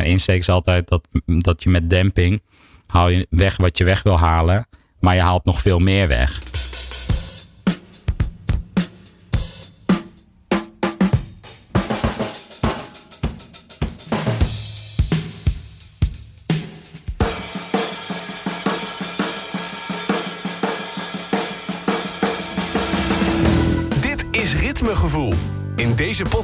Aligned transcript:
mijn 0.00 0.12
insteek 0.12 0.38
is 0.38 0.48
altijd 0.48 0.88
dat, 0.88 1.08
dat 1.26 1.62
je 1.62 1.68
met 1.68 1.90
demping 1.90 2.42
haal 2.86 3.08
je 3.08 3.26
weg 3.30 3.56
wat 3.56 3.78
je 3.78 3.84
weg 3.84 4.02
wil 4.02 4.18
halen. 4.18 4.66
Maar 5.00 5.14
je 5.14 5.20
haalt 5.20 5.44
nog 5.44 5.60
veel 5.60 5.78
meer 5.78 6.08
weg. 6.08 6.38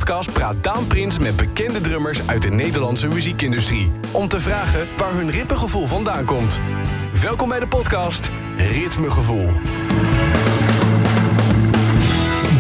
Podcast 0.07 0.33
praat 0.33 0.65
Daan 0.65 0.87
Prins 0.87 1.19
met 1.19 1.37
bekende 1.37 1.81
drummers 1.81 2.29
uit 2.29 2.43
de 2.43 2.51
Nederlandse 2.51 3.09
muziekindustrie. 3.09 3.91
Om 4.13 4.29
te 4.29 4.41
vragen 4.41 4.89
waar 4.97 5.13
hun 5.13 5.31
ritmegevoel 5.31 5.87
vandaan 5.87 6.25
komt. 6.25 6.59
Welkom 7.23 7.49
bij 7.49 7.61
de 7.61 7.69
podcast 7.69 8.31
Ritmegevoel. 8.57 9.49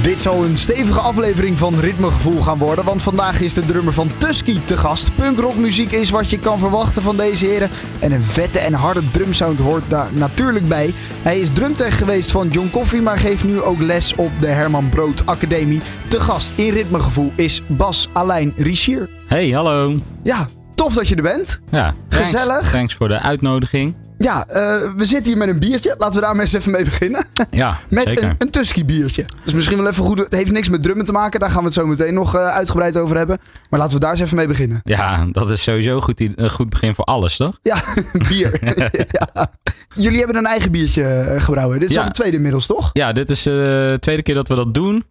Dit 0.06 0.22
zal 0.22 0.44
een 0.44 0.56
stevige 0.56 1.00
aflevering 1.00 1.58
van 1.58 1.80
Ritmegevoel 1.80 2.40
gaan 2.40 2.58
worden, 2.58 2.84
want 2.84 3.02
vandaag 3.02 3.40
is 3.40 3.54
de 3.54 3.66
drummer 3.66 3.92
van 3.92 4.10
Tusky 4.18 4.58
te 4.64 4.76
gast. 4.76 5.14
Punkrockmuziek 5.14 5.92
is 5.92 6.10
wat 6.10 6.30
je 6.30 6.38
kan 6.38 6.58
verwachten 6.58 7.02
van 7.02 7.16
deze 7.16 7.46
heren 7.46 7.70
en 7.98 8.12
een 8.12 8.22
vette 8.22 8.58
en 8.58 8.72
harde 8.72 9.10
drumsound 9.10 9.58
hoort 9.58 9.82
daar 9.88 10.08
natuurlijk 10.12 10.68
bij. 10.68 10.94
Hij 11.22 11.40
is 11.40 11.50
drumtech 11.50 11.98
geweest 11.98 12.30
van 12.30 12.48
John 12.48 12.70
Coffey, 12.70 13.00
maar 13.00 13.18
geeft 13.18 13.44
nu 13.44 13.62
ook 13.62 13.80
les 13.80 14.14
op 14.14 14.30
de 14.38 14.46
Herman 14.46 14.88
Brood 14.88 15.26
Academie. 15.26 15.80
Te 16.08 16.20
gast 16.20 16.52
in 16.54 16.72
Ritmegevoel 16.72 17.32
is 17.36 17.62
Bas 17.68 18.08
Alijn 18.12 18.52
Richier. 18.56 19.10
Hey, 19.26 19.50
hallo. 19.50 20.00
Ja, 20.22 20.48
tof 20.74 20.94
dat 20.94 21.08
je 21.08 21.14
er 21.16 21.22
bent. 21.22 21.60
Ja, 21.70 21.94
thanks. 22.08 22.30
Gezellig. 22.30 22.70
Thanks 22.70 22.94
voor 22.94 23.08
de 23.08 23.20
uitnodiging. 23.20 24.05
Ja, 24.18 24.46
eh, 24.46 24.92
we 24.96 25.04
zitten 25.06 25.26
hier 25.26 25.36
met 25.36 25.48
een 25.48 25.58
biertje. 25.58 25.94
Laten 25.98 26.14
we 26.14 26.20
daar 26.26 26.32
maar 26.34 26.44
eens 26.44 26.52
even 26.52 26.70
mee 26.72 26.84
beginnen. 26.84 27.24
Ja, 27.50 27.78
Met 27.90 28.04
zeker. 28.08 28.24
een, 28.24 28.34
een 28.38 28.50
Tusky 28.50 28.84
biertje. 28.84 29.24
Dus 29.44 29.52
misschien 29.54 29.76
wel 29.76 29.88
even 29.88 30.04
goed. 30.04 30.18
Het 30.18 30.32
heeft 30.32 30.50
niks 30.52 30.68
met 30.68 30.82
drummen 30.82 31.04
te 31.06 31.12
maken. 31.12 31.40
Daar 31.40 31.50
gaan 31.50 31.58
we 31.58 31.64
het 31.64 31.74
zo 31.74 31.86
meteen 31.86 32.14
nog 32.14 32.34
eh, 32.34 32.48
uitgebreid 32.48 32.96
over 32.96 33.16
hebben. 33.16 33.38
Maar 33.70 33.80
laten 33.80 33.94
we 33.94 34.00
daar 34.00 34.10
eens 34.10 34.20
even 34.20 34.36
mee 34.36 34.46
beginnen. 34.46 34.80
Ja, 34.84 35.26
dat 35.32 35.50
is 35.50 35.62
sowieso 35.62 36.00
goed, 36.00 36.20
een 36.36 36.50
goed 36.50 36.68
begin 36.68 36.94
voor 36.94 37.04
alles, 37.04 37.36
toch? 37.36 37.58
Ja, 37.62 37.76
bier. 38.28 38.58
ja. 39.32 39.50
Jullie 39.94 40.18
hebben 40.18 40.36
een 40.36 40.46
eigen 40.46 40.70
biertje 40.72 41.04
eh, 41.04 41.40
gebrouwen. 41.40 41.78
Dit 41.80 41.88
is 41.88 41.94
Ja. 41.94 42.00
al 42.00 42.06
de 42.06 42.12
tweede 42.14 42.36
inmiddels, 42.36 42.66
toch? 42.66 42.90
Ja, 42.92 43.12
dit 43.12 43.30
is 43.30 43.42
de 43.42 43.96
tweede 44.00 44.22
keer 44.22 44.34
dat 44.34 44.48
we 44.48 44.54
dat 44.54 44.74
doen. 44.74 45.04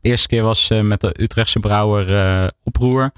De 0.00 0.08
eerste 0.08 0.28
keer 0.28 0.42
was 0.42 0.70
met 0.82 1.00
de 1.00 1.14
Utrechtse 1.22 1.58
brouwer 1.58 2.52
Oproer. 2.64 3.12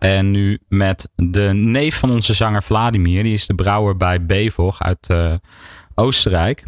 En 0.00 0.30
nu 0.30 0.58
met 0.68 1.08
de 1.16 1.50
neef 1.54 1.98
van 1.98 2.10
onze 2.10 2.34
zanger 2.34 2.62
Vladimir. 2.62 3.22
Die 3.22 3.32
is 3.34 3.46
de 3.46 3.54
brouwer 3.54 3.96
bij 3.96 4.26
Bevog 4.26 4.82
uit 4.82 5.08
eh, 5.08 5.32
Oostenrijk. 5.94 6.60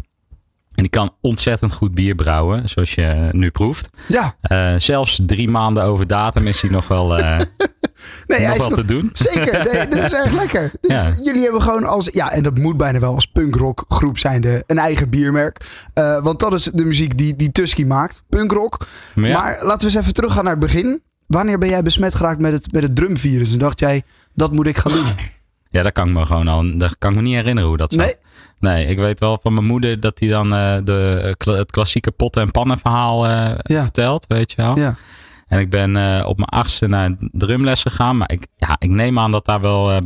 En 0.73 0.83
die 0.83 0.89
kan 0.89 1.15
ontzettend 1.21 1.73
goed 1.73 1.93
bier 1.93 2.15
brouwen, 2.15 2.69
zoals 2.69 2.93
je 2.95 3.29
nu 3.31 3.49
proeft. 3.51 3.89
Ja. 4.07 4.35
Eh, 4.41 4.73
zelfs 4.77 5.19
drie 5.25 5.49
maanden 5.49 5.83
over 5.83 6.07
datum 6.07 6.47
is 6.47 6.61
hij 6.61 6.69
nog 6.71 6.87
wel, 6.87 7.17
eh, 7.17 7.37
Nee, 8.27 8.37
hij 8.39 8.47
nog 8.47 8.55
is 8.55 8.57
wel 8.61 8.69
nog- 8.69 8.79
te 8.79 8.85
doen. 8.85 9.09
Zeker, 9.13 9.63
nee, 9.73 9.87
dit 9.95 10.03
is 10.05 10.13
erg 10.13 10.31
lekker. 10.33 10.71
Dus 10.81 10.91
Ja. 11.01 11.15
jullie 11.21 11.41
hebben 11.43 11.61
gewoon 11.61 11.83
als, 11.83 12.09
ja, 12.13 12.31
en 12.31 12.43
dat 12.43 12.57
moet 12.57 12.77
bijna 12.77 12.99
wel 12.99 13.13
als 13.15 13.25
punkrock 13.25 13.85
groep 13.87 14.17
zijnde, 14.17 14.63
een 14.67 14.77
eigen 14.77 15.09
biermerk. 15.09 15.65
Want 16.21 16.39
dat 16.39 16.53
is 16.53 16.63
de 16.63 16.85
muziek 16.85 17.17
die, 17.17 17.35
die 17.35 17.51
Tusky 17.51 17.83
maakt, 17.83 18.23
punkrock. 18.29 18.87
Ja, 19.15 19.21
Maar 19.41 19.59
laten 19.63 19.79
we 19.79 19.85
eens 19.85 19.95
even 19.95 20.13
teruggaan 20.13 20.43
naar 20.43 20.51
het 20.55 20.61
begin. 20.61 21.01
Wanneer 21.33 21.57
ben 21.57 21.69
jij 21.69 21.81
besmet 21.83 22.15
geraakt 22.15 22.39
met 22.39 22.51
het, 22.51 22.71
met 22.71 22.83
het 22.83 22.95
drumvirus? 22.95 23.51
En 23.51 23.57
dacht 23.57 23.79
jij, 23.79 24.03
dat 24.33 24.51
moet 24.51 24.67
ik 24.67 24.77
gaan 24.77 24.91
doen? 24.91 25.05
ja, 25.69 25.83
dat 25.83 25.91
kan 25.91 26.07
ik 26.07 26.13
me 26.13 26.25
gewoon 26.25 26.47
al. 26.47 26.77
Dat 26.77 26.97
kan 26.97 27.09
ik 27.11 27.15
me 27.15 27.21
niet 27.21 27.35
herinneren 27.35 27.69
hoe 27.69 27.77
dat 27.77 27.91
zat. 27.93 28.01
Nee? 28.05 28.15
Nee, 28.59 28.85
ik 28.85 28.97
weet 28.97 29.19
wel 29.19 29.39
van 29.41 29.53
mijn 29.53 29.65
moeder 29.65 29.99
dat 29.99 30.19
hij 30.19 30.27
dan 30.29 30.53
eh, 30.55 30.77
de, 30.83 31.33
kla- 31.37 31.53
het 31.57 31.71
klassieke 31.71 32.11
potten- 32.11 32.41
en 32.41 32.51
pannen 32.51 32.77
verhaal 32.77 33.27
eh, 33.27 33.55
Ja. 33.61 33.81
vertelt, 33.81 34.25
weet 34.27 34.51
je 34.51 34.61
wel. 34.61 34.77
Ja. 34.77 34.95
En 35.47 35.59
ik 35.59 35.69
ben 35.69 35.95
eh, 35.97 36.25
op 36.27 36.37
mijn 36.37 36.49
achtste 36.49 36.87
naar 36.87 37.15
drumles 37.19 37.81
gegaan. 37.81 38.17
Maar 38.17 38.31
ik, 38.31 38.47
ja, 38.57 38.75
ik 38.79 38.89
neem 38.89 39.19
aan 39.19 39.31
dat 39.31 39.45
daar 39.45 39.61
wel 39.61 39.91
eh, 39.91 39.97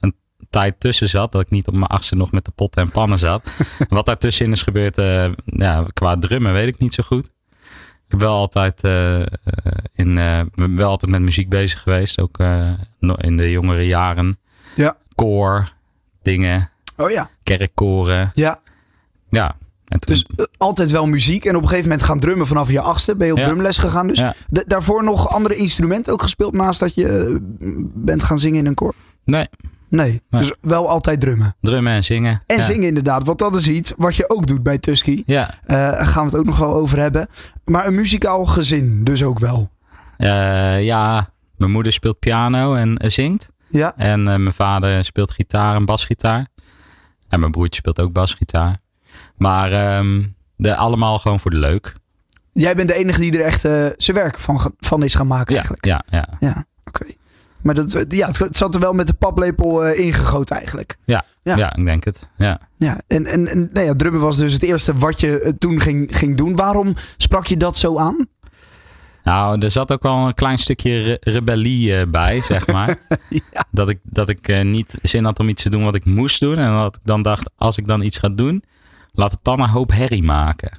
een 0.00 0.14
tijd 0.50 0.80
tussen 0.80 1.08
zat. 1.08 1.32
Dat 1.32 1.40
ik 1.40 1.50
niet 1.50 1.66
op 1.66 1.74
mijn 1.74 1.86
achtste 1.86 2.16
nog 2.16 2.32
met 2.32 2.44
de 2.44 2.50
potten 2.50 2.82
en 2.82 2.90
pannen 2.90 3.18
zat. 3.18 3.42
Wat 3.88 4.06
daartussenin 4.06 4.52
is 4.52 4.62
gebeurd 4.62 4.98
eh, 4.98 5.28
ja, 5.44 5.84
qua 5.92 6.16
drummen 6.18 6.52
weet 6.52 6.68
ik 6.68 6.78
niet 6.78 6.94
zo 6.94 7.02
goed. 7.06 7.30
Ik 8.10 8.16
heb 8.18 8.24
wel 8.28 8.36
altijd, 8.36 8.80
eh, 8.80 9.20
in, 9.94 10.18
eh, 10.18 10.40
wel 10.54 10.88
altijd 10.88 11.10
met 11.10 11.20
muziek 11.20 11.48
bezig 11.48 11.80
geweest. 11.80 12.20
Ook 12.20 12.38
no- 12.98 13.14
in 13.14 13.36
de 13.36 13.50
jongere 13.50 13.86
jaren. 13.86 14.38
Ja. 14.74 14.96
Koor, 15.14 15.72
dingen, 16.22 16.70
Oh 16.96 17.10
ja. 17.10 17.30
kerkkoren. 17.42 18.30
Ja. 18.34 18.60
Ja. 19.28 19.56
En 19.88 20.00
toen, 20.00 20.14
Dus 20.14 20.26
altijd 20.56 20.90
wel 20.90 21.06
muziek. 21.06 21.44
En 21.44 21.56
op 21.56 21.62
een 21.62 21.68
gegeven 21.68 21.88
moment 21.90 22.06
gaan 22.06 22.20
drummen 22.20 22.46
vanaf 22.46 22.70
je 22.70 22.80
achtste. 22.80 23.16
Ben 23.16 23.26
je 23.26 23.32
op 23.32 23.38
Ja. 23.38 23.44
drumles 23.44 23.78
gegaan. 23.78 24.06
Dus 24.06 24.18
Ja. 24.18 24.34
daarvoor 24.48 25.04
nog 25.04 25.28
andere 25.28 25.56
instrumenten 25.56 26.12
ook 26.12 26.22
gespeeld 26.22 26.52
naast 26.52 26.80
dat 26.80 26.94
je 26.94 27.38
bent 27.94 28.22
gaan 28.22 28.38
zingen 28.38 28.58
in 28.58 28.66
een 28.66 28.74
koor? 28.74 28.94
nee, 29.24 29.46
Nee. 29.90 30.22
Dus 30.30 30.52
wel 30.60 30.88
altijd 30.88 31.20
drummen. 31.20 31.56
drummen 31.60 31.92
en 31.92 32.04
zingen. 32.04 32.42
En 32.46 32.56
ja. 32.56 32.62
zingen 32.62 32.88
inderdaad. 32.88 33.24
Want 33.24 33.38
dat 33.38 33.54
is 33.54 33.68
iets 33.68 33.92
wat 33.96 34.16
je 34.16 34.30
ook 34.30 34.46
doet 34.46 34.62
bij 34.62 34.78
Tusky. 34.78 35.22
Ja, 35.26 35.54
Eh 35.64 36.06
gaan 36.06 36.24
we 36.24 36.30
het 36.30 36.40
ook 36.40 36.46
nog 36.46 36.58
wel 36.58 36.74
over 36.74 36.98
hebben. 36.98 37.28
Maar 37.64 37.86
een 37.86 37.94
muzikaal 37.94 38.44
gezin 38.44 39.04
dus 39.04 39.22
ook 39.22 39.38
wel. 39.38 39.70
Eh, 40.16 40.84
ja, 40.84 41.30
mijn 41.56 41.70
moeder 41.70 41.92
speelt 41.92 42.18
piano 42.18 42.74
en 42.74 42.96
eh, 42.96 43.10
zingt. 43.10 43.50
Ja. 43.68 43.96
En 43.96 44.22
mijn 44.22 44.52
vader 44.52 45.04
speelt 45.04 45.30
gitaar 45.30 45.76
en 45.76 45.84
basgitaar. 45.84 46.48
En 47.28 47.40
mijn 47.40 47.52
broertje 47.52 47.80
speelt 47.80 48.00
ook 48.00 48.12
basgitaar. 48.12 48.76
Maar 49.36 49.72
ehm, 49.72 50.22
de, 50.56 50.76
allemaal 50.76 51.18
gewoon 51.18 51.40
voor 51.40 51.50
de 51.50 51.58
leuk. 51.58 51.94
Jij 52.52 52.74
bent 52.74 52.88
de 52.88 52.94
enige 52.94 53.20
die 53.20 53.38
er 53.38 53.44
echt 53.44 53.60
zijn 53.96 54.16
werk 54.16 54.38
van, 54.38 54.74
van 54.78 55.02
is 55.02 55.14
gaan 55.14 55.26
maken 55.26 55.54
Ja, 55.54 55.60
eigenlijk. 55.60 55.84
ja, 55.84 56.04
ja. 56.10 56.28
Ja. 56.38 56.64
Maar 57.62 57.74
dat, 57.74 58.04
ja, 58.08 58.26
het 58.26 58.56
zat 58.56 58.74
er 58.74 58.80
wel 58.80 58.92
met 58.92 59.06
de 59.06 59.12
paplepel 59.14 59.84
eh, 59.84 60.06
ingegoten 60.06 60.56
eigenlijk. 60.56 60.96
Ja, 61.04 61.24
Ja. 61.42 61.56
ja. 61.56 61.76
ik 61.76 61.84
denk 61.84 62.04
het. 62.04 62.28
Ja. 62.36 62.60
Ja, 62.76 63.00
en, 63.06 63.26
en, 63.26 63.46
en 63.48 63.70
nou 63.72 63.86
ja, 63.86 63.94
drummen 63.94 64.20
was 64.20 64.36
dus 64.36 64.52
het 64.52 64.62
eerste 64.62 64.94
wat 64.94 65.20
je 65.20 65.40
eh, 65.40 65.52
toen 65.58 65.80
ging, 65.80 66.16
ging 66.16 66.36
doen. 66.36 66.56
Waarom 66.56 66.94
sprak 67.16 67.46
je 67.46 67.56
dat 67.56 67.78
zo 67.78 67.98
aan? 67.98 68.26
Nou, 69.24 69.60
er 69.60 69.70
zat 69.70 69.92
ook 69.92 70.02
wel 70.02 70.26
een 70.26 70.34
klein 70.34 70.58
stukje 70.58 71.02
re- 71.02 71.16
rebellie 71.20 71.96
eh, 71.96 72.06
bij, 72.08 72.40
zeg 72.52 72.66
maar. 72.66 72.96
Ja. 73.28 73.64
Dat 73.70 73.88
ik, 73.88 73.98
dat 74.02 74.28
ik 74.28 74.64
niet 74.64 74.98
zin 75.02 75.24
had 75.24 75.38
om 75.38 75.48
iets 75.48 75.62
te 75.62 75.70
doen 75.70 75.84
wat 75.84 75.94
ik 75.94 76.04
moest 76.04 76.40
doen. 76.40 76.58
En 76.58 76.72
dat 76.72 76.94
ik 76.94 77.00
dan 77.04 77.22
dacht, 77.22 77.50
als 77.56 77.76
ik 77.78 77.86
dan 77.86 78.02
iets 78.02 78.18
ga 78.18 78.28
doen, 78.28 78.62
laat 79.12 79.30
het 79.30 79.40
dan 79.42 79.60
een 79.60 79.68
hoop 79.68 79.90
herrie 79.92 80.22
maken. 80.22 80.78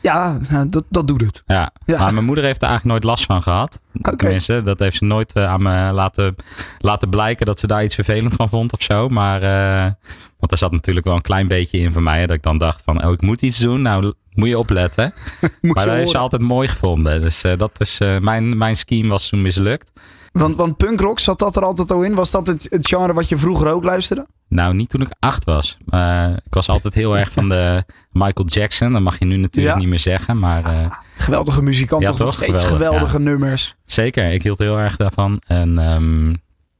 Ja, 0.00 0.38
nou, 0.48 0.68
dat, 0.68 0.84
dat 0.88 1.08
doet 1.08 1.20
het. 1.20 1.42
Ja. 1.46 1.72
Ja. 1.84 1.98
maar 1.98 2.12
mijn 2.12 2.24
moeder 2.24 2.44
heeft 2.44 2.62
er 2.62 2.68
eigenlijk 2.68 3.00
nooit 3.00 3.12
last 3.12 3.24
van 3.24 3.42
gehad. 3.42 3.80
Tenminste, 4.16 4.62
dat 4.62 4.78
heeft 4.78 4.96
ze 4.96 5.04
nooit 5.04 5.32
eh, 5.32 5.44
aan 5.44 5.62
me 5.62 5.92
laten, 5.92 6.36
laten 6.78 7.08
blijken 7.08 7.46
dat 7.46 7.58
ze 7.58 7.66
daar 7.66 7.84
iets 7.84 7.94
vervelend 7.94 8.34
van 8.34 8.48
vond 8.48 8.72
of 8.72 8.82
zo. 8.82 9.08
Maar, 9.08 9.42
eh, 9.42 9.92
want 10.38 10.52
er 10.52 10.58
zat 10.58 10.72
natuurlijk 10.72 11.06
wel 11.06 11.14
een 11.14 11.22
klein 11.22 11.48
beetje 11.48 11.78
in 11.78 11.92
van 11.92 12.02
mij. 12.02 12.26
Dat 12.26 12.36
ik 12.36 12.42
dan 12.42 12.58
dacht 12.58 12.82
van, 12.84 13.04
oh, 13.04 13.12
ik 13.12 13.22
moet 13.22 13.42
iets 13.42 13.58
doen. 13.58 13.82
Nou, 13.82 14.12
moet 14.32 14.48
je 14.48 14.58
opletten. 14.58 15.12
Moet 15.40 15.74
maar 15.74 15.82
je 15.84 15.88
dat 15.88 15.98
heeft 15.98 16.10
ze 16.10 16.18
altijd 16.18 16.42
mooi 16.42 16.68
gevonden. 16.68 17.20
Dus 17.20 17.42
eh, 17.42 17.58
dat 17.58 17.72
is, 17.78 17.98
mijn, 18.20 18.58
mijn 18.58 18.76
scheme 18.76 19.08
was 19.08 19.28
toen 19.28 19.42
mislukt. 19.42 19.92
Want, 20.32 20.56
want 20.56 20.76
punkrock, 20.76 21.18
zat 21.18 21.38
dat 21.38 21.56
er 21.56 21.64
altijd 21.64 21.90
al 21.90 22.02
in? 22.02 22.14
Was 22.14 22.30
dat 22.30 22.46
het, 22.46 22.66
het 22.70 22.86
genre 22.88 23.12
wat 23.12 23.28
je 23.28 23.36
vroeger 23.36 23.68
ook 23.72 23.84
luisterde? 23.84 24.26
Nou, 24.48 24.74
niet 24.74 24.88
toen 24.88 25.00
ik 25.00 25.14
acht 25.18 25.44
was. 25.44 25.78
Eh, 25.88 26.28
ik 26.44 26.54
was 26.54 26.68
altijd 26.68 26.94
heel 26.94 27.18
erg 27.18 27.32
van 27.32 27.48
de 27.48 27.84
Michael 28.12 28.48
Jackson. 28.48 28.92
Dat 28.92 29.02
mag 29.02 29.18
je 29.18 29.24
nu 29.24 29.36
natuurlijk 29.36 29.74
Ja. 29.74 29.80
niet 29.80 29.88
meer 29.90 29.98
zeggen. 29.98 30.38
Maar 30.38 30.64
eh, 30.64 30.92
Geweldige 31.16 31.62
muzikant, 31.62 32.02
Ja, 32.02 32.08
toch 32.12 32.18
nog 32.18 32.34
steeds 32.34 32.62
Geweldig, 32.64 32.78
geweldige 32.86 33.18
nummers. 33.18 33.74
zeker, 33.84 34.32
ik 34.32 34.42
hield 34.42 34.58
heel 34.58 34.78
erg 34.78 34.96
daarvan. 34.96 35.42
En 35.46 35.78
ehm, 35.78 36.28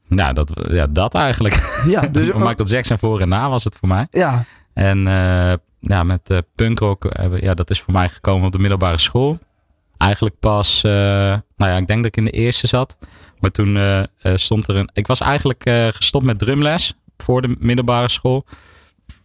nou, 0.09 0.33
dat, 0.33 0.53
ja, 0.71 0.87
dat 0.87 1.15
eigenlijk. 1.15 1.83
Ja, 1.87 2.01
dus 2.13 2.33
Michael 2.33 2.69
Jackson 2.69 2.99
voor 2.99 3.21
en 3.21 3.29
na 3.29 3.49
was 3.49 3.65
het 3.65 3.77
voor 3.77 3.89
mij. 3.89 4.07
ja, 4.11 4.45
En 4.75 5.07
eh, 5.07 5.53
ja, 5.81 6.03
met 6.03 6.31
eh 6.31 6.39
punkrock, 6.55 7.13
ja, 7.41 7.55
dat 7.55 7.71
is 7.71 7.81
voor 7.81 7.93
mij 7.93 8.09
gekomen 8.09 8.47
op 8.47 8.53
de 8.53 8.59
middelbare 8.59 8.99
school. 8.99 9.39
Eigenlijk 9.97 10.39
pas, 10.39 10.83
nou 10.83 11.41
ja, 11.57 11.77
ik 11.77 11.87
denk 11.87 12.03
dat 12.03 12.07
ik 12.07 12.17
in 12.17 12.25
de 12.25 12.31
eerste 12.31 12.67
zat. 12.67 12.99
Maar 13.43 13.51
toen 13.51 13.77
eh, 13.77 13.99
eh, 13.99 14.07
stond 14.35 14.69
er 14.69 14.77
een... 14.77 14.91
Ik 14.93 15.07
was 15.07 15.21
eigenlijk 15.21 15.65
eh, 15.65 15.87
gestopt 15.89 16.25
met 16.25 16.39
drumles 16.39 16.95
voor 17.17 17.43
de 17.43 17.57
middelbare 17.59 18.09
school. 18.09 18.45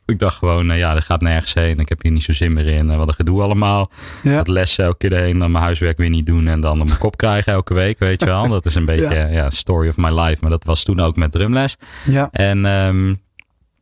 Ik 0.05 0.19
dacht 0.19 0.37
gewoon, 0.37 0.77
ja, 0.77 0.93
dat 0.93 1.03
gaat 1.03 1.21
nergens 1.21 1.53
heen. 1.53 1.79
Ik 1.79 1.89
heb 1.89 2.01
hier 2.01 2.11
niet 2.11 2.23
zo 2.23 2.33
zin 2.33 2.53
meer 2.53 2.67
in. 2.67 2.97
Wat 2.97 3.07
een 3.07 3.13
gedoe 3.13 3.41
allemaal. 3.41 3.91
ja. 4.23 4.37
Dat 4.37 4.47
lessen 4.47 4.85
elke 4.85 5.07
keer 5.07 5.19
heen, 5.19 5.39
dan 5.39 5.51
mijn 5.51 5.63
huiswerk 5.63 5.97
weer 5.97 6.09
niet 6.09 6.25
doen. 6.25 6.47
En 6.47 6.59
dan 6.61 6.81
op 6.81 6.87
mijn 6.87 6.99
kop 6.99 7.17
krijgen 7.17 7.53
elke 7.53 7.73
week, 7.73 7.99
weet 7.99 8.19
je 8.19 8.25
wel. 8.25 8.47
Dat 8.57 8.65
is 8.65 8.75
een 8.75 8.85
beetje, 8.85 9.15
Ja. 9.15 9.27
ja, 9.27 9.49
story 9.49 9.87
of 9.87 9.97
my 9.97 10.19
life. 10.19 10.37
Maar 10.41 10.49
dat 10.49 10.63
was 10.63 10.83
toen 10.83 10.99
ook 10.99 11.15
met 11.15 11.31
drumles. 11.31 11.75
ja. 12.05 12.29
En 12.31 12.65
ehm, 12.65 13.13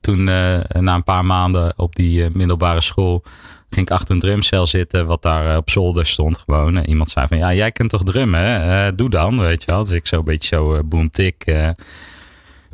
toen, 0.02 0.24
na 0.24 0.96
een 0.96 1.04
paar 1.04 1.26
maanden 1.26 1.74
op 1.76 1.96
die 1.96 2.30
middelbare 2.34 2.82
school, 2.82 3.24
ging 3.70 3.86
ik 3.88 3.92
achter 3.94 4.16
een 4.16 4.22
drumcel 4.22 4.68
zitten, 4.68 5.06
wat 5.06 5.22
daar 5.22 5.52
eh, 5.52 5.58
op 5.58 5.70
zolder 5.70 6.06
stond 6.06 6.38
gewoon. 6.38 6.78
En 6.78 6.90
iemand 6.90 7.10
zei 7.10 7.28
van, 7.28 7.38
ja, 7.38 7.54
jij 7.54 7.72
kunt 7.72 7.90
toch 7.90 8.04
drummen? 8.04 8.40
hè? 8.40 8.86
Eh, 8.88 8.92
doe 8.96 9.10
dan, 9.10 9.40
weet 9.40 9.64
je 9.64 9.72
wel. 9.72 9.84
Dus 9.84 9.94
ik 9.94 10.08
zo 10.08 10.18
een 10.18 10.24
beetje 10.24 10.56
zo 10.56 10.74
eh 10.76 10.80
boom 10.86 11.10
tik. 11.10 11.44
eh, 11.46 11.70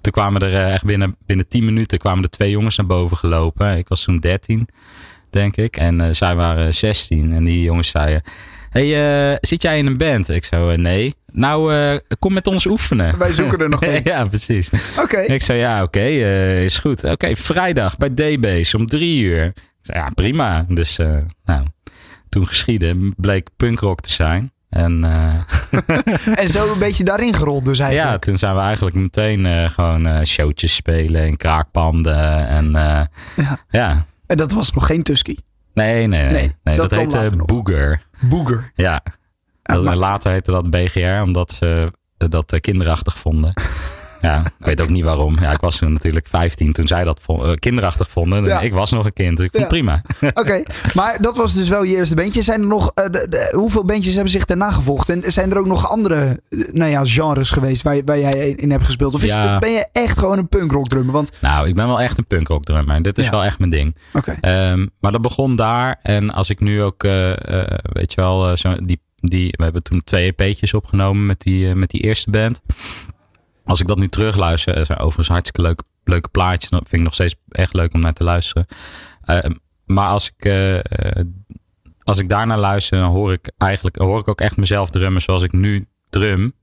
toen 0.01 0.11
kwamen 0.13 0.41
er 0.41 0.53
eh, 0.53 0.71
echt 0.73 0.85
binnen, 0.85 1.15
binnen 1.25 1.47
10 1.47 1.65
minuten 1.65 1.97
kwamen 1.97 2.23
er 2.23 2.29
twee 2.29 2.49
jongens 2.51 2.77
naar 2.77 2.85
boven 2.85 3.17
gelopen. 3.17 3.77
Ik 3.77 3.87
was 3.87 4.03
toen 4.03 4.19
13, 4.19 4.67
denk 5.29 5.55
ik. 5.57 5.77
En 5.77 6.01
eh, 6.01 6.07
zij 6.13 6.35
waren 6.35 6.73
16. 6.73 7.33
En 7.33 7.43
die 7.43 7.61
jongens 7.61 7.87
zeiden: 7.89 8.21
Hey, 8.69 9.31
eh, 9.31 9.37
zit 9.41 9.61
jij 9.61 9.77
in 9.77 9.85
een 9.85 9.97
band? 9.97 10.29
Ik 10.29 10.43
zei: 10.45 10.77
Nee. 10.77 11.15
Nou, 11.31 11.73
eh, 11.73 11.95
kom 12.19 12.33
met 12.33 12.47
ons 12.47 12.65
oefenen. 12.65 13.17
Wij 13.17 13.31
zoeken 13.33 13.59
er 13.59 13.69
nog 13.69 13.83
een. 13.85 14.01
ja, 14.03 14.23
precies. 14.23 14.69
Oké. 14.99 15.17
Ik 15.19 15.41
zei: 15.41 15.59
Ja, 15.59 15.83
oké, 15.83 15.99
eh, 15.99 16.63
is 16.63 16.77
goed. 16.77 17.03
Oké, 17.03 17.35
vrijdag 17.35 17.97
bij 17.97 18.09
D-Base 18.09 18.77
om 18.77 18.85
drie 18.87 19.21
uur. 19.23 19.53
Zei: 19.81 19.99
Ja, 19.99 20.09
prima. 20.09 20.65
Dus, 20.67 20.97
eh, 20.97 21.17
nou, 21.45 21.65
toen 22.29 22.47
geschieden 22.47 23.13
bleek 23.17 23.47
punkrock 23.57 23.99
te 24.01 24.11
zijn. 24.11 24.51
En 24.69 25.03
eh, 25.03 25.33
En 26.41 26.47
zo 26.47 26.71
een 26.73 26.79
beetje 26.79 27.03
daarin 27.03 27.33
gerold 27.33 27.65
dus 27.65 27.77
ja, 27.77 27.85
eigenlijk. 27.85 28.23
toen 28.23 28.37
zijn 28.37 28.55
we 28.55 28.61
eigenlijk 28.61 28.95
meteen 28.95 29.45
eh, 29.45 29.69
gewoon 29.69 30.05
eh, 30.07 30.23
showtjes 30.25 30.75
spelen 30.75 31.27
in 31.27 31.37
kraakpanden. 31.37 32.47
En 32.47 32.75
eh, 32.75 33.01
Ja. 33.35 33.59
ja, 33.69 34.05
En 34.27 34.37
dat 34.37 34.51
was 34.51 34.73
nog 34.73 34.85
geen 34.85 35.03
Tusky. 35.03 35.35
nee, 35.73 36.07
nee, 36.07 36.23
nee. 36.23 36.31
Nee, 36.31 36.55
nee, 36.63 36.75
dat 36.77 36.91
heette. 36.91 37.29
Booger. 37.45 38.01
Booger. 38.19 38.71
Ja, 38.75 39.01
Ja, 39.63 39.73
Dat- 39.73 39.83
maar- 39.83 39.95
later 39.97 40.31
heette 40.31 40.51
dat 40.51 40.69
BGR, 40.69 41.21
omdat 41.21 41.51
ze 41.51 41.91
dat 42.17 42.59
kinderachtig 42.59 43.17
vonden. 43.17 43.53
ja, 44.21 44.39
ik 44.59 44.65
weet 44.65 44.81
ook 44.81 44.89
niet 44.89 45.03
waarom. 45.03 45.37
Ja, 45.41 45.51
ik 45.51 45.59
was 45.59 45.79
natuurlijk 45.79 46.27
15 46.27 46.73
toen 46.73 46.87
zij 46.87 47.03
dat 47.03 47.19
eh, 47.27 47.51
kinderachtig 47.53 48.09
vonden. 48.09 48.43
Ja. 48.45 48.59
Ik 48.59 48.73
was 48.73 48.91
nog 48.91 49.05
een 49.05 49.13
kind, 49.13 49.37
dus 49.37 49.45
ik 49.45 49.51
vond 49.51 49.63
het 49.63 49.71
prima. 49.73 50.01
Oké, 50.41 50.63
maar 50.93 51.17
dat 51.21 51.37
was 51.37 51.53
dus 51.53 51.69
wel 51.69 51.83
je 51.83 51.95
eerste 51.95 52.15
bandje. 52.15 52.41
Zijn 52.41 52.61
er 52.61 52.67
nog, 52.67 52.91
eh, 52.93 53.05
de- 53.05 53.27
de- 53.29 53.51
hoeveel 53.55 53.85
bandjes 53.85 54.13
hebben 54.13 54.31
zich 54.31 54.45
daarna 54.45 54.71
gevolgd? 54.71 55.09
En 55.09 55.31
zijn 55.31 55.51
er 55.51 55.57
ook 55.57 55.65
nog 55.65 55.89
andere 55.89 56.41
eh, 56.49 56.59
nou 56.71 56.91
ja, 56.91 57.05
genres 57.05 57.49
geweest 57.49 57.81
waar, 57.81 58.01
waar 58.05 58.19
jij 58.19 58.49
in 58.49 58.71
hebt 58.71 58.85
gespeeld? 58.85 59.13
Of 59.13 59.23
is 59.23 59.35
het, 59.35 59.59
ben 59.59 59.71
je 59.71 59.87
echt 59.91 60.17
gewoon 60.19 60.37
een 60.37 60.47
punkrock 60.49 60.87
drummer? 60.87 61.13
Want, 61.13 61.31
Nou, 61.39 61.67
ik 61.67 61.75
ben 61.75 61.87
wel 61.87 62.01
echt 62.01 62.17
een 62.17 62.27
punkrock 62.27 62.63
drummer. 62.63 63.01
Dit 63.01 63.17
is 63.17 63.29
wel 63.29 63.43
echt 63.43 63.59
mijn 63.59 63.71
ding. 63.71 63.95
oké. 64.13 64.37
Ehm, 64.41 64.87
maar 64.99 65.11
dat 65.11 65.21
begon 65.21 65.55
daar. 65.55 65.99
En 66.01 66.31
als 66.33 66.49
ik 66.49 66.59
nu 66.59 66.81
ook, 66.81 67.01
weet 67.81 68.13
je 68.13 68.15
wel, 68.15 68.57
zo, 68.57 68.75
die, 68.83 69.01
die, 69.19 69.53
we 69.57 69.63
hebben 69.63 69.83
toen 69.83 70.01
twee 70.03 70.33
EP'tjes 70.35 70.73
opgenomen 70.73 71.25
met 71.25 71.39
die, 71.41 71.75
met 71.75 71.89
die 71.89 72.01
eerste 72.01 72.29
band. 72.29 72.61
Als 73.71 73.79
ik 73.79 73.87
dat 73.87 73.97
nu 73.97 74.07
terugluister, 74.07 74.77
eh, 74.77 74.85
zijn 74.85 74.97
overigens 74.97 75.27
hartstikke 75.27 75.61
leuke, 75.61 75.83
leuke 76.03 76.29
plaatjes. 76.29 76.69
Dat 76.69 76.79
vind 76.79 76.93
ik 76.93 77.03
nog 77.03 77.13
steeds 77.13 77.35
echt 77.49 77.73
leuk 77.73 77.93
om 77.93 77.99
naar 77.99 78.13
te 78.13 78.23
luisteren. 78.23 78.65
Ehm, 79.25 79.51
maar 79.85 80.07
als 80.07 80.27
ik, 80.27 80.45
eh, 80.45 80.77
eh, 80.77 81.25
als 82.03 82.17
ik 82.17 82.29
daarnaar 82.29 82.57
luister, 82.57 82.99
dan 82.99 83.09
hoor 83.09 83.31
ik 83.31 83.51
eigenlijk 83.57 83.95
hoor 83.95 84.19
ik 84.19 84.27
ook 84.27 84.41
echt 84.41 84.57
mezelf 84.57 84.89
drummen 84.89 85.21
zoals 85.21 85.43
ik 85.43 85.51
nu 85.51 85.87
drum. 86.09 86.53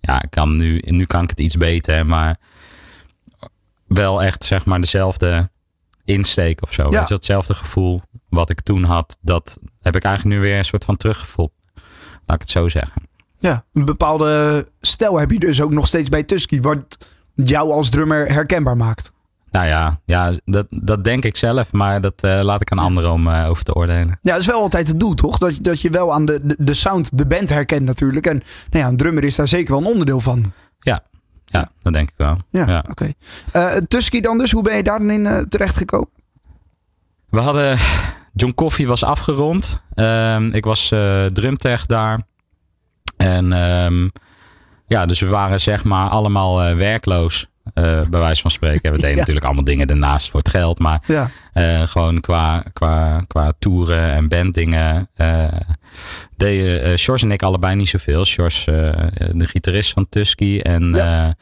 Ja, 0.00 0.22
ik 0.22 0.30
kan 0.30 0.56
nu, 0.56 0.82
nu 0.84 1.04
kan 1.04 1.22
ik 1.22 1.30
het 1.30 1.40
iets 1.40 1.56
beter, 1.56 2.06
maar 2.06 2.36
wel 3.86 4.22
echt 4.22 4.44
zeg 4.44 4.64
maar 4.64 4.80
dezelfde 4.80 5.50
insteek 6.04 6.62
of 6.62 6.72
zo. 6.72 6.90
Ja. 6.90 7.04
Je, 7.08 7.14
hetzelfde 7.14 7.54
gevoel 7.54 8.02
wat 8.28 8.50
ik 8.50 8.60
toen 8.60 8.84
had, 8.84 9.18
dat 9.20 9.58
heb 9.80 9.96
ik 9.96 10.04
eigenlijk 10.04 10.36
nu 10.36 10.42
weer 10.42 10.58
een 10.58 10.64
soort 10.64 10.84
van 10.84 10.96
teruggevoeld. 10.96 11.52
Laat 12.26 12.36
ik 12.36 12.40
het 12.40 12.50
zo 12.50 12.68
zeggen. 12.68 13.02
Ja, 13.38 13.64
een 13.72 13.84
bepaalde 13.84 14.66
stijl 14.80 15.18
heb 15.18 15.30
je 15.30 15.38
dus 15.38 15.60
ook 15.62 15.70
nog 15.72 15.86
steeds 15.86 16.08
bij 16.08 16.22
Tusky. 16.22 16.60
Wat 16.60 16.96
jou 17.34 17.70
als 17.70 17.90
drummer 17.90 18.32
herkenbaar 18.32 18.76
maakt. 18.76 19.12
Nou 19.50 19.66
ja, 19.66 20.00
ja 20.04 20.32
dat, 20.44 20.66
dat 20.70 21.04
denk 21.04 21.24
ik 21.24 21.36
zelf, 21.36 21.72
maar 21.72 22.00
dat 22.00 22.22
eh, 22.22 22.40
laat 22.42 22.60
ik 22.60 22.70
aan 22.70 22.78
anderen 22.78 23.12
om 23.12 23.28
eh, 23.28 23.48
over 23.48 23.62
te 23.64 23.74
oordelen. 23.74 24.18
Ja, 24.22 24.30
dat 24.32 24.40
is 24.40 24.46
wel 24.46 24.60
altijd 24.60 24.88
het 24.88 25.00
doel, 25.00 25.14
toch? 25.14 25.38
Dat, 25.38 25.56
je- 25.56 25.62
dat 25.62 25.80
je 25.80 25.90
wel 25.90 26.12
aan 26.12 26.24
de, 26.24 26.40
de, 26.46 26.56
de 26.58 26.74
sound, 26.74 27.18
de 27.18 27.26
band 27.26 27.48
herkent 27.48 27.84
natuurlijk. 27.84 28.26
En 28.26 28.42
nou 28.70 28.84
ja, 28.84 28.90
een 28.90 28.96
drummer 28.96 29.24
is 29.24 29.34
daar 29.36 29.48
zeker 29.48 29.70
wel 29.74 29.80
een 29.80 29.86
onderdeel 29.92 30.20
van. 30.20 30.52
Ja, 31.50 31.70
dat 31.82 31.92
denk 31.92 32.08
ik 32.08 32.14
wel. 32.16 32.36
Ja, 32.50 32.66
Ja. 32.66 32.84
oké. 32.90 33.12
Eh, 33.52 33.72
Tusky 33.88 34.20
dan 34.20 34.38
dus, 34.38 34.50
hoe 34.52 34.62
ben 34.62 34.76
je 34.76 34.82
daarin 34.82 35.26
eh 35.26 35.38
terechtgekomen? 35.38 36.08
We 37.30 37.38
hadden. 37.40 37.78
John 38.34 38.54
Coffee 38.54 38.86
was 38.86 39.04
afgerond. 39.04 39.80
Ehm, 39.94 40.48
ik 40.52 40.64
was 40.64 40.88
drumtech 41.32 41.86
daar. 41.86 42.20
En 43.16 43.52
ehm, 43.52 44.08
ja, 44.86 45.06
dus 45.06 45.20
we 45.20 45.26
waren 45.28 45.60
zeg 45.60 45.84
maar 45.84 46.08
allemaal 46.08 46.62
eh, 46.62 46.74
werkloos. 46.76 47.46
eh, 47.74 48.00
bij 48.10 48.20
wijze 48.20 48.40
van 48.42 48.50
spreken. 48.50 48.92
We 48.92 48.96
deden 48.98 49.10
Ja. 49.10 49.16
natuurlijk 49.16 49.44
allemaal 49.44 49.64
dingen 49.64 49.86
daarnaast 49.86 50.30
voor 50.30 50.38
het 50.40 50.48
geld. 50.48 50.78
Maar 50.78 51.02
Ja, 51.06 51.30
eh, 51.52 51.82
gewoon 51.82 52.20
qua, 52.20 52.64
qua, 52.72 53.20
qua 53.26 53.52
toeren 53.58 54.10
en 54.12 54.28
banddingen. 54.28 55.08
deden 56.36 56.98
Sjors 56.98 57.22
en 57.22 57.32
ik 57.32 57.42
allebei 57.42 57.74
niet 57.74 57.88
zoveel. 57.88 58.24
Sjors, 58.24 58.64
de 58.64 59.44
gitarist 59.46 59.92
van 59.92 60.08
Tusky. 60.08 60.58
En 60.62 60.90
Ja. 60.92 61.34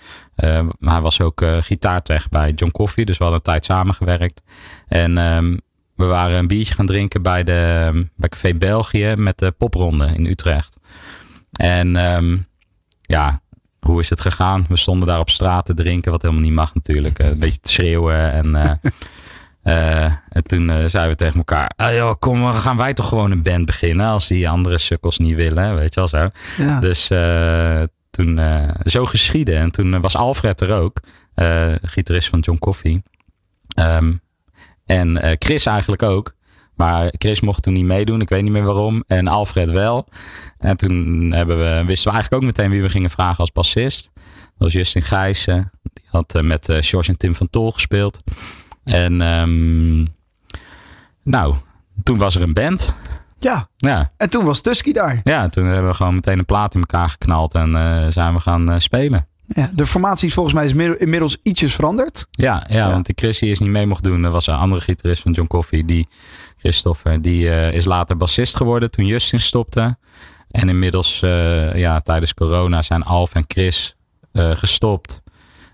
hij 0.81 1.01
was 1.01 1.21
ook 1.21 1.45
gitaartech 1.61 2.29
bij 2.29 2.51
John 2.53 2.73
Coffee. 2.73 3.05
Dus 3.05 3.19
we 3.19 3.25
hadden 3.25 3.41
een 3.45 3.53
tijd 3.53 3.65
samengewerkt. 3.65 4.43
En 4.89 5.19
ehm, 5.19 5.57
we 5.97 6.05
waren 6.05 6.39
een 6.39 6.47
biertje 6.47 6.75
gaan 6.75 6.87
drinken 6.87 7.23
bij, 7.23 7.45
de, 7.45 7.91
bij 8.17 8.29
Café 8.29 8.55
België 8.55 9.15
met 9.17 9.39
de 9.39 9.51
popronde 9.51 10.07
in 10.07 10.27
Utrecht. 10.27 10.77
En 11.57 11.97
ehm, 11.97 12.37
ja, 13.01 13.43
hoe 13.85 14.01
is 14.01 14.11
het 14.11 14.21
gegaan? 14.21 14.65
We 14.69 14.77
stonden 14.77 15.09
daar 15.09 15.19
op 15.19 15.31
straat 15.31 15.67
te 15.67 15.75
drinken, 15.75 16.11
wat 16.11 16.23
helemaal 16.23 16.43
niet 16.43 16.53
mag 16.53 16.75
natuurlijk. 16.75 17.19
Eh, 17.19 17.29
een 17.29 17.39
beetje 17.39 17.61
te 17.61 17.73
schreeuwen. 17.73 18.33
En, 18.33 18.55
eh, 18.55 18.71
eh, 20.05 20.13
en 20.29 20.43
toen 20.43 20.71
eh, 20.71 20.77
zeiden 20.77 21.09
we 21.09 21.15
tegen 21.15 21.37
elkaar: 21.37 21.71
ah, 21.77 21.95
joh, 21.95 22.15
kom, 22.19 22.53
gaan 22.53 22.77
wij 22.77 22.95
toch 22.95 23.09
gewoon 23.09 23.31
een 23.31 23.43
band 23.43 23.67
beginnen. 23.67 24.07
Als 24.07 24.29
die 24.29 24.49
andere 24.49 24.79
sukkels 24.79 25.19
niet 25.19 25.37
willen, 25.37 25.75
weet 25.75 25.95
je 25.95 26.01
wel 26.01 26.09
zo. 26.09 26.31
ja. 26.57 26.81
Dus 26.81 27.07
toen 28.11 28.41
zo 28.85 29.05
geschieden. 29.05 29.57
En 29.57 29.71
toen 29.71 30.01
was 30.01 30.17
Alfred 30.17 30.61
er 30.61 30.73
ook, 30.73 31.01
gitarist 31.83 32.29
van 32.29 32.39
John 32.41 32.59
Coffee. 32.59 33.03
Ehm, 33.69 34.13
en 34.87 35.37
Chris 35.39 35.67
eigenlijk 35.67 36.03
ook. 36.03 36.35
Maar 36.77 37.13
Chris 37.19 37.41
mocht 37.41 37.63
toen 37.63 37.73
niet 37.73 37.85
meedoen. 37.85 38.21
Ik 38.21 38.29
weet 38.29 38.43
niet 38.43 38.53
meer 38.53 38.65
waarom. 38.65 39.05
En 39.07 39.27
Alfred 39.29 39.71
wel. 39.71 40.09
En 40.59 40.77
toen 40.77 41.31
hebben 41.33 41.57
we, 41.59 41.83
wisten 41.87 42.11
we 42.11 42.17
eigenlijk 42.17 42.35
ook 42.35 42.43
meteen 42.57 42.71
wie 42.71 42.83
we 42.83 42.89
gingen 42.89 43.11
vragen 43.11 43.39
als 43.39 43.53
bassist. 43.53 44.11
Dat 44.15 44.23
was 44.59 44.73
Justin 44.73 45.03
Gijssen. 45.03 45.71
Die 45.93 46.05
had 46.07 46.35
eh, 46.35 46.43
met 46.43 46.69
eh 46.69 46.77
George 46.81 47.11
en 47.11 47.17
Tim 47.19 47.35
van 47.35 47.51
Tol 47.51 47.71
gespeeld. 47.73 48.21
En 48.85 49.21
ehm, 49.21 50.05
nou, 51.23 51.55
toen 52.03 52.19
was 52.19 52.35
er 52.35 52.43
een 52.43 52.53
band. 52.53 52.95
ja, 53.39 53.69
Ja, 53.77 54.13
en 54.17 54.31
toen 54.31 54.45
was 54.45 54.61
Tusky 54.61 54.93
daar. 54.93 55.21
ja, 55.25 55.49
toen 55.49 55.65
hebben 55.65 55.91
we 55.91 55.97
gewoon 55.97 56.15
meteen 56.15 56.39
een 56.39 56.45
plaat 56.45 56.75
in 56.75 56.81
elkaar 56.81 57.09
geknald 57.09 57.55
en 57.55 57.77
eh, 57.77 58.07
zijn 58.09 58.35
we 58.35 58.41
gaan 58.41 58.81
spelen. 58.81 59.27
Ja, 59.47 59.71
de 59.75 59.87
formatie 59.87 60.27
is 60.29 60.35
volgens 60.35 60.55
mij 60.55 60.65
is 60.65 60.73
middel- 60.75 60.97
inmiddels 60.97 61.37
ietsjes 61.43 61.75
veranderd. 61.75 62.27
Ja, 62.31 62.65
ja, 62.69 62.77
Ja. 62.77 62.91
want 62.91 63.07
die 63.07 63.15
Chris 63.19 63.39
die 63.39 63.51
is 63.51 63.59
niet 63.59 63.69
mee 63.71 63.87
mocht 63.87 64.03
doen. 64.03 64.25
Er 64.25 64.31
was 64.31 64.47
een 64.47 64.55
andere 64.55 64.81
gitarist 64.81 65.23
van 65.23 65.33
John 65.33 65.49
Coffee, 65.49 65.85
die 65.85 66.09
Christopher, 66.65 67.23
die 67.23 67.51
eh, 67.51 67.73
is 67.73 67.85
later 67.85 68.17
bassist 68.17 68.57
geworden 68.57 68.91
toen 68.91 69.07
Justin 69.07 69.41
stopte. 69.41 69.97
En 70.51 70.69
inmiddels, 70.69 71.23
eh, 71.23 71.75
ja, 71.75 72.01
tijdens 72.01 72.35
corona 72.35 72.83
zijn 72.83 73.03
Alf 73.03 73.35
en 73.35 73.45
Chris 73.49 73.97
eh, 74.33 74.51
gestopt. 74.51 75.23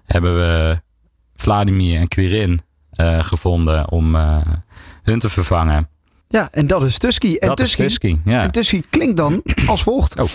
Hebben 0.05 0.35
we 0.35 0.81
Vladimir 1.35 2.01
en 2.01 2.09
Quirin 2.09 2.61
eh, 2.91 3.23
gevonden 3.23 3.91
om 3.91 4.15
eh, 4.15 4.37
hun 5.03 5.19
te 5.19 5.29
vervangen. 5.29 5.89
Ja, 6.29 6.51
en 6.53 6.67
dat 6.67 6.83
is 6.83 6.99
Tusky. 6.99 7.37
En 7.37 7.49
dat 7.49 7.57
Tusky, 7.57 7.83
is 7.83 7.89
Tusky, 7.89 8.19
ja. 8.25 8.43
en 8.43 8.51
Tusky 8.51 8.83
klinkt 8.91 9.17
dan 9.17 9.43
als 9.67 9.83
volgt. 9.83 10.21
Oh. 10.21 10.29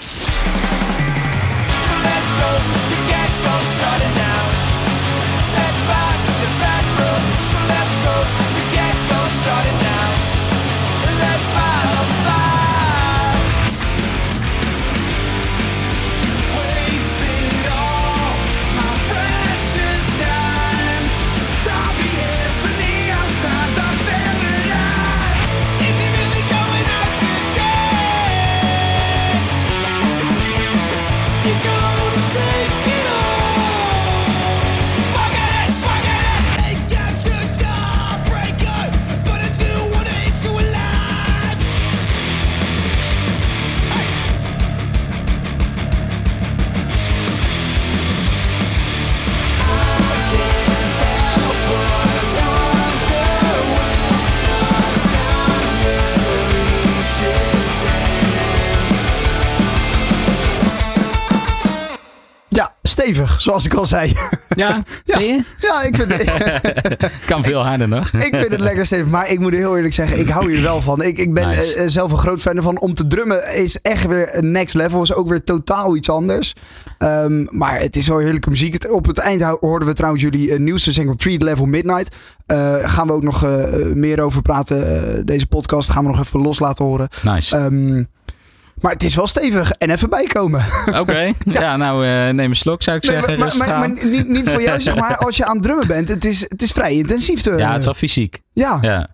Rustig, 63.13 63.41
zoals 63.41 63.65
ik 63.65 63.73
al 63.73 63.85
zei. 63.85 64.13
Ja, 64.55 64.83
Ja. 65.03 65.19
je? 65.19 65.43
ja, 65.59 65.81
ik 65.83 65.95
vind, 65.95 66.13
het, 66.17 67.11
Kan 67.25 67.43
veel 67.43 67.65
harder 67.65 67.87
nog. 67.87 68.11
ik 68.11 68.35
vind 68.35 68.51
het 68.51 68.59
lekker 68.59 68.85
stevig. 68.85 69.07
Maar 69.07 69.29
ik 69.31 69.39
moet 69.39 69.53
heel 69.53 69.75
eerlijk 69.75 69.93
zeggen, 69.93 70.19
ik 70.19 70.29
hou 70.29 70.51
hier 70.51 70.61
wel 70.61 70.81
van. 70.81 71.01
Ik, 71.01 71.17
ik 71.17 71.33
ben 71.33 71.47
Nice. 71.47 71.73
eh, 71.73 71.87
zelf 71.87 72.11
een 72.11 72.17
groot 72.17 72.41
fan 72.41 72.55
ervan. 72.55 72.79
Om 72.79 72.93
te 72.93 73.07
drummen 73.07 73.55
is 73.55 73.79
echt 73.81 74.05
weer 74.07 74.29
een 74.37 74.51
next 74.51 74.73
level. 74.75 75.01
Is 75.01 75.13
ook 75.13 75.27
weer 75.29 75.43
totaal 75.43 75.95
iets 75.95 76.09
anders. 76.09 76.53
Ehm, 76.97 77.45
maar 77.49 77.79
het 77.79 77.95
is 77.95 78.07
wel 78.07 78.17
heerlijke 78.17 78.49
muziek. 78.49 78.91
Op 78.91 79.05
het 79.05 79.17
eind 79.17 79.41
hoorden 79.41 79.87
we 79.87 79.93
trouwens 79.93 80.23
jullie 80.23 80.51
eh, 80.53 80.59
nieuwste 80.59 80.93
single 80.93 81.15
3 81.15 81.43
Level 81.43 81.65
Midnight. 81.65 82.15
Eh 82.45 82.75
gaan 82.89 83.07
we 83.07 83.13
ook 83.13 83.23
nog 83.23 83.45
meer 83.93 84.21
over 84.21 84.41
praten. 84.41 85.25
Deze 85.25 85.47
podcast 85.47 85.89
gaan 85.89 86.03
we 86.03 86.09
nog 86.09 86.19
even 86.19 86.41
los 86.41 86.59
laten 86.59 86.85
horen. 86.85 87.07
Nice. 87.23 87.55
Ehm, 87.55 88.03
maar 88.85 88.93
het 88.93 89.03
is 89.03 89.15
wel 89.15 89.27
stevig. 89.27 89.71
En 89.71 89.89
even 89.89 90.09
bijkomen. 90.09 90.63
Oké. 90.99 91.31
Ja, 91.45 91.77
nou 91.77 92.05
eh, 92.05 92.33
neem 92.33 92.49
een 92.49 92.55
slok 92.55 92.83
zou 92.83 92.97
ik 92.97 93.03
Nee, 93.03 93.11
zeggen. 93.11 93.39
maar, 93.39 93.57
maar, 93.57 93.79
maar, 93.79 94.05
niet, 94.05 94.27
niet 94.27 94.49
voor 94.49 94.61
jou, 94.61 94.81
zeg 94.81 94.95
maar. 94.95 95.17
Als 95.25 95.37
je 95.37 95.45
aan 95.45 95.53
het 95.53 95.63
drummen 95.63 95.87
bent. 95.87 96.07
Het 96.07 96.25
is, 96.25 96.41
het 96.41 96.61
is 96.61 96.71
vrij 96.71 96.93
intensief. 96.95 97.41
Te, 97.41 97.51
Ja, 97.51 97.69
het 97.69 97.79
is 97.79 97.85
wel 97.85 97.93
fysiek. 97.93 98.41
ja. 98.53 98.77
Ja. 98.81 99.13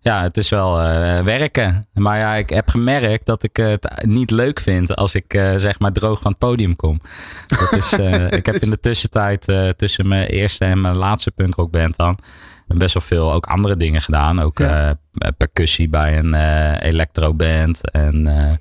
Ja, 0.00 0.22
het 0.22 0.36
is 0.36 0.48
wel 0.48 0.80
eh, 0.80 1.20
werken. 1.20 1.86
Maar 1.92 2.18
ja, 2.18 2.34
ik 2.34 2.48
heb 2.50 2.68
gemerkt 2.68 3.26
dat 3.26 3.42
ik 3.42 3.56
het 3.56 4.02
niet 4.06 4.30
leuk 4.30 4.60
vind 4.60 4.96
als 4.96 5.14
ik 5.14 5.34
eh, 5.34 5.54
zeg 5.56 5.78
maar 5.78 5.92
droog 5.92 6.20
van 6.20 6.30
het 6.30 6.38
podium 6.40 6.76
kom. 6.76 7.00
Dat 7.46 7.72
is, 7.72 7.92
ik 8.38 8.46
heb 8.46 8.54
in 8.54 8.70
de 8.70 8.80
tussentijd 8.80 9.52
tussen 9.76 10.08
mijn 10.08 10.26
eerste 10.26 10.64
en 10.64 10.80
mijn 10.80 10.96
laatste 10.96 11.30
punkrockband 11.30 11.96
dan 11.96 12.18
best 12.66 12.94
wel 12.94 13.02
veel 13.02 13.32
ook 13.32 13.46
andere 13.46 13.76
dingen 13.76 14.00
gedaan. 14.00 14.40
Ook 14.40 14.58
Ja. 14.58 14.88
eh, 15.18 15.28
percussie 15.36 15.88
bij 15.88 16.18
een 16.18 16.34
eh 16.34 16.82
electroband 16.82 17.90
en 17.90 18.26
eh 18.26 18.52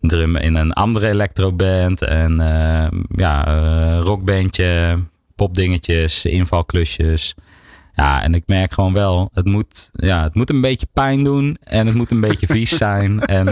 drummen 0.00 0.42
in 0.42 0.54
een 0.54 0.72
andere 0.72 1.08
electroband 1.08 2.02
en 2.02 2.36
ja, 3.08 3.44
rockbandje, 3.98 4.98
popdingetjes, 5.36 6.24
invalklusjes. 6.24 7.34
Ja, 7.94 8.22
en 8.22 8.34
ik 8.34 8.42
merk 8.46 8.72
gewoon 8.72 8.92
wel, 8.92 9.30
het 9.32 9.44
moet, 9.44 9.90
ja, 9.92 10.22
het 10.22 10.34
moet 10.34 10.50
een 10.50 10.60
beetje 10.60 10.86
pijn 10.92 11.24
doen 11.24 11.56
en 11.64 11.86
het 11.86 11.94
moet 11.94 12.10
een 12.10 12.20
beetje 12.20 12.46
vies 12.56 12.76
zijn. 12.76 13.20
En 13.20 13.46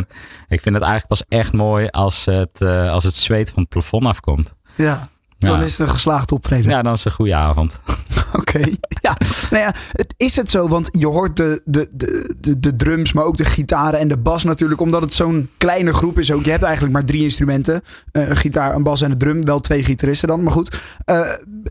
ik 0.48 0.60
vind 0.60 0.74
het 0.74 0.84
eigenlijk 0.84 1.06
pas 1.06 1.24
echt 1.28 1.52
mooi 1.52 1.86
als 1.88 2.24
het, 2.24 2.62
als 2.62 3.04
het 3.04 3.14
zweet 3.14 3.50
van 3.50 3.60
het 3.62 3.68
plafond 3.70 4.06
afkomt. 4.06 4.54
ja. 4.76 5.08
Dan 5.40 5.58
Ja. 5.58 5.64
is 5.64 5.78
het 5.78 5.88
een 5.88 5.94
geslaagd 5.94 6.32
optreden. 6.32 6.70
Ja, 6.70 6.82
dan 6.82 6.92
is 6.92 6.98
het 6.98 7.06
een 7.08 7.12
goede 7.18 7.34
avond. 7.34 7.80
Oké. 8.40 8.58
Ja. 9.00 9.16
Nou 9.50 9.62
ja, 9.62 9.74
het 9.92 10.14
is 10.16 10.36
het 10.36 10.50
zo, 10.50 10.68
want 10.68 10.88
je 10.92 11.06
hoort 11.06 11.36
de, 11.36 11.60
de, 11.64 11.88
de, 11.92 12.34
de, 12.40 12.58
de 12.60 12.76
drums, 12.76 13.12
maar 13.12 13.24
ook 13.24 13.36
de 13.36 13.44
gitaren 13.44 13.98
en 14.00 14.08
de 14.08 14.16
bas 14.18 14.44
natuurlijk, 14.44 14.80
omdat 14.80 15.02
het 15.02 15.14
zo'n 15.14 15.48
kleine 15.58 15.92
groep 15.92 16.18
is 16.18 16.32
ook. 16.32 16.44
Je 16.44 16.50
hebt 16.50 16.62
eigenlijk 16.62 16.92
maar 16.94 17.04
drie 17.04 17.22
instrumenten: 17.22 17.82
eh, 18.12 18.28
een 18.28 18.36
gitaar, 18.36 18.74
een 18.74 18.82
bas 18.82 19.02
en 19.02 19.10
een 19.10 19.18
drum. 19.18 19.44
Wel 19.44 19.60
twee 19.60 19.84
gitaristen 19.84 20.28
dan, 20.28 20.42
maar 20.42 20.52
goed. 20.52 20.80
Eh, 21.04 21.20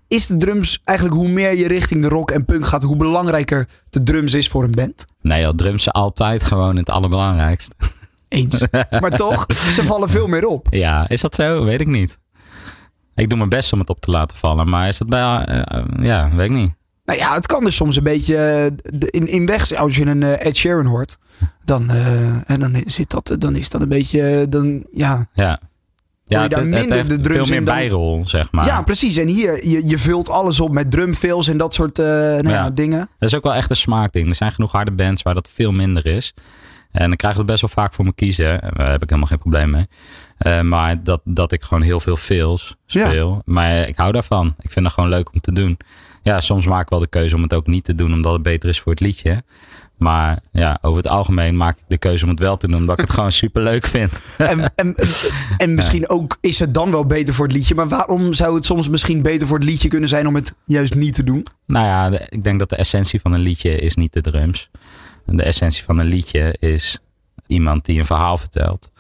is 0.07 0.27
de 0.27 0.37
drums 0.37 0.81
eigenlijk 0.83 1.17
hoe 1.17 1.29
meer 1.29 1.55
je 1.57 1.67
richting 1.67 2.01
de 2.01 2.07
rock 2.09 2.31
en 2.31 2.45
punk 2.45 2.65
gaat, 2.65 2.83
hoe 2.83 2.95
belangrijker 2.95 3.67
de 3.89 4.03
drums 4.03 4.33
is 4.33 4.47
voor 4.47 4.63
een 4.63 4.71
band? 4.71 5.05
Nee, 5.21 5.41
joh, 5.41 5.51
drums 5.55 5.83
zijn 5.83 5.95
altijd 5.95 6.43
gewoon 6.43 6.75
het 6.75 6.89
allerbelangrijkste. 6.89 7.73
Eens. 8.27 8.65
maar 9.01 9.11
toch, 9.15 9.45
ze 9.71 9.85
vallen 9.85 10.09
veel 10.09 10.27
meer 10.27 10.45
op. 10.45 10.67
Ja, 10.69 11.09
is 11.09 11.21
dat 11.21 11.35
zo? 11.35 11.63
Weet 11.63 11.81
ik 11.81 11.87
niet. 11.87 12.17
Ik 13.19 13.29
doe 13.29 13.37
mijn 13.37 13.49
best 13.49 13.73
om 13.73 13.79
het 13.79 13.89
op 13.89 13.99
te 14.01 14.11
laten 14.11 14.37
vallen, 14.37 14.69
maar 14.69 14.87
is 14.87 14.97
dat 14.97 15.07
bij, 15.07 15.45
eh, 15.45 15.83
ja, 15.99 16.29
weet 16.35 16.49
ik 16.49 16.55
niet. 16.55 16.73
Nou 17.05 17.19
ja, 17.19 17.33
het 17.33 17.45
kan 17.47 17.63
dus 17.63 17.75
soms 17.75 17.95
een 17.97 18.03
beetje 18.03 18.35
eh, 18.37 18.65
in, 19.09 19.27
in 19.27 19.45
weg. 19.45 19.73
Als 19.75 19.95
je 19.95 20.05
een 20.05 20.23
eh, 20.23 20.45
Ed 20.47 20.55
Sheeran 20.57 20.85
hoort, 20.85 21.17
dan, 21.65 21.89
eh, 21.89 22.49
en 22.51 22.59
dan, 22.59 22.75
zit 22.85 23.11
dat, 23.11 23.35
dan 23.39 23.55
is 23.55 23.69
dat 23.69 23.81
een 23.81 23.89
beetje. 23.89 24.21
eh, 24.21 24.45
Dan, 24.49 24.83
ja. 24.91 25.27
Ja. 25.33 25.59
Ja, 26.25 26.43
je 26.43 26.49
daar 26.49 26.59
het, 26.59 26.69
het 26.73 26.79
minder 26.79 27.07
de 27.07 27.19
drums 27.19 27.47
veel 27.47 27.57
meer 27.57 27.65
dan- 27.65 27.75
bijrol, 27.75 28.21
zeg 28.27 28.51
maar. 28.51 28.65
ja, 28.65 28.81
precies. 28.81 29.17
En 29.17 29.27
hier, 29.27 29.67
je, 29.67 29.87
je 29.87 29.97
vult 29.97 30.29
alles 30.29 30.59
op 30.59 30.71
met 30.73 30.91
drumfills 30.91 31.47
en 31.47 31.57
dat 31.57 31.73
soort 31.73 31.99
eh, 31.99 32.05
nou 32.05 32.47
ja. 32.47 32.53
Ja. 32.53 32.69
dingen. 32.69 33.09
Dat 33.19 33.29
is 33.29 33.35
ook 33.35 33.43
wel 33.43 33.53
echt 33.53 33.69
een 33.69 33.75
smaakding. 33.75 34.29
Er 34.29 34.35
zijn 34.35 34.51
genoeg 34.51 34.71
harde 34.71 34.91
bands 34.91 35.21
waar 35.21 35.33
dat 35.33 35.49
veel 35.53 35.71
minder 35.71 36.05
is. 36.05 36.33
En 36.91 37.07
dan 37.07 37.15
krijg 37.15 37.33
ik 37.33 37.39
het 37.39 37.47
best 37.49 37.61
wel 37.61 37.69
vaak 37.69 37.93
voor 37.93 38.05
me 38.05 38.13
kiezen. 38.13 38.61
Eh, 38.61 38.69
Daar 38.75 38.91
heb 38.91 39.01
ik 39.03 39.09
helemaal 39.09 39.29
geen 39.29 39.39
probleem 39.39 39.69
mee. 39.69 39.87
Eh, 40.37 40.61
maar 40.61 41.03
dat, 41.03 41.21
dat 41.23 41.51
ik 41.51 41.63
gewoon 41.63 41.83
heel 41.83 41.99
veel 41.99 42.15
fills 42.15 42.75
speel. 42.85 43.41
Maar 43.45 43.87
ik 43.87 43.97
hou 43.97 44.11
daarvan. 44.11 44.55
Ik 44.59 44.71
vind 44.71 44.85
dat 44.85 44.93
gewoon 44.93 45.09
leuk 45.09 45.33
om 45.33 45.39
te 45.39 45.51
doen. 45.51 45.77
Ja, 46.23 46.39
soms 46.39 46.65
maak 46.65 46.81
ik 46.81 46.89
wel 46.89 46.99
de 46.99 47.07
keuze 47.07 47.35
om 47.35 47.41
het 47.41 47.53
ook 47.53 47.67
niet 47.67 47.83
te 47.83 47.95
doen, 47.95 48.13
omdat 48.13 48.33
het 48.33 48.41
beter 48.41 48.69
is 48.69 48.79
voor 48.79 48.91
het 48.91 49.01
liedje. 49.01 49.43
Maar 49.97 50.39
ja, 50.51 50.77
over 50.81 50.97
het 51.03 51.11
algemeen 51.11 51.57
maak 51.57 51.77
ik 51.77 51.83
de 51.87 51.97
keuze 51.97 52.23
om 52.23 52.29
het 52.29 52.39
wel 52.39 52.57
te 52.57 52.67
doen, 52.67 52.77
omdat 52.77 52.99
ik 52.99 53.05
het 53.05 53.13
gewoon 53.17 53.31
super 53.31 53.63
leuk 53.63 53.87
vind. 53.87 54.21
En, 54.37 54.75
en, 54.75 54.95
en 55.57 55.75
misschien 55.75 56.09
ook 56.09 56.37
is 56.41 56.59
het 56.59 56.73
dan 56.73 56.91
wel 56.91 57.05
beter 57.05 57.33
voor 57.33 57.45
het 57.47 57.55
liedje. 57.55 57.75
Maar 57.75 57.87
waarom 57.87 58.33
zou 58.33 58.55
het 58.55 58.65
soms 58.65 58.89
misschien 58.89 59.21
beter 59.21 59.47
voor 59.47 59.57
het 59.57 59.67
liedje 59.67 59.87
kunnen 59.87 60.09
zijn 60.09 60.27
om 60.27 60.35
het 60.35 60.53
juist 60.65 60.95
niet 60.95 61.13
te 61.15 61.23
doen? 61.23 61.45
Nou 61.67 61.85
ja, 61.85 62.19
ik 62.29 62.43
denk 62.43 62.59
dat 62.59 62.69
de 62.69 62.75
essentie 62.75 63.19
van 63.21 63.33
een 63.33 63.39
liedje 63.39 63.75
is 63.75 63.95
niet 63.95 64.13
de 64.13 64.21
drums. 64.21 64.69
De 65.31 65.43
essentie 65.43 65.83
van 65.83 65.97
een 65.97 66.05
liedje 66.05 66.55
is 66.59 66.99
iemand 67.47 67.85
die 67.85 67.99
een 67.99 68.05
verhaal 68.05 68.37
vertelt. 68.37 68.91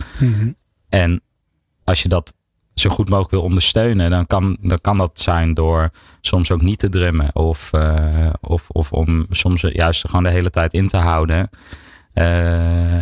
En 0.89 1.21
als 1.83 2.01
je 2.01 2.09
dat 2.09 2.33
zo 2.73 2.89
goed 2.89 3.09
mogelijk 3.09 3.31
wil 3.31 3.41
ondersteunen, 3.41 4.09
dan 4.09 4.25
kan, 4.25 4.57
dan 4.61 4.81
kan 4.81 4.97
dat 4.97 5.19
zijn 5.19 5.53
door 5.53 5.89
soms 6.21 6.51
ook 6.51 6.61
niet 6.61 6.79
te 6.79 6.89
drummen. 6.89 7.35
Of, 7.35 7.73
eh, 7.73 8.29
of, 8.41 8.69
of 8.69 8.91
om 8.91 9.25
soms 9.29 9.61
juist 9.61 10.07
gewoon 10.07 10.23
de 10.23 10.29
hele 10.29 10.49
tijd 10.49 10.73
in 10.73 10.87
te 10.87 10.97
houden. 10.97 11.49
Eh, 12.13 13.01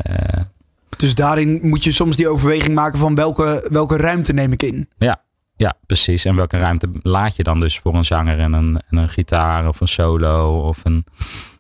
Dus 0.97 1.15
daarin 1.15 1.59
moet 1.61 1.83
je 1.83 1.91
soms 1.91 2.15
die 2.15 2.27
overweging 2.27 2.75
maken 2.75 2.99
van 2.99 3.15
welke, 3.15 3.67
welke 3.71 3.97
ruimte 3.97 4.33
neem 4.33 4.51
ik 4.51 4.63
in. 4.63 4.89
ja, 4.97 5.25
ja, 5.55 5.73
precies. 5.85 6.25
En 6.25 6.35
welke 6.35 6.57
ruimte 6.57 6.89
laat 7.01 7.35
je 7.35 7.43
dan 7.43 7.59
dus 7.59 7.79
voor 7.79 7.95
een 7.95 8.05
zanger 8.05 8.39
en 8.39 8.53
een, 8.53 8.81
en 8.89 8.97
een 8.97 9.09
gitaar 9.09 9.67
of 9.67 9.81
een 9.81 9.87
solo 9.87 10.59
of 10.67 10.79
een... 10.83 11.05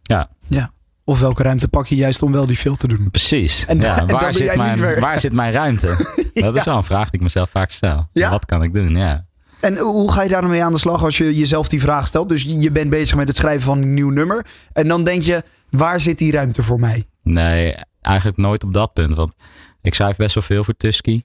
Ja, 0.01 0.29
Ja. 0.47 0.71
Of 1.09 1.19
welke 1.19 1.43
ruimte 1.43 1.67
pak 1.67 1.87
je 1.87 1.95
juist 1.95 2.21
om 2.21 2.31
wel 2.31 2.45
die 2.45 2.57
veel 2.57 2.75
te 2.75 2.87
doen. 2.87 3.11
Precies. 3.11 3.65
En 3.65 3.79
ja, 3.79 3.99
en 3.99 4.07
waar, 4.07 4.33
zit 4.33 4.55
mijn, 4.55 4.99
waar 4.99 5.19
zit 5.19 5.33
mijn 5.33 5.51
ruimte? 5.51 5.87
Dat 6.33 6.55
is 6.55 6.63
wel 6.63 6.75
een 6.75 6.83
vraag 6.83 7.03
die 7.03 7.13
ik 7.13 7.21
mezelf 7.21 7.49
vaak 7.49 7.71
stel. 7.71 8.07
Ja? 8.11 8.29
Wat 8.29 8.45
kan 8.45 8.63
ik 8.63 8.73
doen? 8.73 8.95
Ja. 8.95 9.25
En 9.59 9.77
hoe 9.77 10.11
ga 10.11 10.23
je 10.23 10.29
daar 10.29 10.41
dan 10.41 10.49
mee 10.49 10.63
aan 10.63 10.71
de 10.71 10.77
slag 10.77 11.03
als 11.03 11.17
je 11.17 11.35
jezelf 11.35 11.67
die 11.67 11.81
vraag 11.81 12.07
stelt? 12.07 12.29
Dus 12.29 12.43
je 12.43 12.71
bent 12.71 12.89
bezig 12.89 13.15
met 13.15 13.27
het 13.27 13.37
schrijven 13.37 13.61
van 13.61 13.81
een 13.81 13.93
nieuw 13.93 14.09
nummer. 14.09 14.45
En 14.73 14.87
dan 14.87 15.03
denk 15.03 15.21
je, 15.21 15.43
waar 15.69 15.99
zit 15.99 16.17
die 16.17 16.31
ruimte 16.31 16.63
voor 16.63 16.79
mij? 16.79 17.05
Nee, 17.23 17.75
eigenlijk 18.01 18.37
nooit 18.37 18.63
op 18.63 18.73
dat 18.73 18.93
punt. 18.93 19.15
Want 19.15 19.35
ik 19.81 19.93
schrijf 19.93 20.15
best 20.15 20.33
wel 20.33 20.43
veel 20.43 20.63
voor 20.63 20.77
Tusky. 20.77 21.21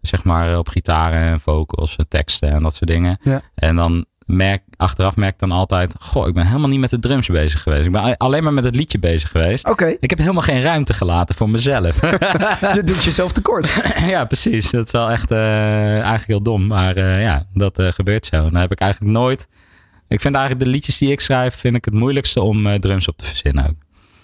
Zeg 0.00 0.24
maar 0.24 0.52
eh, 0.52 0.58
op 0.58 0.68
gitaren 0.68 1.22
en 1.22 1.40
vocals, 1.40 1.96
teksten 2.08 2.50
en 2.50 2.62
dat 2.62 2.74
soort 2.74 2.90
dingen. 2.90 3.18
Ja. 3.22 3.42
En 3.54 3.76
dan 3.76 4.06
merk, 4.26 4.62
achteraf 4.76 5.16
merk 5.16 5.32
ik 5.32 5.38
dan 5.38 5.52
altijd... 5.52 5.94
Goh, 6.00 6.28
ik 6.28 6.34
ben 6.34 6.46
helemaal 6.46 6.68
niet 6.68 6.80
met 6.80 6.90
de 6.90 6.98
drums 6.98 7.26
bezig 7.26 7.62
geweest. 7.62 7.86
Ik 7.86 7.92
ben 7.92 8.16
alleen 8.16 8.42
maar 8.42 8.52
met 8.52 8.64
het 8.64 8.76
liedje 8.76 8.98
bezig 8.98 9.30
geweest. 9.30 9.68
Oké, 9.68 9.96
Ik 10.00 10.10
heb 10.10 10.18
helemaal 10.18 10.42
geen 10.42 10.62
ruimte 10.62 10.94
gelaten 10.94 11.34
voor 11.34 11.50
mezelf. 11.50 12.00
je 12.74 12.82
doet 12.84 13.04
jezelf 13.04 13.32
tekort. 13.32 13.82
ja, 14.14 14.24
precies. 14.24 14.70
Dat 14.70 14.86
is 14.86 14.92
wel 14.92 15.10
echt 15.10 15.30
eh, 15.30 15.92
eigenlijk 15.92 16.26
heel 16.26 16.42
dom. 16.42 16.66
Maar 16.66 16.96
eh, 16.96 17.22
ja, 17.22 17.46
dat 17.54 17.78
eh, 17.78 17.88
gebeurt 17.92 18.26
zo. 18.26 18.42
Dan 18.42 18.60
heb 18.60 18.72
ik 18.72 18.80
eigenlijk 18.80 19.12
nooit... 19.12 19.48
Ik 20.08 20.20
vind 20.20 20.34
eigenlijk 20.34 20.64
de 20.64 20.70
liedjes 20.70 20.98
die 20.98 21.10
ik 21.10 21.20
schrijf... 21.20 21.54
vind 21.54 21.76
ik 21.76 21.84
het 21.84 21.94
moeilijkste 21.94 22.40
om 22.40 22.80
drums 22.80 23.08
op 23.08 23.16
te 23.16 23.24
verzinnen 23.24 23.66
ook. 23.66 23.76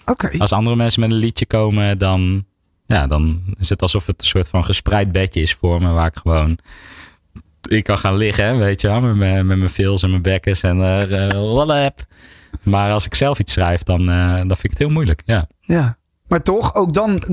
Oké. 0.05 0.37
Als 0.37 0.51
andere 0.51 0.75
mensen 0.75 1.01
met 1.01 1.11
een 1.11 1.17
liedje 1.17 1.45
komen, 1.45 1.97
dan, 1.97 2.45
ja, 2.85 3.07
dan 3.07 3.41
is 3.59 3.69
het 3.69 3.81
alsof 3.81 4.05
het 4.05 4.21
een 4.21 4.27
soort 4.27 4.49
van 4.49 4.63
gespreid 4.63 5.11
bedje 5.11 5.41
is 5.41 5.53
voor 5.53 5.81
me. 5.81 5.89
Waar 5.89 6.07
ik 6.07 6.17
gewoon... 6.17 6.57
Ik 7.67 7.83
kan 7.83 7.97
gaan 7.97 8.15
liggen, 8.17 8.57
weet 8.57 8.81
je 8.81 8.87
wel. 8.87 9.01
Met, 9.01 9.15
mijn- 9.15 9.45
met 9.45 9.57
mijn 9.57 9.69
fills 9.69 10.03
en 10.03 10.09
mijn 10.09 10.21
bekkers 10.21 10.61
en 10.61 10.77
uh. 10.77 11.87
Maar 12.63 12.91
als 12.91 13.05
ik 13.05 13.15
zelf 13.15 13.39
iets 13.39 13.53
schrijf, 13.53 13.83
dan, 13.83 14.09
eh, 14.09 14.35
dan 14.35 14.47
vind 14.47 14.63
ik 14.63 14.69
het 14.69 14.79
heel 14.79 14.89
moeilijk. 14.89 15.21
Ja. 15.25 15.47
Ja. 15.61 15.95
Maar 16.27 16.41
toch, 16.41 16.75
ook 16.75 16.93
dan, 16.93 17.23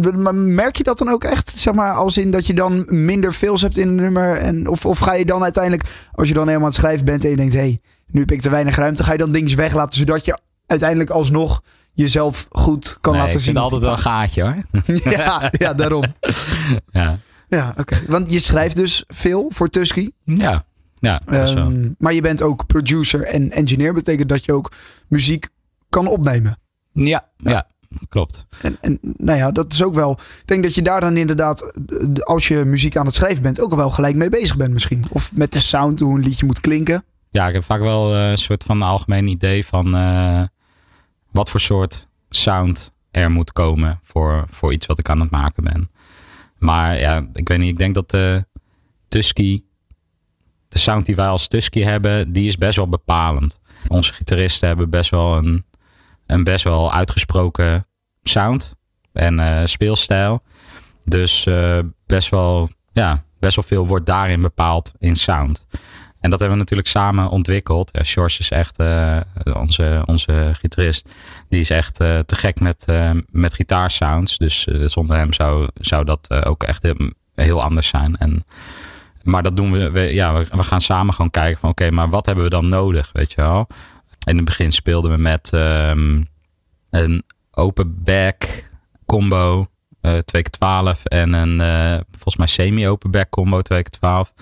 merk 0.54 0.76
je 0.76 0.82
dat 0.82 0.98
dan 0.98 1.08
ook 1.08 1.24
echt? 1.24 1.50
Zeg 1.50 1.74
maar, 1.74 1.94
als 1.94 2.18
in 2.18 2.30
dat 2.30 2.46
je 2.46 2.54
dan 2.54 2.84
minder 3.04 3.32
fills 3.32 3.60
hebt 3.60 3.76
in 3.76 3.88
een 3.88 3.94
nummer? 3.94 4.36
En, 4.36 4.68
of, 4.68 4.86
of 4.86 4.98
ga 4.98 5.14
je 5.14 5.24
dan 5.24 5.42
uiteindelijk, 5.42 5.84
als 6.12 6.28
je 6.28 6.34
dan 6.34 6.46
helemaal 6.46 6.66
aan 6.66 6.72
het 6.72 6.80
schrijven 6.80 7.04
bent 7.04 7.24
en 7.24 7.30
je 7.30 7.36
denkt, 7.36 7.52
hé, 7.54 7.60
hey, 7.60 7.80
nu 8.06 8.20
heb 8.20 8.30
ik 8.30 8.40
te 8.40 8.50
weinig 8.50 8.76
ruimte, 8.76 9.04
ga 9.04 9.12
je 9.12 9.18
dan 9.18 9.32
dingen 9.32 9.56
weglaten, 9.56 9.98
zodat 9.98 10.24
je 10.24 10.38
uiteindelijk 10.66 11.10
alsnog 11.10 11.62
jezelf 11.92 12.46
goed 12.50 12.98
kan 13.00 13.12
Nee, 13.12 13.22
laten 13.22 13.40
zien? 13.40 13.56
op 13.56 13.62
altijd 13.62 13.82
wel 13.82 13.90
een 13.92 13.98
gaatje 13.98 14.42
hoor. 14.42 14.56
ja, 15.12 15.48
ja, 15.52 15.74
daarom. 15.74 16.02
Ja, 16.90 17.18
Ja, 17.50 17.74
oké. 17.78 17.98
Want 18.06 18.32
je 18.32 18.38
schrijft 18.38 18.76
dus 18.76 19.04
veel 19.08 19.50
voor 19.54 19.68
Tusky. 19.68 20.10
ja, 20.24 20.64
ja. 20.98 21.20
Ehm, 21.26 21.88
maar 21.98 22.14
je 22.14 22.20
bent 22.20 22.42
ook 22.42 22.66
producer 22.66 23.22
en 23.22 23.50
engineer. 23.50 23.94
Betekent 23.94 24.28
dat 24.28 24.44
je 24.44 24.52
ook 24.52 24.72
muziek 25.08 25.48
kan 25.88 26.06
opnemen. 26.06 26.58
Ja, 26.92 27.28
ja, 27.36 27.66
klopt. 28.08 28.46
En, 28.62 28.76
en 28.80 28.98
nou 29.00 29.38
ja, 29.38 29.50
dat 29.50 29.72
is 29.72 29.82
ook 29.82 29.94
wel. 29.94 30.12
Ik 30.12 30.42
denk 30.46 30.62
dat 30.62 30.74
je 30.74 30.82
daar 30.82 31.00
dan 31.00 31.16
inderdaad, 31.16 31.62
eh, 31.62 32.22
als 32.22 32.48
je 32.48 32.64
muziek 32.64 32.96
aan 32.96 33.06
het 33.06 33.14
schrijven 33.14 33.42
bent, 33.42 33.60
ook 33.60 33.74
wel 33.74 33.90
gelijk 33.90 34.14
mee 34.14 34.28
bezig 34.28 34.56
bent 34.56 34.72
misschien. 34.72 35.04
Of 35.10 35.30
met 35.34 35.52
de 35.52 35.60
sound, 35.60 36.00
hoe 36.00 36.16
een 36.16 36.24
liedje 36.24 36.46
moet 36.46 36.60
klinken. 36.60 37.04
Ja, 37.30 37.48
ik 37.48 37.54
heb 37.54 37.64
vaak 37.64 37.80
wel 37.80 38.14
eh, 38.14 38.30
een 38.30 38.38
soort 38.38 38.62
van 38.62 38.82
algemeen 38.82 39.26
idee 39.26 39.66
van 39.66 39.96
eh, 39.96 40.42
wat 41.30 41.50
voor 41.50 41.60
soort 41.60 42.08
sound 42.28 42.90
er 43.10 43.30
moet 43.30 43.52
komen 43.52 44.00
voor, 44.02 44.44
voor 44.50 44.72
iets 44.72 44.86
wat 44.86 44.98
ik 44.98 45.08
aan 45.08 45.20
het 45.20 45.30
maken 45.30 45.64
ben. 45.64 45.90
Maar 46.60 46.98
ja, 46.98 47.26
ik 47.32 47.48
weet 47.48 47.58
niet, 47.58 47.68
ik 47.68 47.78
denk 47.78 47.94
dat 47.94 48.10
de 48.10 48.44
Tusky 49.08 49.62
de 50.68 50.78
sound 50.78 51.06
die 51.06 51.16
wij 51.16 51.26
als 51.26 51.48
Tusky 51.48 51.80
hebben, 51.80 52.32
die 52.32 52.46
is 52.46 52.58
best 52.58 52.76
wel 52.76 52.88
bepalend. 52.88 53.60
Onze 53.88 54.12
gitaristen 54.12 54.68
hebben 54.68 54.90
best 54.90 55.10
wel 55.10 55.36
een, 55.36 55.64
een 56.26 56.44
best 56.44 56.64
wel 56.64 56.92
uitgesproken 56.92 57.86
sound 58.22 58.74
en 59.12 59.40
eh, 59.40 59.66
speelstijl. 59.66 60.42
Dus 61.04 61.46
eh, 61.46 61.78
best 62.06 62.28
wel, 62.28 62.68
ja, 62.92 63.24
best 63.38 63.56
wel 63.56 63.64
veel 63.64 63.86
wordt 63.86 64.06
daarin 64.06 64.40
bepaald 64.40 64.92
in 64.98 65.14
sound. 65.16 65.66
En 66.20 66.30
dat 66.30 66.38
hebben 66.38 66.56
we 66.56 66.62
natuurlijk 66.62 66.88
samen 66.88 67.28
ontwikkeld. 67.28 67.90
Ja, 67.92 68.02
Sjors 68.02 68.38
is 68.38 68.50
echt 68.50 68.76
eh, 68.76 69.20
onze, 69.52 70.02
onze 70.04 70.50
gitarist. 70.52 71.08
Die 71.48 71.60
is 71.60 71.70
echt 71.70 72.00
eh, 72.00 72.18
te 72.18 72.34
gek 72.34 72.60
met, 72.60 72.84
eh, 72.86 73.10
met 73.30 73.54
gitaarsounds. 73.54 74.38
Dus 74.38 74.62
zonder 74.84 75.16
hem 75.16 75.32
zou, 75.32 75.68
zou 75.74 76.04
dat 76.04 76.44
ook 76.44 76.62
echt 76.62 76.94
heel, 77.34 77.62
anders 77.62 77.88
zijn. 77.88 78.16
En, 78.16 78.44
maar 79.22 79.42
dat 79.42 79.56
doen 79.56 79.72
we, 79.72 79.90
we 79.90 80.00
ja, 80.00 80.34
we, 80.34 80.62
gaan 80.62 80.80
samen 80.80 81.14
gewoon 81.14 81.30
kijken 81.30 81.60
van 81.60 81.70
oké, 81.70 81.90
maar 81.90 82.10
wat 82.10 82.26
hebben 82.26 82.44
we 82.44 82.50
dan 82.50 82.68
nodig, 82.68 83.10
weet 83.12 83.32
je 83.32 83.40
wel? 83.40 83.66
In 84.26 84.36
het 84.36 84.44
begin 84.44 84.72
speelden 84.72 85.10
we 85.10 85.16
met 85.16 85.52
ehm, 85.52 86.22
een 86.90 87.22
open 87.50 88.02
back 88.02 88.70
combo 89.06 89.68
eh 90.00 90.18
2 90.18 90.42
keer 90.42 90.50
12 90.50 91.04
en 91.04 91.32
een 91.32 91.58
volgens 92.10 92.36
mij 92.36 92.46
semi-open 92.46 93.10
back 93.10 93.30
combo 93.30 93.62
2 93.62 93.82
keer 93.82 93.92
12. 93.92 94.32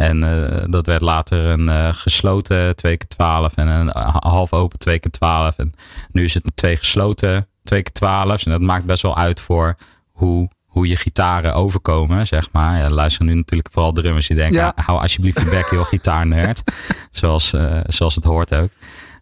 En 0.00 0.24
eh, 0.24 0.64
dat 0.68 0.86
werd 0.86 1.00
later 1.02 1.44
een 1.46 1.68
eh, 1.68 1.88
gesloten 1.92 2.76
2 2.76 2.96
keer 2.96 3.08
12 3.08 3.54
en 3.56 3.66
een 3.66 3.88
ha- 3.88 4.16
half 4.28 4.52
open 4.52 4.78
2 4.78 4.98
keer 4.98 5.10
12. 5.10 5.56
En 5.56 5.72
nu 6.12 6.24
is 6.24 6.34
het 6.34 6.44
een 6.44 6.54
twee 6.54 6.76
gesloten 6.76 7.48
2 7.64 7.82
keer 7.82 7.92
12. 7.92 8.44
En 8.44 8.50
dat 8.50 8.60
maakt 8.60 8.84
best 8.84 9.02
wel 9.02 9.16
uit 9.16 9.40
voor 9.40 9.76
hoe, 10.10 10.50
hoe 10.66 10.88
je 10.88 10.96
gitaren 10.96 11.54
overkomen, 11.54 12.26
zeg 12.26 12.48
maar. 12.52 12.78
Ja, 12.78 12.84
er 12.84 12.92
luisteren 12.94 13.26
nu 13.26 13.34
natuurlijk 13.34 13.72
vooral 13.72 13.92
drummers 13.92 14.26
die 14.26 14.36
denken, 14.36 14.58
Ja. 14.60 14.72
hou 14.76 15.00
alsjeblieft 15.00 15.40
je 15.40 15.48
bek, 15.50 15.66
joh, 15.70 15.84
gitaarnerd. 15.84 16.62
zoals, 17.10 17.52
eh, 17.52 17.80
zoals 17.86 18.14
het 18.14 18.24
hoort 18.24 18.54
ook. 18.54 18.70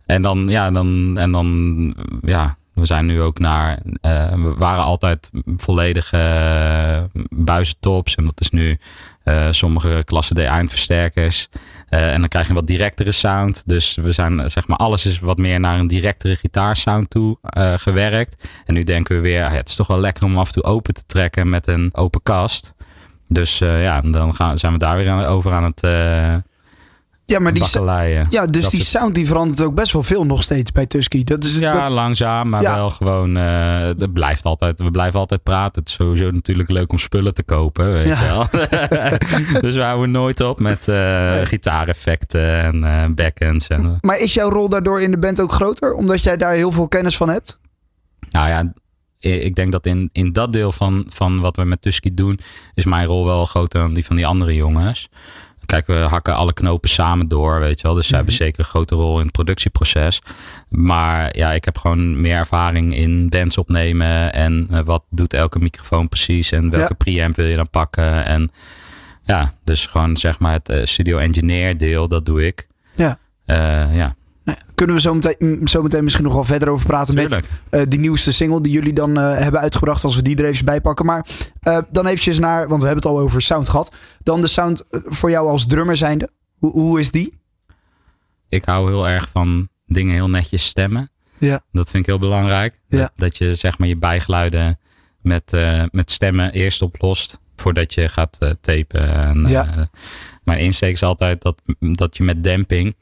En 0.07 0.23
dan, 0.23 0.49
ja, 0.49 0.71
dan, 0.71 1.17
en 1.19 1.33
dan, 1.33 1.95
ja, 2.23 2.57
we 2.75 2.85
zijn 2.87 3.07
nu 3.07 3.21
ook 3.23 3.39
naar, 3.39 3.79
eh, 4.01 4.33
we 4.33 4.55
waren 4.59 4.83
altijd 4.85 5.31
volledige 5.57 6.17
uh, 7.15 7.23
buizentops. 7.31 8.15
En 8.15 8.25
dat 8.25 8.41
is 8.41 8.51
nu 8.51 8.79
eh, 9.29 9.47
sommige 9.51 10.03
klasse 10.05 10.35
D 10.35 10.39
eindversterkers. 10.39 11.49
Eh, 11.89 12.13
en 12.13 12.21
dan 12.21 12.29
krijg 12.29 12.45
je 12.45 12.51
een 12.51 12.59
wat 12.59 12.67
directere 12.67 13.13
sound. 13.13 13.63
Dus 13.67 13.95
we 13.95 14.13
zijn, 14.13 14.41
eh, 14.41 14.49
zeg 14.49 14.67
maar, 14.67 14.77
alles 14.77 15.07
is 15.07 15.19
wat 15.19 15.39
meer 15.39 15.61
naar 15.61 15.79
een 15.79 15.87
directere 15.87 16.37
gitaarsound 16.37 17.11
toe 17.11 17.39
gewerkt. 17.77 18.49
En 18.67 18.75
nu 18.75 18.85
denken 18.85 19.17
we 19.17 19.23
weer, 19.23 19.51
het 19.51 19.69
is 19.69 19.75
toch 19.75 19.87
wel 19.87 20.01
lekker 20.01 20.25
om 20.25 20.39
af 20.39 20.47
en 20.47 20.53
toe 20.53 20.63
open 20.63 20.95
te 20.95 21.03
trekken 21.07 21.49
met 21.49 21.67
een 21.67 21.91
open 21.93 22.23
kast. 22.23 22.73
Dus 23.27 23.59
ja, 23.59 24.01
dan 24.01 24.35
gaan, 24.35 24.59
zijn 24.59 24.73
we 24.73 24.79
daar 24.79 24.97
weer 24.97 25.11
aan, 25.11 25.25
over 25.25 25.53
aan 25.53 25.65
het 25.65 25.81
Ja, 27.31 27.39
maar 27.39 27.53
die, 27.53 27.65
ja, 28.31 28.47
dus 28.47 28.63
Dat 28.63 28.71
die 28.71 28.81
sound 28.81 29.15
die 29.15 29.27
verandert 29.27 29.63
ook 29.63 29.75
best 29.75 29.93
wel 29.93 30.03
veel 30.03 30.25
nog 30.25 30.43
steeds 30.43 30.73
bij 30.73 30.87
Tusky. 30.87 31.25
Dat 31.25 31.45
is, 31.45 31.59
Ja, 31.59 31.83
dat- 31.85 31.93
langzaam, 31.93 32.49
maar 32.49 32.63
Ja. 32.63 32.75
wel 32.75 32.91
gewoon. 32.91 33.35
het 33.35 34.13
blijft 34.13 34.45
altijd, 34.45 34.79
we 34.79 34.91
blijven 34.91 35.19
altijd 35.19 35.43
praten. 35.43 35.81
Het 35.81 35.89
is 35.89 35.95
sowieso 35.95 36.31
natuurlijk 36.31 36.69
leuk 36.69 36.93
om 36.93 36.99
spullen 36.99 37.35
te 37.35 37.43
kopen, 37.43 37.93
weet 37.93 38.07
Ja. 38.07 38.21
wel. 38.29 38.47
dus 39.61 39.75
we 39.75 39.83
houden 39.83 40.11
nooit 40.11 40.41
op 40.41 40.61
met 40.61 40.89
eh 40.89 40.95
Nee. 41.29 41.47
gitaareffecten 41.47 42.63
en 42.63 42.83
eh 42.85 43.05
backends. 43.15 43.67
En, 43.69 43.99
maar 44.01 44.19
is 44.19 44.35
jouw 44.35 44.51
rol 44.51 44.69
daardoor 44.69 45.01
in 45.03 45.11
de 45.11 45.19
band 45.19 45.41
ook 45.41 45.53
groter? 45.53 45.93
Omdat 45.93 46.23
jij 46.23 46.37
daar 46.37 46.53
heel 46.53 46.73
veel 46.73 46.89
kennis 46.89 47.17
van 47.17 47.29
hebt? 47.29 47.59
nou 48.31 48.49
ja, 48.49 48.73
ik 49.19 49.55
denk 49.55 49.73
dat 49.73 49.87
in, 49.87 50.09
in 50.13 50.33
dat 50.33 50.53
deel 50.53 50.73
van, 50.73 51.05
van 51.09 51.41
wat 51.41 51.57
we 51.57 51.65
met 51.65 51.83
Tusky 51.83 52.15
doen, 52.15 52.41
is 52.75 52.85
mijn 52.85 53.07
rol 53.07 53.25
wel 53.25 53.45
groter 53.45 53.81
dan 53.81 53.95
die 53.95 54.05
van 54.07 54.17
die 54.17 54.27
andere 54.27 54.55
jongens. 54.55 55.09
Kijk, 55.69 55.87
we 55.87 55.95
hakken 55.95 56.35
alle 56.35 56.53
knopen 56.53 56.89
samen 56.89 57.29
door, 57.29 57.61
weet 57.61 57.81
je 57.81 57.87
wel. 57.87 57.97
Dus 57.97 58.07
zij 58.07 58.17
hebben 58.17 58.35
zeker 58.35 58.59
een 58.59 58.65
grote 58.65 58.95
rol 58.95 59.17
in 59.19 59.23
het 59.23 59.33
productieproces. 59.33 60.21
Maar 60.69 61.37
ja, 61.37 61.53
ik 61.53 61.65
heb 61.65 61.79
gewoon 61.79 62.21
meer 62.21 62.37
ervaring 62.37 62.95
in 62.97 63.29
bands 63.29 63.59
opnemen. 63.59 64.33
En 64.33 64.67
eh, 64.71 64.81
wat 64.85 65.03
doet 65.11 65.33
elke 65.33 65.59
microfoon 65.59 66.09
precies? 66.09 66.53
En 66.53 66.71
welke 66.71 66.95
Ja. 66.99 67.05
preamp 67.05 67.37
wil 67.37 67.47
je 67.47 67.57
dan 67.57 67.71
pakken? 67.71 68.25
En 68.25 68.51
ja, 69.25 69.53
dus 69.65 69.87
gewoon 69.87 70.17
zeg 70.17 70.39
maar 70.39 70.53
het 70.53 70.69
eh, 70.69 70.85
studio 70.85 71.19
engineer 71.19 71.77
deel, 71.79 72.09
dat 72.09 72.27
doe 72.27 72.47
ik. 72.47 72.67
Ja. 72.97 73.19
Eh, 73.45 73.97
ja, 73.97 74.15
kunnen 74.75 74.97
we 74.97 75.03
zo 75.03 75.15
meteen, 75.15 75.61
zo 75.69 75.83
meteen 75.83 76.05
misschien 76.05 76.25
nog 76.25 76.35
wel 76.35 76.45
verder 76.45 76.69
over 76.69 76.87
praten 76.87 77.15
met 77.15 77.41
eh, 77.71 77.83
die 77.89 77.99
nieuwste 77.99 78.33
single 78.33 78.61
die 78.61 78.73
jullie 78.73 78.93
dan 78.93 79.19
eh, 79.19 79.39
hebben 79.39 79.61
uitgebracht. 79.61 80.05
Als 80.05 80.17
we 80.17 80.23
die 80.23 80.37
er 80.37 80.45
even 80.45 80.65
bij 80.65 80.81
pakken. 80.81 81.07
Maar 81.07 81.27
eh, 81.61 81.79
dan 81.91 82.07
eventjes 82.07 82.39
naar, 82.39 82.69
want 82.69 82.81
we 82.83 82.87
hebben 82.89 83.05
het 83.11 83.15
al 83.19 83.21
over 83.21 83.43
sound 83.43 83.69
gehad. 83.69 83.95
Dan 84.23 84.41
de 84.41 84.47
sound 84.47 84.85
voor 84.91 85.31
jou 85.31 85.49
als 85.49 85.67
drummer 85.67 85.97
zijnde. 85.97 86.31
Hoe, 86.59 86.73
hoe 86.73 87.01
is 87.01 87.11
die? 87.11 87.37
ik 88.49 88.65
hou 88.65 88.89
heel 88.89 89.09
erg 89.09 89.29
van 89.33 89.69
dingen 89.87 90.15
heel 90.15 90.29
netjes 90.31 90.65
stemmen. 90.67 91.11
Ja. 91.39 91.63
Dat 91.73 91.91
vind 91.91 92.03
ik 92.03 92.07
heel 92.07 92.19
belangrijk. 92.19 92.81
Ja. 92.89 92.99
Dat, 92.99 93.13
dat 93.17 93.39
je 93.39 93.55
zeg 93.55 93.79
maar 93.79 93.89
je 93.89 93.97
bijgeluiden 93.97 94.79
met, 95.21 95.57
met 95.91 96.11
stemmen 96.11 96.53
eerst 96.53 96.83
oplost 96.83 97.39
voordat 97.57 97.95
je 97.95 98.09
gaat 98.09 98.39
tapen. 98.61 99.15
En, 99.15 99.47
Ja. 99.47 99.89
mijn 100.45 100.59
insteek 100.59 100.93
is 100.93 101.03
altijd 101.03 101.43
dat, 101.43 101.63
dat 101.79 102.17
je 102.17 102.23
met 102.23 102.43
demping 102.43 102.97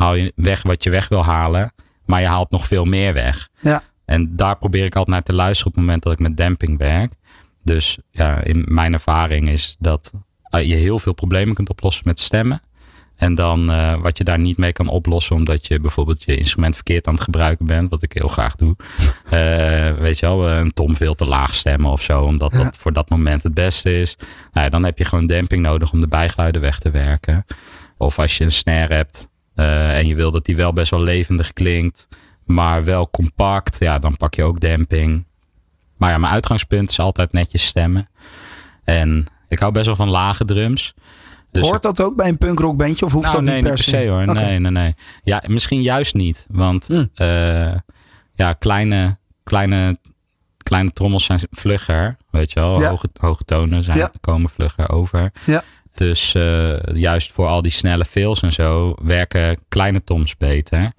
haal 0.00 0.14
je 0.14 0.32
weg 0.36 0.62
wat 0.62 0.84
je 0.84 0.90
weg 0.90 1.08
wil 1.08 1.24
halen, 1.24 1.72
maar 2.04 2.20
je 2.20 2.26
haalt 2.26 2.50
nog 2.50 2.66
veel 2.66 2.84
meer 2.84 3.12
weg. 3.12 3.48
Ja. 3.60 3.82
En 4.04 4.36
daar 4.36 4.56
probeer 4.58 4.84
ik 4.84 4.94
altijd 4.96 5.14
naar 5.16 5.24
te 5.24 5.32
luisteren 5.32 5.66
op 5.66 5.74
het 5.78 5.84
moment 5.84 6.02
dat 6.02 6.12
ik 6.12 6.18
met 6.18 6.36
demping 6.36 6.78
werk. 6.78 7.12
Dus 7.62 7.98
ja, 8.10 8.42
in 8.42 8.64
mijn 8.68 8.92
ervaring 8.92 9.48
is 9.48 9.76
dat 9.78 10.12
eh, 10.42 10.68
je 10.68 10.74
heel 10.74 10.98
veel 10.98 11.12
problemen 11.14 11.54
kunt 11.54 11.68
oplossen 11.70 12.02
met 12.06 12.20
stemmen. 12.20 12.62
En 13.16 13.34
dan 13.34 13.70
eh, 13.70 14.00
wat 14.00 14.18
je 14.18 14.24
daar 14.24 14.38
niet 14.38 14.56
mee 14.56 14.72
kan 14.72 14.88
oplossen, 14.88 15.36
omdat 15.36 15.66
je 15.66 15.80
bijvoorbeeld 15.80 16.22
je 16.24 16.36
instrument 16.36 16.74
verkeerd 16.74 17.06
aan 17.06 17.14
het 17.14 17.22
gebruiken 17.22 17.66
bent, 17.66 17.90
wat 17.90 18.02
ik 18.02 18.12
heel 18.12 18.28
graag 18.28 18.56
doe. 18.56 18.76
Eh, 19.30 19.92
weet 19.92 20.18
je 20.18 20.26
wel, 20.26 20.48
een 20.48 20.72
tom 20.72 20.96
veel 20.96 21.14
te 21.14 21.24
laag 21.24 21.54
stemmen 21.54 21.90
of 21.90 22.02
zo, 22.02 22.22
omdat 22.22 22.52
Ja. 22.52 22.62
dat 22.62 22.76
voor 22.76 22.92
dat 22.92 23.10
moment 23.10 23.42
het 23.42 23.54
beste 23.54 24.00
is. 24.00 24.16
Nou 24.52 24.64
ja, 24.64 24.68
dan 24.68 24.84
heb 24.84 24.98
je 24.98 25.04
gewoon 25.04 25.26
demping 25.26 25.62
nodig 25.62 25.92
om 25.92 26.00
de 26.00 26.08
bijgeluiden 26.08 26.60
weg 26.60 26.78
te 26.78 26.90
werken. 26.90 27.44
Of 27.96 28.18
als 28.18 28.38
je 28.38 28.44
een 28.44 28.52
snare 28.52 28.94
hebt 28.94 29.28
en 29.96 30.06
je 30.06 30.14
wil 30.14 30.30
dat 30.30 30.44
die 30.44 30.56
wel 30.56 30.72
best 30.72 30.90
wel 30.90 31.02
levendig 31.02 31.52
klinkt, 31.52 32.08
maar 32.44 32.84
wel 32.84 33.10
compact, 33.10 33.78
ja, 33.78 33.98
dan 33.98 34.16
pak 34.16 34.34
je 34.34 34.42
ook 34.42 34.60
demping. 34.60 35.24
Maar 35.96 36.10
ja, 36.10 36.18
mijn 36.18 36.32
uitgangspunt 36.32 36.90
is 36.90 36.98
altijd 36.98 37.32
netjes 37.32 37.64
stemmen. 37.66 38.08
En 38.84 39.26
ik 39.48 39.58
hou 39.58 39.72
best 39.72 39.86
wel 39.86 39.96
van 39.96 40.08
lage 40.08 40.44
drums. 40.44 40.94
Dus 41.50 41.62
Hoort 41.64 41.82
dat 41.82 42.00
ook 42.00 42.16
bij 42.16 42.28
een 42.28 42.38
punkrock 42.38 42.76
bandje? 42.76 43.04
Of 43.04 43.12
hoeft 43.12 43.24
nou, 43.32 43.36
dat 43.38 43.44
nee, 43.52 43.62
niet 43.62 43.70
per 43.70 43.78
se? 43.78 44.06
hoor. 44.08 44.26
Nee, 44.34 44.58
nee, 44.58 44.70
nee. 44.70 44.94
Ja, 45.22 45.42
misschien 45.46 45.82
juist 45.82 46.14
niet. 46.14 46.46
Want 46.48 46.86
Hm. 46.86 47.04
eh, 47.14 47.72
ja, 48.34 48.52
kleine, 48.52 49.18
kleine, 49.44 49.98
kleine 50.62 50.90
trommels 50.92 51.24
zijn 51.24 51.40
vlugger. 51.50 52.16
Weet 52.30 52.52
je 52.52 52.60
wel, 52.60 52.80
Ja. 52.80 52.88
hoge, 52.88 53.06
hoge 53.20 53.44
tonen 53.44 53.82
zijn, 53.82 53.98
Ja. 53.98 54.10
komen 54.20 54.50
vlugger 54.50 54.90
over. 54.90 55.32
Ja. 55.46 55.62
Dus 56.00 56.34
eh, 56.34 56.72
juist 56.94 57.32
voor 57.32 57.46
al 57.46 57.62
die 57.62 57.70
snelle 57.72 58.04
fills 58.04 58.42
en 58.42 58.52
zo 58.52 58.94
werken 59.02 59.58
kleine 59.68 60.04
toms 60.04 60.36
beter. 60.36 60.92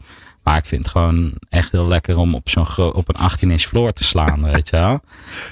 Maar 0.43 0.57
ik 0.57 0.65
vind 0.65 0.81
het 0.83 0.91
gewoon 0.91 1.33
echt 1.49 1.71
heel 1.71 1.87
lekker 1.87 2.17
om 2.17 2.35
op, 2.35 2.49
zo'n 2.49 2.77
op 2.93 3.09
een 3.09 3.15
18 3.15 3.51
inch 3.51 3.61
floor 3.61 3.91
te 3.91 4.03
slaan, 4.03 4.43
weet 4.51 4.69
je 4.69 4.75
wel. 4.77 4.99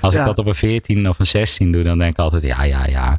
Als 0.01 0.13
Ja. 0.13 0.19
ik 0.19 0.25
dat 0.25 0.37
op 0.37 0.45
een 0.45 0.55
14 0.55 1.09
of 1.09 1.19
een 1.19 1.25
16 1.27 1.71
doe, 1.71 1.83
dan 1.83 1.97
denk 1.97 2.11
ik 2.11 2.17
altijd, 2.19 2.43
ja, 2.43 2.63
ja, 2.63 2.85
ja. 2.85 3.17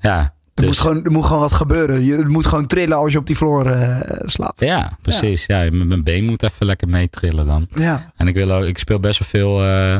Ja, 0.00 0.18
Er, 0.18 0.32
dus- 0.54 0.66
moet 0.66 0.78
gewoon, 0.78 1.04
er 1.04 1.10
moet 1.10 1.24
gewoon 1.24 1.40
wat 1.40 1.52
gebeuren. 1.52 2.04
Je, 2.04 2.16
het 2.16 2.28
moet 2.28 2.46
gewoon 2.46 2.66
trillen 2.66 2.96
als 2.96 3.12
je 3.12 3.18
op 3.18 3.26
die 3.26 3.36
vloer 3.36 3.66
eh, 3.66 4.00
slaat. 4.28 4.60
Ja, 4.60 4.96
precies. 5.02 5.46
Ja. 5.46 5.56
mijn- 5.58 5.86
mijn 5.86 6.02
been 6.02 6.24
moet 6.24 6.42
even 6.42 6.66
lekker 6.66 6.88
meetrillen 6.88 7.46
dan. 7.46 7.66
Ja. 7.74 8.12
En 8.16 8.28
ik, 8.28 8.34
wil 8.34 8.50
ook, 8.52 8.64
ik 8.64 8.78
speel 8.78 9.00
best 9.00 9.18
wel 9.18 9.28
veel 9.28 9.64
eh, 9.66 9.96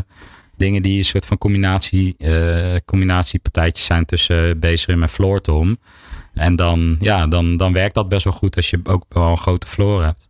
dingen 0.62 0.83
die 0.83 0.98
een 0.98 1.05
soort 1.05 1.27
van 1.27 1.38
combinatie, 1.38 2.14
eh 2.18 2.75
combinatiepartijtjes 2.85 3.87
zijn 3.87 4.05
tussen 4.05 4.59
bassdrum 4.59 5.03
en 5.03 5.09
floortom. 5.09 5.79
En 6.35 6.57
dan, 6.57 6.96
ja, 7.01 7.27
dan, 7.27 7.57
dan 7.57 7.72
werkt 7.72 7.94
dat 7.94 8.09
best 8.09 8.25
wel 8.25 8.33
goed 8.33 8.57
als 8.57 8.70
je 8.70 8.81
ook 8.85 9.05
wel 9.09 9.31
een 9.31 9.37
grote 9.37 9.66
floor 9.66 10.05
hebt. 10.05 10.29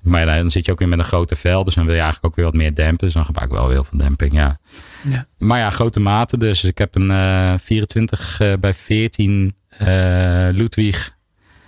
Maar 0.00 0.26
ja, 0.26 0.36
dan 0.36 0.50
zit 0.50 0.66
je 0.66 0.72
ook 0.72 0.78
weer 0.78 0.88
met 0.88 0.98
een 0.98 1.04
grote 1.04 1.36
vel, 1.36 1.64
dus 1.64 1.74
dan 1.74 1.84
wil 1.84 1.94
je 1.94 2.00
eigenlijk 2.00 2.30
ook 2.30 2.36
weer 2.36 2.50
wat 2.50 2.60
meer 2.60 2.74
dempen. 2.74 3.04
Dus 3.04 3.14
dan 3.14 3.24
gebruik 3.24 3.50
ik 3.50 3.56
wel 3.56 3.70
heel 3.70 3.84
veel 3.84 3.98
demping, 3.98 4.32
ja. 4.32 4.58
Ja. 5.08 5.26
Maar 5.38 5.58
ja, 5.58 5.70
grote 5.70 6.00
maten 6.00 6.38
dus. 6.38 6.64
Ik 6.64 6.78
heb 6.78 6.94
een 6.94 7.10
eh 7.10 7.54
24 7.62 8.40
eh, 8.40 8.52
bij 8.60 8.74
14 8.74 9.54
eh, 9.68 9.86
Ludwig 10.50 11.16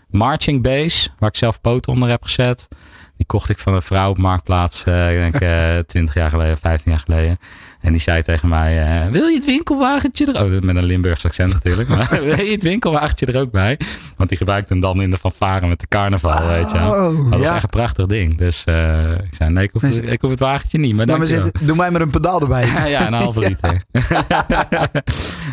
marching 0.09 0.63
bass, 0.63 1.13
waar 1.19 1.29
ik 1.29 1.37
zelf 1.37 1.61
poten 1.61 1.93
onder 1.93 2.09
heb 2.09 2.23
gezet. 2.23 2.69
Die 3.17 3.27
kocht 3.27 3.49
ik 3.49 3.59
van 3.59 3.75
een 3.75 3.83
vrouw 3.83 4.11
op 4.11 4.19
Marktplaats, 4.19 4.85
eh, 4.85 5.11
ik 5.27 5.33
denk 5.33 5.43
eh 5.43 5.79
20 5.93 6.15
jaar 6.15 6.31
geleden, 6.31 6.57
15 6.57 6.91
jaar 6.91 7.01
geleden. 7.01 7.39
En 7.87 7.93
die 7.93 8.01
zei 8.01 8.23
tegen 8.23 8.49
mij, 8.49 8.83
eh, 8.83 9.11
wil 9.11 9.27
je 9.27 9.35
het 9.35 9.45
winkelwagentje 9.45 10.33
er... 10.33 10.45
Oh, 10.45 10.61
met 10.63 10.77
een 10.77 10.85
Limburgs 10.85 11.25
accent 11.25 11.53
natuurlijk. 11.53 11.89
Maar 11.89 12.09
wil 12.25 12.45
je 12.45 12.51
het 12.51 12.63
winkelwagentje 12.63 13.27
er 13.27 13.41
ook 13.41 13.51
bij? 13.51 13.79
Want 14.17 14.29
die 14.29 14.39
gebruikte 14.39 14.73
hem 14.73 14.83
dan 14.83 15.03
in 15.03 15.11
de 15.11 15.17
fanfare 15.17 15.67
met 15.67 15.81
de 15.81 15.87
carnaval, 15.89 16.49
weet 16.49 16.71
je. 16.71 16.79
Oh, 16.79 17.31
Dat 17.31 17.39
was 17.39 17.49
ja. 17.49 17.55
echt 17.55 17.63
een 17.63 17.69
prachtig 17.69 18.07
ding. 18.07 18.39
Dus 18.39 18.65
eh, 18.65 19.13
ik 19.13 19.35
zei, 19.35 19.51
nee, 19.51 19.65
ik 19.65 19.71
hoef, 19.73 19.83
ik 19.83 20.21
hoef 20.21 20.31
het 20.31 20.41
wagentje 20.41 20.79
niet. 20.79 20.97
Maar 20.97 21.07
maar 21.07 21.27
zitten. 21.27 21.53
Doe 21.61 21.77
mij 21.77 21.91
maar 21.91 22.01
een 22.01 22.11
pedaal 22.11 22.41
erbij. 22.41 22.65
Ja, 22.97 23.07
een 23.07 23.13
halve 23.13 23.41
liter. 23.49 23.83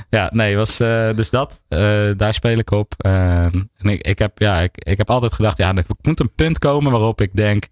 ja, 0.09 0.29
nee, 0.33 0.55
was 0.55 0.79
eh, 0.79 1.09
dus 1.15 1.29
dat. 1.29 1.61
Daar 2.17 2.33
speel 2.33 2.57
ik 2.57 2.71
op. 2.71 2.93
Eh, 2.97 3.43
en 3.43 3.69
ik, 3.79 4.01
ik, 4.01 4.19
heb, 4.19 4.39
ja, 4.39 4.59
ik, 4.59 4.71
ik 4.75 4.97
heb 4.97 5.09
altijd 5.09 5.33
gedacht, 5.33 5.57
ja, 5.57 5.75
er 5.75 5.85
moet 6.01 6.19
een 6.19 6.33
punt 6.35 6.59
komen 6.59 6.91
waarop 6.91 7.21
ik 7.21 7.29
denk, 7.33 7.63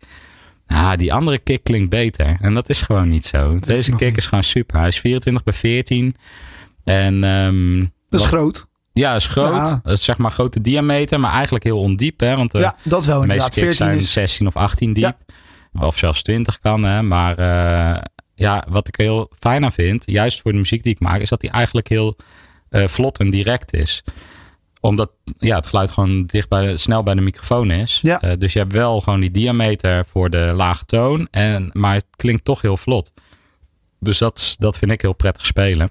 ah, 0.73 0.97
die 0.97 1.13
andere 1.13 1.37
kick 1.37 1.63
klinkt 1.63 1.89
beter. 1.89 2.37
En 2.41 2.53
dat 2.53 2.69
is 2.69 2.81
gewoon 2.81 3.09
niet 3.09 3.25
zo. 3.25 3.59
Deze 3.59 3.91
kick 3.95 4.07
niet. 4.07 4.17
is 4.17 4.25
gewoon 4.25 4.43
super. 4.43 4.77
Hij 4.79 4.87
is 4.87 4.99
24 4.99 5.43
bij 5.43 5.53
14. 5.53 6.15
En 6.83 7.23
ehm, 7.23 7.79
Dat 7.79 8.19
is 8.19 8.19
wat- 8.19 8.39
groot. 8.39 8.67
ja, 8.93 9.15
is 9.15 9.25
groot. 9.27 9.51
Ja. 9.67 9.79
Het 9.83 9.97
is 9.97 10.03
zeg 10.03 10.17
maar 10.17 10.31
grote 10.31 10.61
diameter, 10.61 11.19
maar 11.19 11.31
eigenlijk 11.31 11.63
heel 11.63 11.79
ondiep. 11.79 12.19
Hè? 12.19 12.35
Want 12.35 12.51
de, 12.51 12.59
ja, 12.59 12.75
dat 12.83 13.05
wel 13.05 13.21
de 13.21 13.27
meeste 13.27 13.43
inderdaad. 13.43 13.53
kicks 13.53 13.77
14 13.77 13.85
zijn 13.85 13.97
is... 13.97 14.11
16 14.11 14.47
of 14.47 14.55
18 14.55 14.93
diep. 14.93 15.17
Ja. 15.73 15.81
Of 15.87 15.97
zelfs 15.97 16.21
20 16.23 16.59
kan. 16.59 16.83
Hè? 16.83 17.01
Maar 17.01 17.37
eh, 17.37 18.01
ja, 18.35 18.65
wat 18.69 18.87
ik 18.87 18.95
heel 18.95 19.31
fijn 19.39 19.63
aan 19.63 19.71
vind, 19.71 20.03
juist 20.05 20.41
voor 20.41 20.51
de 20.51 20.57
muziek 20.57 20.83
die 20.83 20.93
ik 20.93 20.99
maak, 20.99 21.21
is 21.21 21.29
dat 21.29 21.41
die 21.41 21.49
eigenlijk 21.51 21.87
heel 21.87 22.15
eh, 22.69 22.87
vlot 22.87 23.19
en 23.19 23.29
direct 23.29 23.73
is. 23.73 24.03
Omdat 24.81 25.11
ja, 25.37 25.55
het 25.55 25.65
geluid 25.65 25.91
gewoon 25.91 26.25
dicht 26.25 26.49
bij 26.49 26.65
de, 26.65 26.77
snel 26.77 27.03
bij 27.03 27.13
de 27.13 27.21
microfoon 27.21 27.71
is. 27.71 27.99
Ja. 28.01 28.21
Eh, 28.21 28.37
dus 28.37 28.53
je 28.53 28.59
hebt 28.59 28.73
wel 28.73 29.01
gewoon 29.01 29.19
die 29.19 29.31
diameter 29.31 30.05
voor 30.05 30.29
de 30.29 30.51
lage 30.55 30.85
toon. 30.85 31.27
En, 31.31 31.69
maar 31.73 31.93
het 31.93 32.05
klinkt 32.15 32.45
toch 32.45 32.61
heel 32.61 32.77
vlot. 32.77 33.11
Dus 33.99 34.17
dat, 34.17 34.55
dat 34.59 34.77
vind 34.77 34.91
ik 34.91 35.01
heel 35.01 35.13
prettig 35.13 35.45
spelen. 35.45 35.89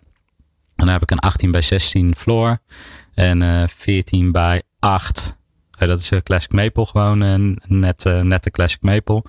En 0.76 0.86
dan 0.86 0.88
heb 0.88 1.02
ik 1.02 1.10
een 1.10 1.18
18 1.18 1.50
bij 1.50 1.60
16 1.60 2.16
floor. 2.16 2.58
En 3.14 3.42
eh 3.42 3.68
14 3.68 4.32
bij 4.32 4.62
8. 4.78 5.38
Eh, 5.80 5.88
dat 5.88 6.00
is 6.00 6.10
een 6.10 6.22
Classic 6.22 6.52
Maple 6.52 6.86
gewoon. 6.86 7.20
Een 7.20 7.58
net, 7.66 8.06
eh, 8.06 8.20
nette 8.20 8.50
Classic 8.50 8.82
Maple. 8.82 9.22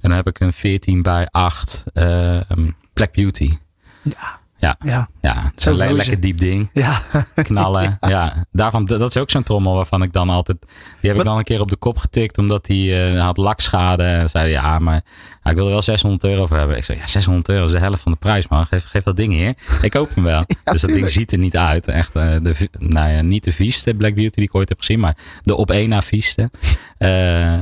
En 0.00 0.08
dan 0.08 0.12
heb 0.12 0.26
ik 0.26 0.40
een 0.40 0.52
14 0.52 1.02
bij 1.02 1.28
8 1.30 1.84
eh, 1.92 2.50
um, 2.50 2.76
Black 2.92 3.12
Beauty. 3.12 3.58
Ja. 4.02 4.40
Ja, 4.62 4.76
Ja. 4.84 5.08
ja 5.20 5.34
dat 5.34 5.52
is 5.56 5.62
Zo'n 5.64 5.72
een 5.72 5.78
le- 5.78 5.84
roze. 5.84 5.96
lekker 5.96 6.20
diep 6.20 6.38
ding. 6.38 6.70
Ja. 6.72 6.98
Knallen. 7.34 7.96
ja, 8.14 8.46
daarvan, 8.52 8.84
dat 8.84 9.00
is 9.00 9.16
ook 9.16 9.30
zo'n 9.30 9.42
trommel 9.42 9.74
waarvan 9.74 10.02
ik 10.02 10.12
dan 10.12 10.30
altijd. 10.30 10.58
Die 11.00 11.10
heb 11.10 11.18
ik 11.18 11.24
dan 11.24 11.38
een 11.38 11.44
keer 11.44 11.60
op 11.60 11.68
de 11.70 11.76
kop 11.76 11.96
getikt 11.98 12.38
omdat 12.38 12.66
hij 12.66 13.14
had 13.18 13.36
lakschade. 13.36 14.02
En 14.02 14.30
zei 14.30 14.50
ja, 14.50 14.78
maar 14.78 15.00
ja, 15.44 15.50
ik 15.50 15.56
wil 15.56 15.64
er 15.64 15.70
wel 15.70 15.82
600 15.82 16.24
euro 16.24 16.46
voor 16.46 16.56
hebben. 16.56 16.76
Ik 16.76 16.84
zei, 16.84 16.98
ja, 16.98 17.06
600 17.06 17.48
euro 17.48 17.64
is 17.64 17.72
de 17.72 17.78
helft 17.78 18.02
van 18.02 18.12
de 18.12 18.18
prijs, 18.18 18.48
man. 18.48 18.66
Geef, 18.66 18.84
geef 18.84 19.02
dat 19.02 19.16
ding 19.16 19.32
hier. 19.32 19.54
Ik 19.82 19.90
koop 19.90 20.14
hem 20.14 20.24
wel. 20.24 20.44
dus 20.64 20.80
dat 20.80 20.90
ding 20.92 21.08
ziet 21.08 21.32
er 21.32 21.38
niet 21.38 21.56
uit. 21.56 21.86
Echt, 21.88 22.14
eh, 22.16 22.36
de, 22.42 22.54
nou 22.78 23.10
ja, 23.10 23.22
niet 23.22 23.44
de 23.44 23.52
vieste 23.52 23.94
Black 23.94 24.14
Beauty 24.14 24.34
die 24.36 24.44
ik 24.44 24.54
ooit 24.54 24.68
heb 24.68 24.78
gezien, 24.78 25.00
maar 25.00 25.16
de 25.42 25.54
op 25.54 25.70
één 25.70 25.88
na 25.88 26.02
vieste. 26.02 26.50
Eh, 26.98 27.60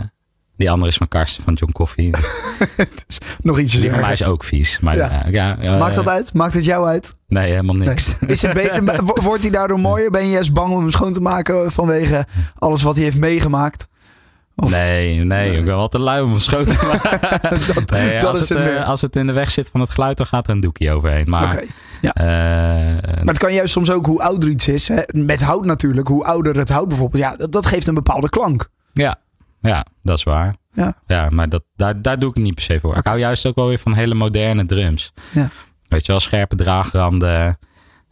die 0.60 0.70
andere 0.70 0.90
is 0.90 0.96
van 0.96 1.08
Karsten 1.08 1.42
van 1.44 1.54
John 1.54 1.72
Coffee. 1.72 2.10
Nog 3.42 3.58
ietsjes 3.58 3.80
Die 3.80 3.90
van 3.90 4.00
mij 4.00 4.12
is 4.12 4.22
ook 4.22 4.44
vies. 4.44 4.80
Maar, 4.80 4.96
Ja. 4.96 5.10
ja. 5.26 5.56
ja, 5.60 5.72
eh, 5.74 5.78
Maakt 5.78 5.94
dat 5.94 6.08
uit? 6.08 6.34
Maakt 6.34 6.54
het 6.54 6.64
jou 6.64 6.86
uit? 6.86 7.14
Nee, 7.28 7.50
helemaal 7.50 7.74
niks. 7.76 8.14
Nee. 8.20 8.30
Is 8.36 8.42
het 8.42 8.80
wordt 9.22 9.42
hij 9.42 9.50
daardoor 9.50 9.80
mooier? 9.80 10.10
Ben 10.10 10.24
je 10.24 10.30
juist 10.30 10.52
bang 10.52 10.72
om 10.72 10.80
hem 10.80 10.90
schoon 10.90 11.12
te 11.12 11.20
maken 11.20 11.70
vanwege 11.72 12.26
alles 12.58 12.82
wat 12.82 12.94
hij 12.94 13.04
heeft 13.04 13.18
meegemaakt? 13.18 13.86
Of- 14.56 14.70
Nee, 14.70 15.24
nee, 15.24 15.50
ik 15.56 15.64
ben 15.64 15.74
wel 15.76 15.88
te 15.88 15.98
lui 15.98 16.22
om 16.22 16.30
hem 16.30 16.38
schoon 16.38 16.64
te 16.64 16.86
maken. 16.92 17.20
Dat, 17.74 17.90
Nee, 17.90 18.20
dat 18.20 18.28
als, 18.28 18.40
is 18.40 18.48
het, 18.48 18.58
het 18.58 18.66
eh, 18.68 18.74
meer. 18.74 18.84
als 18.84 19.00
het 19.00 19.16
in 19.16 19.26
de 19.26 19.32
weg 19.32 19.50
zit 19.50 19.68
van 19.72 19.80
het 19.80 19.90
geluid, 19.90 20.16
dan 20.16 20.26
gaat 20.26 20.46
er 20.46 20.52
een 20.52 20.60
doekje 20.60 20.92
overheen. 20.92 21.28
Maar, 21.28 21.62
ja. 22.00 22.14
eh, 22.14 22.24
Maar 23.14 23.24
het 23.24 23.38
kan 23.38 23.52
juist 23.54 23.72
soms 23.72 23.90
ook 23.90 24.06
hoe 24.06 24.22
ouder 24.22 24.48
iets 24.48 24.68
is. 24.68 24.88
Hè? 24.88 25.00
Met 25.12 25.40
hout 25.42 25.64
natuurlijk. 25.64 26.08
Hoe 26.08 26.24
ouder 26.24 26.56
het 26.56 26.68
hout 26.68 26.88
bijvoorbeeld. 26.88 27.22
Ja, 27.22 27.36
dat, 27.36 27.52
dat 27.52 27.66
geeft 27.66 27.86
een 27.86 27.94
bepaalde 27.94 28.28
klank. 28.28 28.68
ja, 28.92 29.18
ja, 29.60 29.86
dat 30.02 30.18
is 30.18 30.24
waar. 30.24 30.56
Ja. 30.72 30.94
Ja, 31.06 31.28
maar 31.30 31.48
dat, 31.48 31.64
daar, 31.76 32.02
daar 32.02 32.18
doe 32.18 32.28
ik 32.28 32.34
het 32.34 32.44
niet 32.44 32.54
per 32.54 32.62
se 32.62 32.80
voor. 32.80 32.96
Ik 32.96 33.06
hou 33.06 33.18
juist 33.18 33.46
ook 33.46 33.54
wel 33.54 33.66
weer 33.68 33.78
van 33.78 33.94
hele 33.94 34.14
moderne 34.14 34.64
drums. 34.64 35.12
Ja. 35.32 35.50
Weet 35.88 36.06
je 36.06 36.12
wel, 36.12 36.20
scherpe 36.20 36.56
draagranden, 36.56 37.58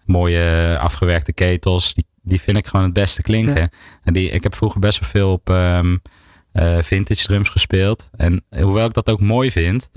mooie 0.04 0.78
afgewerkte 0.80 1.32
ketels. 1.32 1.94
Die, 1.94 2.06
die 2.22 2.40
vind 2.40 2.56
ik 2.56 2.66
gewoon 2.66 2.84
het 2.84 2.94
beste 2.94 3.22
klinken. 3.22 3.60
Ja. 3.60 3.70
En 4.02 4.12
die, 4.12 4.30
ik 4.30 4.42
heb 4.42 4.54
vroeger 4.54 4.80
best 4.80 5.00
wel 5.00 5.08
veel 5.08 5.32
op 5.32 5.50
ehm, 5.50 5.96
eh, 6.52 6.78
vintage 6.82 7.26
drums 7.26 7.48
gespeeld. 7.48 8.10
En 8.16 8.44
hoewel 8.50 8.86
ik 8.86 8.94
dat 8.94 9.10
ook 9.10 9.20
mooi 9.20 9.50
vind, 9.50 9.90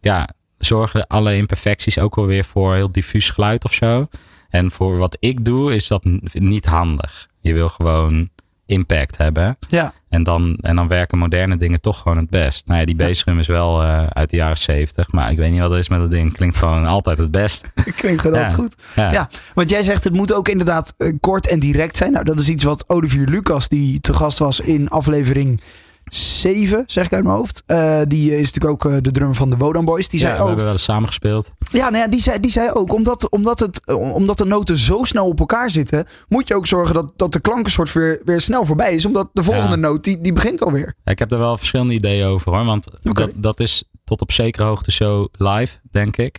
ja, 0.00 0.28
zorgen 0.58 1.06
alle 1.06 1.36
imperfecties 1.36 1.98
ook 1.98 2.14
wel 2.14 2.26
weer 2.26 2.44
voor 2.44 2.74
heel 2.74 2.92
diffuus 2.92 3.30
geluid 3.30 3.64
of 3.64 3.72
zo. 3.72 4.08
En 4.48 4.70
voor 4.70 4.96
wat 4.96 5.16
ik 5.20 5.44
doe, 5.44 5.74
is 5.74 5.88
dat 5.88 6.04
niet 6.32 6.66
handig. 6.66 7.28
Je 7.40 7.52
wil 7.52 7.68
gewoon 7.68 8.28
impact 8.66 9.16
hebben. 9.16 9.56
Ja. 9.68 9.92
En 10.08 10.22
dan, 10.22 10.58
en 10.60 10.76
dan 10.76 10.88
werken 10.88 11.18
moderne 11.18 11.56
dingen 11.56 11.80
toch 11.80 11.98
gewoon 11.98 12.16
het 12.16 12.30
best. 12.30 12.66
Nou 12.66 12.80
ja, 12.80 12.86
die 12.86 12.94
bassdrum 12.96 13.38
is 13.38 13.46
wel 13.46 13.82
eh, 13.82 14.06
uit 14.06 14.30
de 14.30 14.36
jaren 14.36 14.56
70. 14.58 15.12
Maar 15.12 15.30
ik 15.30 15.38
weet 15.38 15.50
niet 15.50 15.60
wat 15.60 15.70
er 15.72 15.78
is 15.78 15.88
met 15.88 15.98
dat 16.00 16.10
ding. 16.10 16.32
Klinkt 16.32 16.56
gewoon 16.56 16.86
altijd 16.86 17.18
het 17.18 17.30
best. 17.30 17.72
Klinkt 17.96 18.20
gewoon 18.20 18.38
Ja. 18.38 18.42
altijd 18.46 18.60
goed. 18.60 18.76
Ja. 18.96 19.12
Ja, 19.12 19.28
want 19.54 19.70
jij 19.70 19.82
zegt 19.82 20.04
het 20.04 20.12
moet 20.12 20.32
ook 20.32 20.48
inderdaad 20.48 20.94
eh, 20.96 21.12
kort 21.20 21.48
en 21.48 21.58
direct 21.58 21.96
zijn. 21.96 22.12
Nou, 22.12 22.24
dat 22.24 22.40
is 22.40 22.48
iets 22.48 22.64
wat 22.64 22.84
Olivier 22.86 23.26
Lucas, 23.26 23.68
die 23.68 24.00
te 24.00 24.12
gast 24.12 24.38
was 24.38 24.60
in 24.60 24.88
aflevering 24.88 25.60
7, 26.10 26.84
zeg 26.86 27.06
ik 27.06 27.12
uit 27.12 27.24
mijn 27.24 27.36
hoofd. 27.36 27.62
Eh, 27.66 28.00
die 28.08 28.38
is 28.38 28.52
natuurlijk 28.52 28.84
ook 28.84 28.92
eh, 28.92 28.98
de 29.02 29.10
drummer 29.10 29.36
van 29.36 29.50
de 29.50 29.56
Wodan 29.56 29.84
Boys. 29.84 30.08
Die 30.08 30.20
Ja, 30.20 30.26
zei 30.26 30.36
we 30.36 30.42
ook, 30.42 30.46
hebben 30.48 30.64
wel 30.64 30.74
eens 30.74 30.82
samen 30.84 31.06
gespeeld. 31.08 31.50
ja, 31.72 31.82
nou 31.90 31.96
ja, 32.02 32.08
die, 32.08 32.20
zei, 32.20 32.40
die 32.40 32.50
zei 32.50 32.70
ook, 32.70 32.92
omdat, 32.92 33.30
omdat, 33.30 33.58
het, 33.60 33.80
eh, 33.84 34.14
omdat 34.14 34.38
de 34.38 34.44
noten 34.44 34.78
zo 34.78 35.04
snel 35.04 35.26
op 35.26 35.38
elkaar 35.40 35.70
zitten, 35.70 36.06
moet 36.28 36.48
je 36.48 36.54
ook 36.54 36.66
zorgen 36.66 36.94
dat, 36.94 37.12
dat 37.16 37.32
de 37.32 37.40
klankensoort 37.40 37.92
weer, 37.92 38.20
weer 38.24 38.40
snel 38.40 38.64
voorbij 38.64 38.94
is. 38.94 39.06
Omdat 39.06 39.28
de 39.32 39.42
volgende 39.42 39.70
Ja. 39.70 39.76
noot, 39.76 40.04
die, 40.04 40.20
die 40.20 40.32
begint 40.32 40.62
alweer. 40.62 40.94
Ik 41.04 41.18
heb 41.18 41.32
er 41.32 41.38
wel 41.38 41.56
verschillende 41.58 41.94
ideeën 41.94 42.26
over 42.26 42.52
hoor. 42.52 42.64
Want 42.64 42.86
dat, 43.02 43.30
dat 43.34 43.60
is 43.60 43.84
tot 44.04 44.20
op 44.20 44.32
zekere 44.32 44.64
hoogte 44.64 44.92
zo 44.92 45.28
live, 45.32 45.76
denk 45.90 46.16
ik. 46.16 46.38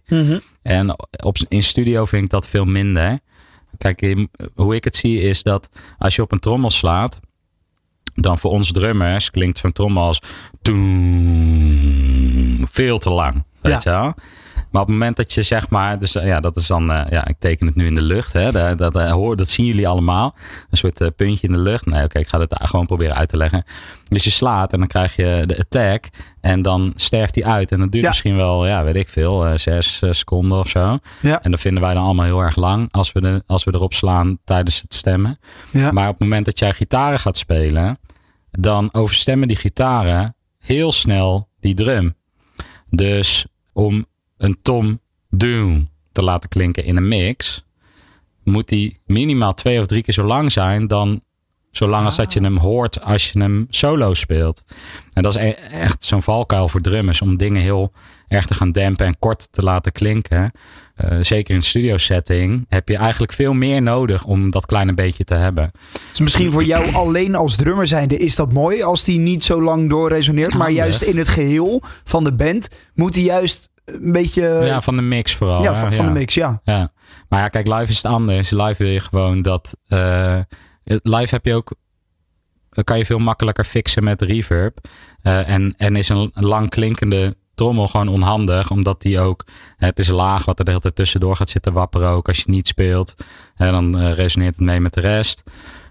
En 0.61 0.95
op, 1.23 1.37
in 1.47 1.63
studio 1.63 2.05
vind 2.05 2.23
ik 2.23 2.29
dat 2.29 2.47
veel 2.47 2.65
minder. 2.65 3.19
Kijk, 3.77 4.25
hoe 4.55 4.75
ik 4.75 4.83
het 4.83 4.95
zie 4.95 5.19
is 5.21 5.43
dat 5.43 5.69
als 5.97 6.15
je 6.15 6.21
op 6.21 6.31
een 6.31 6.39
trommel 6.39 6.69
slaat, 6.69 7.19
dan 8.13 8.37
voor 8.37 8.51
ons 8.51 8.71
drummers 8.71 9.31
klinkt 9.31 9.57
zo'n 9.57 9.71
trommel 9.71 10.03
als 10.03 10.19
veel 12.71 12.97
te 12.97 13.09
lang. 13.09 13.43
Weet 13.61 13.83
je 13.83 13.89
wel? 13.89 14.13
Maar 14.71 14.81
op 14.81 14.87
het 14.87 14.97
moment 14.97 15.15
dat 15.15 15.33
je 15.33 15.43
zeg 15.43 15.69
maar, 15.69 15.99
dus 15.99 16.15
eh, 16.15 16.27
ja, 16.27 16.39
dat 16.39 16.55
is 16.55 16.67
dan, 16.67 16.91
eh, 16.91 17.11
ja, 17.11 17.27
ik 17.27 17.35
teken 17.39 17.67
het 17.67 17.75
nu 17.75 17.85
in 17.85 17.95
de 17.95 18.01
lucht, 18.01 18.33
hè, 18.33 18.51
dat, 18.51 18.77
dat, 18.77 18.95
eh, 18.95 19.11
hoor, 19.11 19.35
dat 19.35 19.49
zien 19.49 19.65
jullie 19.65 19.87
allemaal. 19.87 20.35
Een 20.69 20.77
soort 20.77 21.15
puntje 21.15 21.47
in 21.47 21.53
de 21.53 21.59
lucht. 21.59 21.85
Nee, 21.85 22.03
oké, 22.03 22.19
ik 22.19 22.27
ga 22.27 22.39
het 22.39 22.55
gewoon 22.59 22.85
proberen 22.85 23.15
uit 23.15 23.29
te 23.29 23.37
leggen. 23.37 23.63
Dus 24.03 24.23
je 24.23 24.29
slaat 24.29 24.73
en 24.73 24.79
dan 24.79 24.87
krijg 24.87 25.15
je 25.15 25.43
de 25.45 25.57
attack 25.59 26.05
en 26.41 26.61
dan 26.61 26.91
sterft 26.95 27.33
die 27.33 27.45
uit. 27.45 27.71
En 27.71 27.79
dat 27.79 27.91
duurt 27.91 28.03
Ja. 28.03 28.09
misschien 28.09 28.35
wel, 28.35 28.67
ja, 28.67 28.83
weet 28.83 28.95
ik 28.95 29.09
veel, 29.09 29.57
zes 29.57 30.01
seconden 30.09 30.57
of 30.57 30.67
zo. 30.67 30.99
Ja. 31.21 31.41
En 31.43 31.51
dat 31.51 31.59
vinden 31.59 31.83
wij 31.83 31.93
dan 31.93 32.03
allemaal 32.03 32.25
heel 32.25 32.41
erg 32.41 32.55
lang 32.55 32.87
als 32.91 33.11
we, 33.11 33.21
de, 33.21 33.43
als 33.45 33.63
we 33.63 33.73
erop 33.73 33.93
slaan 33.93 34.37
tijdens 34.43 34.81
het 34.81 34.93
stemmen. 34.93 35.39
Ja. 35.71 35.91
Maar 35.91 36.07
op 36.07 36.13
het 36.13 36.23
moment 36.23 36.45
dat 36.45 36.59
jij 36.59 36.73
gitaren 36.73 37.19
gaat 37.19 37.37
spelen, 37.37 37.97
dan 38.51 38.89
overstemmen 38.93 39.47
die 39.47 39.57
gitaren 39.57 40.35
heel 40.59 40.91
snel 40.91 41.49
die 41.59 41.73
drum. 41.73 42.15
Dus 42.89 43.45
om 43.73 44.05
een 44.37 44.57
tom 44.61 44.99
doom 45.29 45.89
te 46.11 46.23
laten 46.23 46.49
klinken 46.49 46.83
in 46.85 46.97
een 46.97 47.07
mix, 47.07 47.65
moet 48.43 48.69
die 48.69 48.99
minimaal 49.05 49.53
twee 49.53 49.79
of 49.79 49.85
drie 49.85 50.03
keer 50.03 50.13
zo 50.13 50.23
lang 50.23 50.51
zijn 50.51 50.87
dan 50.87 51.21
zolang 51.71 52.05
als 52.05 52.15
dat 52.15 52.33
je 52.33 52.39
hem 52.39 52.57
hoort 52.57 53.01
als 53.01 53.31
je 53.31 53.39
hem 53.39 53.67
solo 53.69 54.13
speelt. 54.13 54.63
En 55.13 55.23
dat 55.23 55.35
is 55.35 55.41
e- 55.41 55.49
echt 55.71 56.03
zo'n 56.03 56.23
valkuil 56.23 56.67
voor 56.67 56.81
drummers 56.81 57.21
om 57.21 57.37
dingen 57.37 57.61
heel 57.61 57.91
erg 58.27 58.45
te 58.45 58.53
gaan 58.53 58.71
dempen 58.71 59.05
en 59.05 59.19
kort 59.19 59.47
te 59.51 59.63
laten 59.63 59.91
klinken. 59.91 60.51
Eh, 60.95 61.17
zeker 61.21 61.55
in 61.55 61.61
studio 61.61 61.97
setting 61.97 62.65
heb 62.69 62.89
je 62.89 62.97
eigenlijk 62.97 63.33
veel 63.33 63.53
meer 63.53 63.81
nodig 63.81 64.25
om 64.25 64.51
dat 64.51 64.65
kleine 64.65 64.93
beetje 64.93 65.23
te 65.23 65.33
hebben. 65.33 65.71
Dus 66.09 66.19
misschien 66.19 66.51
voor 66.51 66.63
jou 66.63 66.93
alleen 66.93 67.35
als 67.35 67.55
drummer 67.55 67.87
zijnde 67.87 68.17
is 68.17 68.35
dat 68.35 68.53
mooi 68.53 68.81
als 68.81 69.03
die 69.03 69.19
niet 69.19 69.43
zo 69.43 69.61
lang 69.61 69.89
doorresoneert. 69.89 70.53
Maar 70.53 70.59
Handig. 70.59 70.77
juist 70.77 71.01
in 71.01 71.17
het 71.17 71.27
geheel 71.27 71.81
van 72.03 72.23
de 72.23 72.33
band 72.33 72.67
moet 72.93 73.13
die 73.13 73.23
juist 73.23 73.69
een 73.87 74.11
beetje... 74.11 74.41
ja, 74.65 74.81
van 74.81 74.95
de 74.95 75.01
mix 75.01 75.35
vooral. 75.35 75.61
ja, 75.61 75.75
van, 75.75 75.93
van 75.93 76.05
de 76.05 76.11
mix, 76.11 76.33
ja. 76.33 76.61
Ja, 76.63 76.91
maar 77.29 77.39
ja, 77.39 77.47
kijk, 77.47 77.67
live 77.67 77.91
is 77.91 77.95
het 77.95 78.11
anders. 78.11 78.49
Live 78.49 78.83
wil 78.83 78.91
je 78.91 78.99
gewoon 78.99 79.41
dat. 79.41 79.77
eh, 79.87 80.39
live 80.83 81.33
heb 81.35 81.45
je 81.45 81.53
ook. 81.53 81.75
kan 82.83 82.97
je 82.97 83.05
veel 83.05 83.19
makkelijker 83.19 83.63
fixen 83.63 84.03
met 84.03 84.21
reverb. 84.21 84.77
Eh, 85.21 85.49
en, 85.49 85.73
en 85.77 85.95
is 85.95 86.09
een 86.09 86.31
lang 86.33 86.69
klinkende 86.69 87.35
trommel 87.55 87.87
gewoon 87.87 88.07
onhandig, 88.07 88.71
omdat 88.71 89.01
die 89.01 89.19
ook. 89.19 89.45
Het 89.77 89.99
is 89.99 90.07
laag 90.07 90.45
wat 90.45 90.59
er 90.59 90.65
de 90.65 90.71
hele 90.71 90.83
tijd 90.83 90.95
tussendoor 90.95 91.35
gaat 91.35 91.49
zitten 91.49 91.73
wapperen 91.73 92.09
ook 92.09 92.27
als 92.27 92.37
je 92.37 92.43
niet 92.47 92.67
speelt. 92.67 93.15
En 93.55 93.71
dan 93.71 93.99
eh, 93.99 94.13
resoneert 94.13 94.55
het 94.55 94.65
mee 94.65 94.79
met 94.79 94.93
de 94.93 95.01
rest. 95.01 95.43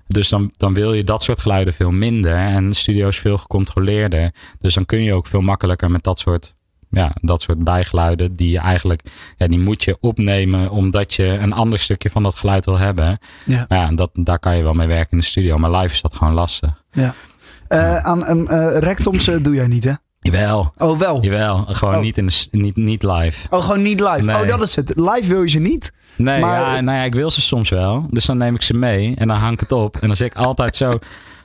Dus 0.06 0.28
dan, 0.28 0.52
dan 0.56 0.74
wil 0.74 0.92
je 0.92 1.04
dat 1.04 1.22
soort 1.22 1.40
geluiden 1.40 1.74
veel 1.74 1.90
minder. 1.90 2.36
En 2.36 2.68
de 2.68 2.74
studio 2.74 3.08
is 3.08 3.18
veel 3.18 3.38
gecontroleerder. 3.38 4.34
Dus 4.58 4.74
dan 4.74 4.84
kun 4.86 5.02
je 5.02 5.12
ook 5.14 5.26
veel 5.26 5.40
makkelijker 5.40 5.90
met 5.90 6.02
dat 6.04 6.18
soort 6.18 6.54
ja, 6.90 7.10
dat 7.20 7.42
soort 7.42 7.64
bijgeluiden 7.64 8.36
die 8.36 8.50
je 8.50 8.58
eigenlijk, 8.58 9.02
ja, 9.36 9.46
die 9.46 9.58
moet 9.58 9.84
je 9.84 9.96
opnemen 10.00 10.70
omdat 10.70 11.14
je 11.14 11.24
een 11.24 11.52
ander 11.52 11.78
stukje 11.78 12.10
van 12.10 12.22
dat 12.22 12.34
geluid 12.34 12.64
wil 12.64 12.78
hebben. 12.78 13.18
Ja. 13.44 13.66
Maar 13.68 13.78
ja, 13.78 13.90
dat, 13.92 14.10
daar 14.14 14.38
kan 14.38 14.56
je 14.56 14.62
wel 14.62 14.74
mee 14.74 14.86
werken 14.86 15.10
in 15.12 15.18
de 15.18 15.24
studio. 15.24 15.56
Maar 15.58 15.70
live 15.70 15.94
is 15.94 16.00
dat 16.02 16.14
gewoon 16.14 16.32
lastig. 16.34 16.82
Ja. 16.92 17.14
Eh, 17.68 17.96
aan 17.96 18.26
een 18.26 18.48
eh, 18.48 18.78
rectoms 18.78 19.28
eh, 19.28 19.36
doe 19.42 19.54
jij 19.54 19.66
niet, 19.66 19.84
hè? 19.84 19.92
Jawel. 20.20 20.72
Oh, 20.76 20.98
wel. 20.98 21.22
Jawel, 21.22 21.64
gewoon 21.68 21.94
Oh. 21.94 22.00
niet, 22.00 22.18
in 22.18 22.26
de, 22.26 22.46
niet, 22.50 22.76
niet 22.76 23.02
live. 23.02 23.46
Oh, 23.50 23.60
gewoon 23.62 23.82
niet 23.82 24.00
live. 24.00 24.22
Nee. 24.22 24.36
Oh, 24.42 24.48
dat 24.48 24.60
is 24.62 24.76
het. 24.76 24.92
Live 24.94 25.26
wil 25.28 25.42
je 25.42 25.48
ze 25.48 25.58
niet. 25.58 25.92
Nee, 26.16 26.40
Maar- 26.40 26.60
ja, 26.60 26.80
nou 26.80 26.98
ja, 26.98 27.04
ik 27.04 27.14
wil 27.14 27.30
ze 27.30 27.40
soms 27.40 27.68
wel. 27.68 28.06
Dus 28.10 28.24
dan 28.24 28.36
neem 28.38 28.54
ik 28.54 28.62
ze 28.62 28.74
mee 28.74 29.14
en 29.16 29.28
dan 29.28 29.36
hang 29.36 29.52
ik 29.52 29.60
het 29.60 29.72
op. 29.72 29.96
En 29.96 30.06
dan 30.06 30.16
zeg 30.16 30.26
ik 30.26 30.34
altijd 30.34 30.76
zo... 30.76 30.90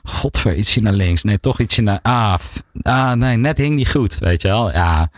Godver, 0.02 0.56
ietsje 0.56 0.80
naar 0.80 0.92
links. 0.92 1.22
Nee, 1.22 1.40
toch 1.40 1.60
ietsje 1.60 1.82
naar... 1.82 1.98
Ah, 2.02 2.34
ah, 2.82 3.12
nee, 3.12 3.36
net 3.36 3.58
hing 3.58 3.76
die 3.76 3.90
goed, 3.90 4.18
weet 4.18 4.42
je 4.42 4.48
wel. 4.48 4.72
Ja, 4.72 5.10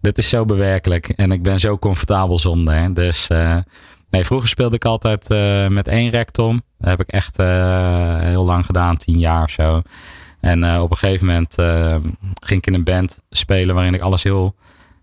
dit 0.00 0.18
is 0.18 0.28
zo 0.28 0.44
bewerkelijk. 0.44 1.08
En 1.08 1.32
ik 1.32 1.42
ben 1.42 1.58
zo 1.60 1.78
comfortabel 1.78 2.38
zonder. 2.38 2.94
Dus... 2.94 3.28
eh, 3.28 3.56
nee, 4.10 4.24
vroeger 4.24 4.48
speelde 4.48 4.76
ik 4.76 4.84
altijd 4.84 5.30
eh, 5.30 5.66
met 5.68 5.88
één 5.88 6.10
rectum. 6.10 6.62
Dat 6.78 6.88
heb 6.88 7.00
ik 7.00 7.08
echt 7.08 7.38
eh, 7.38 8.18
heel 8.18 8.44
lang 8.44 8.66
gedaan, 8.66 8.96
tien 8.96 9.18
jaar 9.18 9.42
of 9.42 9.50
zo. 9.50 9.82
En 10.40 10.80
op 10.80 10.90
een 10.90 10.96
gegeven 10.96 11.26
moment 11.26 11.54
ging 12.42 12.60
ik 12.60 12.66
in 12.66 12.74
een 12.74 12.84
band 12.84 13.22
spelen 13.30 13.74
waarin 13.74 13.94
ik 13.94 14.00
alles 14.00 14.22
heel 14.22 14.54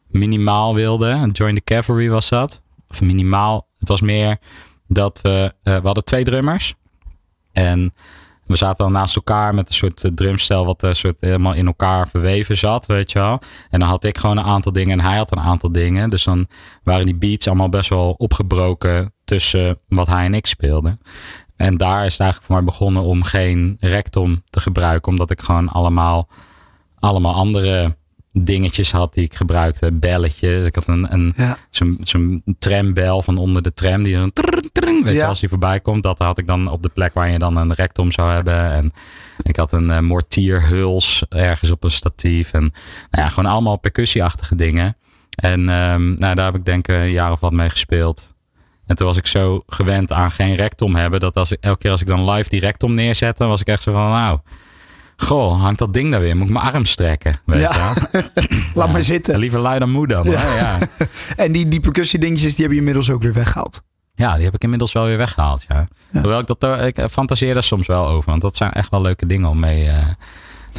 minimaal 0.08 0.76
wilde. 0.76 1.30
Join 1.32 1.56
the 1.56 1.64
Cavalry 1.64 2.10
was 2.10 2.30
dat. 2.30 2.62
Of 2.90 3.02
minimaal. 3.02 3.68
Het 3.80 3.88
was 3.88 4.02
meer 4.02 4.38
dat 4.88 5.20
we... 5.22 5.54
we 5.64 5.80
hadden 5.84 6.04
twee 6.04 6.24
drummers. 6.24 6.74
En 7.52 7.94
we 8.52 8.58
zaten 8.58 8.84
dan 8.84 8.92
naast 8.92 9.16
elkaar 9.16 9.56
met 9.56 9.68
een 9.68 9.76
soort 9.76 10.04
eh, 10.04 10.12
drumstel 10.12 10.66
wat 10.66 10.84
een 10.84 10.96
soort 10.96 11.18
helemaal 11.20 11.54
in 11.54 11.66
elkaar 11.66 12.08
verweven 12.08 12.58
zat, 12.58 12.86
weet 12.86 13.12
je 13.12 13.20
wel. 13.20 13.40
En 13.70 13.80
dan 13.80 13.90
had 13.90 14.04
ik 14.04 14.18
gewoon 14.18 14.38
een 14.38 14.44
aantal 14.44 14.72
dingen 14.72 15.00
en 15.00 15.06
hij 15.06 15.18
had 15.18 15.32
een 15.32 15.40
aantal 15.40 15.72
dingen. 15.72 16.10
Dus 16.10 16.24
dan 16.24 16.48
waren 16.84 17.06
die 17.06 17.16
beats 17.16 17.48
allemaal 17.48 17.70
best 17.70 17.90
wel 17.90 18.16
opgebroken 18.18 19.14
tussen 19.26 19.80
wat 19.88 20.08
hij 20.08 20.26
en 20.26 20.34
ik 20.34 20.48
speelden. 20.48 21.00
En 21.56 21.78
daar 21.78 22.06
is 22.06 22.12
het 22.12 22.22
eigenlijk 22.22 22.52
voor 22.52 22.56
mij 22.56 22.66
begonnen 22.66 23.04
om 23.04 23.24
geen 23.24 23.78
rectum 23.80 24.44
te 24.50 24.60
gebruiken, 24.60 25.12
omdat 25.12 25.32
ik 25.32 25.42
gewoon 25.42 25.68
allemaal, 25.68 26.30
allemaal 27.00 27.34
andere 27.34 27.96
dingetjes 28.34 28.92
had 28.92 29.14
die 29.14 29.24
ik 29.24 29.36
gebruikte. 29.36 29.92
Belletjes. 29.92 30.66
Ik 30.66 30.76
had 30.76 30.88
een, 30.88 31.14
een, 31.14 31.34
Ja. 31.36 31.58
zo'n 31.70 31.98
zo'n 32.04 32.44
trambel 32.60 33.22
van 33.22 33.38
onder 33.38 33.62
de 33.62 33.74
tram 33.74 34.04
die 34.04 34.16
een 34.16 34.34
trrrr, 34.34 34.72
trrrr, 34.72 35.04
weet 35.04 35.14
je, 35.14 35.20
Ja. 35.20 35.28
als 35.28 35.40
die 35.40 35.50
voorbij 35.50 35.80
komt. 35.80 36.04
Dat 36.04 36.18
had 36.20 36.38
ik 36.38 36.48
dan 36.48 36.68
op 36.70 36.84
de 36.84 36.90
plek 36.90 37.14
waar 37.14 37.30
je 37.30 37.40
dan 37.40 37.56
een 37.58 37.74
rectum 37.74 38.12
zou 38.12 38.32
hebben. 38.32 38.72
En 38.72 38.92
ik 39.44 39.56
had 39.56 39.72
een 39.72 39.92
eh, 39.92 40.00
mortierhuls 40.00 41.24
ergens 41.30 41.72
op 41.72 41.84
een 41.84 41.92
statief. 41.92 42.52
En 42.54 42.62
nou 43.12 43.24
ja, 43.24 43.30
gewoon 43.30 43.52
allemaal 43.52 43.78
percussieachtige 43.80 44.56
dingen. 44.56 44.96
En 45.36 45.70
ehm, 45.70 46.14
nou, 46.14 46.36
daar 46.36 46.46
heb 46.46 46.56
ik 46.56 46.66
denk 46.66 46.88
ik 46.88 46.96
een 46.96 47.12
jaar 47.12 47.32
of 47.32 47.40
wat 47.40 47.52
mee 47.52 47.70
gespeeld. 47.70 48.34
En 48.88 48.96
toen 48.96 49.08
was 49.08 49.18
ik 49.18 49.28
zo 49.28 49.64
gewend 49.68 50.12
aan 50.12 50.32
geen 50.32 50.56
rectum 50.56 50.96
hebben. 50.96 51.20
Dat 51.20 51.36
als 51.36 51.52
ik, 51.52 51.58
elke 51.62 51.78
keer 51.80 51.92
als 51.92 52.02
ik 52.02 52.08
dan 52.08 52.30
live 52.30 52.50
die 52.50 52.60
rectum 52.60 52.94
neerzette, 52.94 53.46
was 53.46 53.62
ik 53.62 53.68
echt 53.68 53.84
zo 53.84 53.92
van 53.94 54.10
nou... 54.10 54.40
Goh, 55.24 55.62
hangt 55.62 55.80
dat 55.80 55.94
ding 55.94 56.12
daar 56.12 56.20
weer? 56.20 56.38
Moet 56.38 56.48
ik 56.48 56.54
mijn 56.54 56.66
arm 56.74 56.86
strekken? 56.86 57.40
Weet 57.46 57.60
Ja. 57.60 57.94
wel? 58.12 58.22
Laat 58.74 58.88
Ja, 58.88 58.92
maar 58.92 59.04
zitten. 59.04 59.40
Liever 59.40 59.60
lui 59.60 59.80
dan 59.80 59.90
moe 59.92 60.08
dan. 60.08 60.30
Ja. 60.30 60.56
Ja. 60.56 60.78
En 61.36 61.52
die, 61.52 61.68
die 61.68 61.80
percussie 61.80 62.20
dingetjes, 62.20 62.56
die 62.56 62.64
heb 62.64 62.72
je 62.74 62.80
inmiddels 62.80 63.10
ook 63.10 63.22
weer 63.22 63.34
weggehaald. 63.34 63.82
Ja, 64.16 64.36
die 64.36 64.44
heb 64.46 64.54
ik 64.54 64.64
inmiddels 64.64 64.92
wel 64.94 65.06
weer 65.06 65.18
weggehaald. 65.18 65.66
Ja. 65.68 65.88
Hoewel 66.12 66.40
ik 66.40 66.48
dat 66.58 66.82
ik 66.86 67.06
fantaseer 67.12 67.54
daar 67.54 67.64
soms 67.64 67.88
wel 67.88 68.08
over. 68.08 68.30
Want 68.30 68.42
dat 68.42 68.56
zijn 68.56 68.72
echt 68.72 68.90
wel 68.92 69.02
leuke 69.02 69.26
dingen 69.26 69.50
om 69.50 69.60
mee, 69.60 69.88
eh 69.88 70.06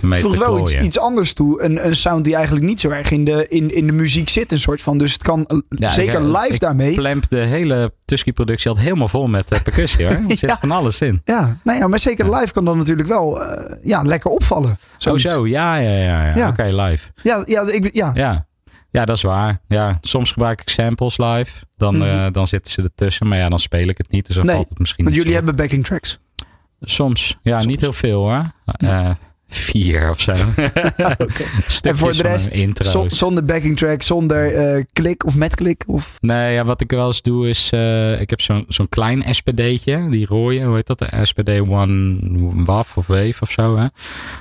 voegt 0.03 0.35
te 0.35 0.41
wel 0.41 0.83
iets, 0.83 0.99
anders 0.99 1.33
toe. 1.33 1.63
Een, 1.63 1.87
een 1.87 1.97
sound 1.97 2.25
die 2.25 2.35
eigenlijk 2.35 2.65
niet 2.67 2.81
zo 2.81 2.89
erg 2.91 3.11
in 3.11 3.25
de, 3.25 3.47
in, 3.49 3.75
in 3.75 3.87
de 3.87 3.93
muziek 3.93 4.29
zit, 4.29 4.53
een 4.53 4.61
soort 4.61 4.83
van. 4.83 4.99
Dus 4.99 5.13
het 5.13 5.23
kan 5.23 5.47
eh, 5.47 5.59
Ja, 5.69 5.89
zeker 5.89 6.15
ik, 6.15 6.19
eh, 6.21 6.41
live 6.41 6.55
ik 6.55 6.61
daarmee. 6.61 6.95
plemp 6.95 7.25
de 7.29 7.37
hele 7.37 7.93
Tusky-productie 8.05 8.71
al 8.71 8.77
helemaal 8.79 9.09
vol 9.09 9.27
met 9.27 9.51
eh, 9.51 9.61
percussie 9.63 10.07
hoor. 10.07 10.15
Er 10.29 10.37
zit 10.37 10.57
van 10.61 10.71
alles 10.71 11.01
in. 11.01 11.21
Ja, 11.25 11.59
nou 11.65 11.79
ja, 11.79 11.87
maar 11.89 11.99
zeker 11.99 12.35
live 12.37 12.53
kan 12.53 12.65
dat 12.65 12.77
natuurlijk 12.77 13.09
wel 13.09 13.43
eh, 13.43 13.77
ja, 13.85 14.03
lekker 14.03 14.31
opvallen. 14.31 14.71
Oh 14.71 14.77
Zoiets. 14.99 15.23
zo, 15.25 15.47
ja, 15.47 15.77
ja, 15.77 15.91
ja. 15.97 16.27
ja. 16.27 16.37
Ja. 16.37 16.49
Oké, 16.49 16.63
live. 16.83 17.11
Ja, 17.23 17.43
ja, 17.47 17.63
ik, 17.63 17.95
ja. 17.95 18.11
Ja. 18.15 18.47
ja, 18.91 19.05
dat 19.05 19.17
is 19.17 19.23
waar. 19.23 19.61
Ja, 19.69 19.99
soms 20.01 20.31
gebruik 20.33 20.61
ik 20.61 20.69
samples 20.69 21.19
live. 21.19 21.53
Dan, 21.77 21.97
Mhm. 21.97 22.07
eh, 22.09 22.27
dan 22.33 22.47
zitten 22.47 22.73
ze 22.73 22.83
ertussen. 22.83 23.29
Maar 23.29 23.39
ja, 23.39 23.49
dan 23.49 23.59
speel 23.59 23.89
ik 23.89 23.99
het 23.99 24.11
niet. 24.11 24.27
Dus 24.27 24.37
dan 24.37 24.47
Nee, 24.47 24.55
valt 24.55 24.69
het 24.69 24.79
misschien 24.79 25.05
want 25.05 25.17
niet 25.17 25.25
jullie 25.27 25.39
zo 25.41 25.45
hebben 25.45 25.65
backing 25.65 25.85
tracks. 25.87 26.19
Soms. 26.81 27.39
Ja, 27.43 27.53
Soms. 27.55 27.67
niet 27.67 27.81
heel 27.81 27.93
veel 27.93 28.19
hoor. 28.21 28.51
Eh, 28.65 29.11
vier 29.55 30.11
of 30.11 30.21
zo. 30.21 30.33
Stukjes 31.67 31.81
En 31.83 31.97
voor 31.97 32.13
de 32.13 32.23
rest. 32.23 32.51
Zo- 32.87 33.09
zonder 33.09 33.45
backing 33.45 33.77
track, 33.77 34.03
zonder 34.03 34.55
eh, 34.55 34.85
klik 34.93 35.25
of 35.25 35.35
met 35.37 35.55
klik. 35.55 35.85
Of... 35.87 36.17
Nee, 36.21 36.53
ja, 36.55 36.65
wat 36.65 36.81
ik 36.81 36.91
wel 36.91 37.07
eens 37.07 37.23
doe 37.23 37.49
is, 37.49 37.71
eh, 37.73 38.21
ik 38.21 38.31
heb 38.31 38.41
zo'n 38.41 38.65
zo'n 38.69 38.89
klein 38.89 39.23
SPD'tje, 39.35 40.09
die 40.11 40.27
rode, 40.27 40.61
hoe 40.63 40.75
heet 40.75 40.87
dat? 40.87 40.99
De 40.99 41.09
SPD 41.23 41.49
One 41.61 42.17
WAF 42.65 42.97
of 42.97 43.07
Wave 43.07 43.35
of 43.41 43.51
zo. 43.51 43.77
Hè? 43.77 43.87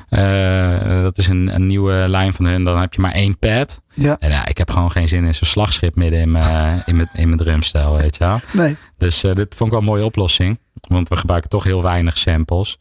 Eh, 0.10 1.02
dat 1.04 1.18
is 1.18 1.28
een, 1.28 1.56
een 1.56 1.68
nieuwe 1.68 2.06
lijn 2.08 2.34
van 2.34 2.46
hun, 2.46 2.64
dan 2.64 2.80
heb 2.80 2.94
je 2.94 3.02
maar 3.02 3.12
één 3.14 3.38
pad. 3.40 3.82
Ja, 3.94 4.18
En 4.20 4.30
ja, 4.30 4.46
ik 4.46 4.58
heb 4.58 4.70
gewoon 4.72 4.92
geen 4.92 5.08
zin 5.08 5.24
in 5.26 5.34
zo'n 5.34 5.48
slagschip 5.48 5.96
midden 5.96 6.20
in 6.20 6.32
mijn, 6.32 6.82
in 6.86 6.96
mijn, 6.96 7.10
in 7.14 7.26
mijn 7.28 7.40
drumstijl, 7.40 7.98
weet 7.98 8.18
je 8.18 8.24
wel. 8.24 8.40
nee. 8.54 8.76
Dus 8.98 9.24
eh, 9.24 9.34
dit 9.36 9.56
vond 9.56 9.64
ik 9.64 9.70
wel 9.70 9.80
een 9.80 9.94
mooie 9.94 10.06
oplossing, 10.06 10.60
want 10.88 11.10
we 11.10 11.16
gebruiken 11.16 11.50
toch 11.50 11.64
heel 11.64 11.84
weinig 11.84 12.18
samples. 12.18 12.78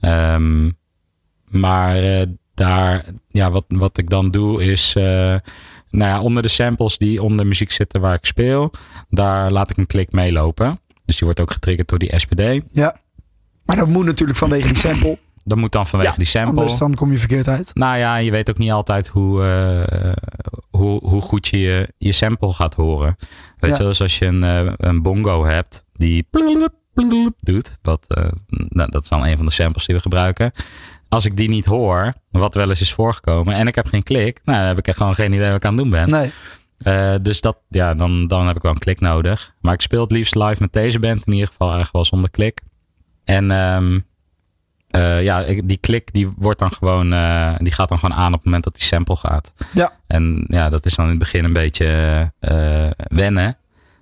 Ehm, 0.00 0.70
maar 1.54 1.96
eh, 1.96 2.26
daar, 2.54 3.04
ja, 3.28 3.50
wat, 3.50 3.64
wat 3.68 3.98
ik 3.98 4.10
dan 4.10 4.30
doe 4.30 4.64
is, 4.64 4.94
eh, 4.96 5.04
nou 5.90 6.10
ja, 6.10 6.20
onder 6.20 6.42
de 6.42 6.48
samples 6.48 6.98
die 6.98 7.22
onder 7.22 7.46
muziek 7.46 7.70
zitten 7.70 8.00
waar 8.00 8.14
ik 8.14 8.24
speel, 8.24 8.70
daar 9.08 9.50
laat 9.50 9.70
ik 9.70 9.76
een 9.76 9.86
klik 9.86 10.12
meelopen. 10.12 10.80
Dus 11.04 11.16
die 11.16 11.24
wordt 11.24 11.40
ook 11.40 11.50
getriggerd 11.50 11.88
door 11.88 11.98
die 11.98 12.18
SPD. 12.18 12.60
Ja. 12.72 12.96
Maar 13.64 13.76
dat 13.76 13.88
moet 13.88 14.04
natuurlijk 14.04 14.38
vanwege 14.38 14.68
die 14.68 14.76
sample. 14.78 15.18
Dat 15.44 15.58
moet 15.58 15.72
dan 15.72 15.86
vanwege 15.86 16.10
ja, 16.10 16.16
die 16.16 16.26
sample. 16.26 16.50
Anders 16.50 16.78
dan 16.78 16.94
kom 16.94 17.12
je 17.12 17.18
verkeerd 17.18 17.48
uit. 17.48 17.70
Nou 17.74 17.98
ja, 17.98 18.16
je 18.16 18.30
weet 18.30 18.50
ook 18.50 18.58
niet 18.58 18.70
altijd 18.70 19.08
hoe, 19.08 19.44
eh, 19.44 20.12
hoe, 20.70 21.08
hoe 21.08 21.20
goed 21.20 21.48
je, 21.48 21.58
je 21.58 21.88
je 21.98 22.12
sample 22.12 22.52
gaat 22.52 22.74
horen. 22.74 23.16
Weet 23.58 23.70
Ja. 23.70 23.76
je 23.82 23.88
dus 23.88 24.00
als 24.00 24.18
je 24.18 24.26
een, 24.26 24.74
een 24.88 25.02
bongo 25.02 25.44
hebt 25.44 25.84
die 25.92 26.26
doet. 27.40 27.78
Wat, 27.82 28.06
nou, 28.48 28.90
dat 28.90 29.02
is 29.02 29.08
dan 29.08 29.24
een 29.26 29.36
van 29.36 29.46
de 29.46 29.52
samples 29.52 29.86
die 29.86 29.94
we 29.94 30.00
gebruiken. 30.00 30.52
Als 31.14 31.24
ik 31.24 31.36
die 31.36 31.48
niet 31.48 31.64
hoor, 31.64 32.12
wat 32.30 32.54
wel 32.54 32.68
eens 32.68 32.80
is 32.80 32.92
voorgekomen, 32.92 33.54
en 33.54 33.66
ik 33.66 33.74
heb 33.74 33.86
geen 33.86 34.02
klik, 34.02 34.40
nou, 34.44 34.58
dan 34.58 34.66
heb 34.68 34.78
ik 34.78 34.86
echt 34.88 34.96
gewoon 34.96 35.14
geen 35.14 35.32
idee 35.32 35.46
wat 35.48 35.56
ik 35.56 35.64
aan 35.64 35.72
het 35.74 35.80
doen 35.80 35.90
ben. 35.90 36.10
Nee. 36.10 36.32
Eh, 36.78 37.14
dus 37.22 37.40
dat, 37.40 37.56
ja, 37.68 37.94
dan, 37.94 38.26
dan 38.26 38.46
heb 38.46 38.56
ik 38.56 38.62
wel 38.62 38.72
een 38.72 38.78
klik 38.78 39.00
nodig. 39.00 39.54
Maar 39.60 39.74
ik 39.74 39.80
speel 39.80 40.00
het 40.02 40.10
liefst 40.10 40.34
live 40.34 40.56
met 40.58 40.72
deze 40.72 40.98
band, 40.98 41.26
in 41.26 41.32
ieder 41.32 41.48
geval 41.48 41.66
eigenlijk 41.66 41.94
wel 41.96 42.04
zonder 42.04 42.30
klik. 42.30 42.60
En 43.24 43.50
ehm, 43.50 44.00
eh, 44.90 45.22
ja, 45.22 45.40
ik- 45.40 45.68
die 45.68 45.76
klik 45.76 46.12
die 46.12 46.28
wordt 46.36 46.58
dan 46.58 46.72
gewoon, 46.72 47.12
eh, 47.12 47.54
die 47.58 47.72
gaat 47.72 47.88
dan 47.88 47.98
gewoon 47.98 48.16
aan 48.16 48.26
op 48.28 48.34
het 48.34 48.44
moment 48.44 48.64
dat 48.64 48.74
die 48.74 48.82
sample 48.84 49.16
gaat. 49.16 49.54
Ja. 49.72 49.92
En 50.06 50.44
ja, 50.48 50.68
dat 50.68 50.86
is 50.86 50.94
dan 50.94 51.04
in 51.04 51.10
het 51.10 51.18
begin 51.20 51.44
een 51.44 51.52
beetje 51.52 51.86
wennen. 53.08 53.56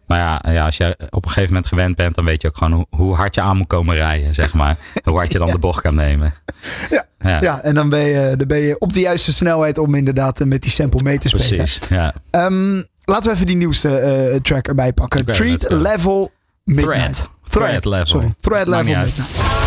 Maar 0.07 0.19
ja, 0.19 0.53
ja, 0.53 0.65
als 0.65 0.77
je 0.77 0.97
op 1.11 1.25
een 1.25 1.31
gegeven 1.31 1.49
moment 1.49 1.67
gewend 1.67 1.97
bent, 1.97 2.15
dan 2.15 2.25
weet 2.25 2.43
je 2.43 2.49
ook 2.49 2.57
gewoon 2.57 2.73
hoe, 2.73 2.87
hoe 2.91 3.15
hard 3.15 3.35
je 3.35 3.41
aan 3.41 3.57
moet 3.57 3.67
komen 3.67 3.95
rijden, 3.95 4.35
zeg 4.35 4.55
maar. 4.55 4.77
hoe 5.05 5.17
hard 5.17 5.33
je 5.33 5.39
dan 5.39 5.51
de 5.51 5.59
bocht 5.59 5.81
kan 5.81 5.95
nemen. 5.95 6.35
Ja. 6.91 7.05
ja, 7.19 7.41
Ja, 7.41 7.63
en 7.63 7.75
dan 7.75 7.89
ben, 7.89 8.01
je, 8.01 8.37
dan 8.37 8.49
ben 8.49 8.59
je 8.59 8.79
op 8.79 8.93
de 8.93 9.01
juiste 9.01 9.33
snelheid 9.33 9.79
om 9.79 9.95
inderdaad 9.95 10.41
eh, 10.41 10.47
met 10.47 10.63
die 10.63 10.71
sample 10.71 11.03
mee 11.03 11.19
te 11.19 11.29
spelen. 11.29 11.57
precies. 11.57 11.81
Ja. 11.89 12.15
Ehm, 12.31 12.83
laten 13.05 13.25
we 13.25 13.31
even 13.31 13.47
die 13.47 13.57
nieuwste 13.57 13.99
eh, 13.99 14.41
track 14.41 14.69
erbij 14.69 14.93
pakken. 14.93 15.25
Treat. 15.25 15.71
Level 15.71 16.31
Midnight. 16.65 17.29
Thread. 17.49 17.71
Thread 17.71 17.85
level. 17.85 18.07
Sorry. 18.07 18.35
Thread 18.41 18.67
Level. 18.67 18.85
Midnight. 18.85 19.62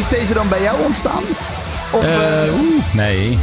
Is 0.00 0.08
deze 0.08 0.34
dan 0.34 0.48
bij 0.48 0.62
jou 0.62 0.84
ontstaan? 0.84 1.22
Of, 1.92 2.02
Eh, 2.04 2.46
eh, 2.46 2.52
nee. 2.92 3.38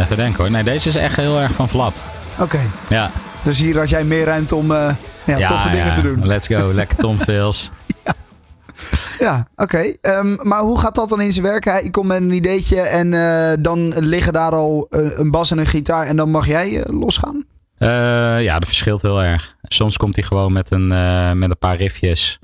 Even 0.00 0.16
denken 0.16 0.42
hoor. 0.42 0.50
Nee, 0.50 0.62
deze 0.62 0.88
is 0.88 0.96
echt 0.96 1.16
heel 1.16 1.38
erg 1.40 1.52
van 1.52 1.68
Vlad. 1.68 2.02
Oké, 2.40 2.60
Ja. 2.88 3.10
dus 3.42 3.58
hier 3.58 3.78
had 3.78 3.88
jij 3.88 4.04
meer 4.04 4.24
ruimte 4.24 4.54
om 4.54 4.70
eh, 4.72 4.94
ja, 5.26 5.48
toffe 5.48 5.70
dingen 5.70 5.86
ja. 5.86 5.94
te 5.94 6.00
doen. 6.00 6.26
Let's 6.26 6.46
go. 6.46 6.72
Lekker 6.74 6.96
Tom 6.96 7.20
Fails. 7.28 7.70
Ja, 9.18 9.48
oké. 9.56 9.92
Ehm, 10.00 10.36
maar 10.48 10.60
hoe 10.60 10.78
gaat 10.80 10.94
dat 10.94 11.08
dan 11.08 11.20
in 11.20 11.32
zijn 11.32 11.44
werk? 11.44 11.64
Hij 11.64 11.90
komt 11.90 12.06
met 12.06 12.20
een 12.20 12.32
ideetje 12.32 12.80
en 12.80 13.10
dan 13.62 13.88
liggen 13.98 14.32
daar 14.32 14.52
al 14.52 14.86
een 14.90 15.30
bas 15.30 15.50
en 15.50 15.58
een 15.58 15.66
gitaar 15.66 16.06
en 16.06 16.16
dan 16.16 16.30
mag 16.30 16.46
jij 16.46 16.84
losgaan? 16.86 17.44
Ja, 18.42 18.58
dat 18.58 18.66
verschilt 18.68 19.02
heel 19.02 19.22
erg. 19.22 19.54
Soms 19.62 19.96
komt 19.96 20.14
hij 20.16 20.24
gewoon 20.24 20.52
met 20.52 20.70
een, 20.70 20.86
met 21.38 21.50
een 21.50 21.58
paar 21.58 21.76
riffjes. 21.76 22.38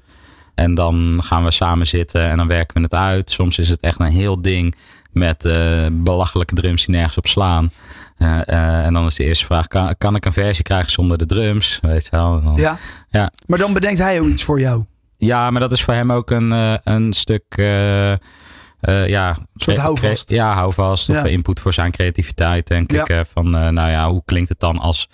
En 0.54 0.74
dan 0.74 1.20
gaan 1.24 1.44
we 1.44 1.50
samen 1.50 1.86
zitten 1.86 2.22
en 2.30 2.36
dan 2.36 2.46
werken 2.46 2.76
we 2.76 2.82
het 2.82 2.94
uit. 2.94 3.30
Soms 3.30 3.58
is 3.58 3.68
het 3.68 3.80
echt 3.80 4.00
een 4.00 4.06
heel 4.06 4.42
ding 4.42 4.74
met 5.12 5.44
eh, 5.44 5.86
belachelijke 5.92 6.54
drums 6.54 6.84
die 6.86 6.94
nergens 6.94 7.16
op 7.16 7.26
slaan. 7.26 7.70
Eh, 8.18 8.48
eh, 8.48 8.84
en 8.86 8.92
dan 8.92 9.04
is 9.06 9.14
de 9.14 9.24
eerste 9.24 9.44
vraag, 9.44 9.66
kan, 9.66 9.94
kan 9.98 10.14
ik 10.14 10.24
een 10.24 10.32
versie 10.32 10.64
krijgen 10.64 10.90
zonder 10.90 11.18
de 11.18 11.26
drums? 11.26 11.78
Weet 11.82 12.04
je 12.04 12.10
wel? 12.10 12.36
En 12.38 12.44
dan- 12.44 12.56
Ja. 12.56 12.78
Ja. 13.10 13.30
Maar 13.46 13.58
dan 13.58 13.72
bedenkt 13.72 13.98
hij 13.98 14.20
ook 14.20 14.26
iets 14.26 14.42
voor 14.42 14.60
jou. 14.60 14.84
Ja, 15.16 15.50
maar 15.50 15.60
dat 15.60 15.72
is 15.72 15.82
voor 15.82 15.94
hem 15.94 16.12
ook 16.12 16.30
een, 16.30 16.50
een 16.84 17.12
stuk. 17.12 17.44
ja, 17.56 19.28
Een 19.28 19.36
soort 19.54 19.78
houvast. 19.78 20.30
Ja, 20.30 20.52
houvast. 20.54 21.08
Of 21.08 21.24
input 21.24 21.60
voor 21.60 21.72
zijn 21.72 21.90
creativiteit, 21.90 22.66
denk 22.66 22.92
Ja. 22.92 23.06
ik. 23.08 23.26
van, 23.32 23.50
nou 23.50 23.90
ja, 23.90 24.10
hoe 24.10 24.22
klinkt 24.24 24.48
het 24.48 24.60
dan 24.60 24.78
als, 24.78 25.08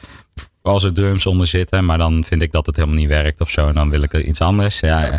als 0.62 0.84
er 0.84 0.92
drums 0.92 1.26
onder 1.26 1.46
zitten? 1.46 1.84
Maar 1.84 1.98
dan 1.98 2.24
vind 2.24 2.42
ik 2.42 2.52
dat 2.52 2.66
het 2.66 2.76
helemaal 2.76 2.96
niet 2.98 3.08
werkt 3.08 3.40
of 3.40 3.50
zo. 3.50 3.68
En 3.68 3.74
dan 3.74 3.90
wil 3.90 4.02
ik 4.02 4.12
er 4.12 4.24
iets 4.24 4.40
anders. 4.40 4.80
Ja, 4.80 5.04
ja. 5.04 5.18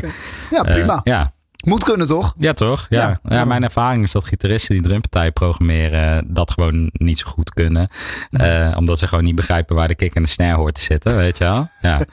Ja, 0.51 0.63
Eh, 0.63 0.71
prima. 0.73 1.01
ja. 1.03 1.33
Moet 1.61 1.83
kunnen 1.83 2.07
toch? 2.07 2.33
ja, 2.37 2.53
toch? 2.53 2.85
Ja. 2.89 3.19
Ja, 3.29 3.45
mijn 3.45 3.63
ervaring 3.63 4.03
is 4.03 4.11
dat 4.11 4.23
gitaristen 4.23 4.75
die 4.75 4.83
drumpartijen 4.83 5.33
programmeren 5.33 6.33
dat 6.33 6.51
gewoon 6.51 6.89
niet 6.93 7.19
zo 7.19 7.27
goed 7.27 7.53
kunnen. 7.53 7.87
Eh, 8.31 8.73
omdat 8.77 8.99
ze 8.99 9.07
gewoon 9.07 9.23
niet 9.23 9.35
begrijpen 9.35 9.75
waar 9.75 9.87
de 9.87 9.95
kick 9.95 10.15
en 10.15 10.21
de 10.21 10.27
snare 10.29 10.55
hoort 10.55 10.75
te 10.75 10.81
zitten, 10.81 11.15
weet 11.15 11.37
je 11.37 11.43
wel. 11.43 11.69
Ja. 11.81 11.99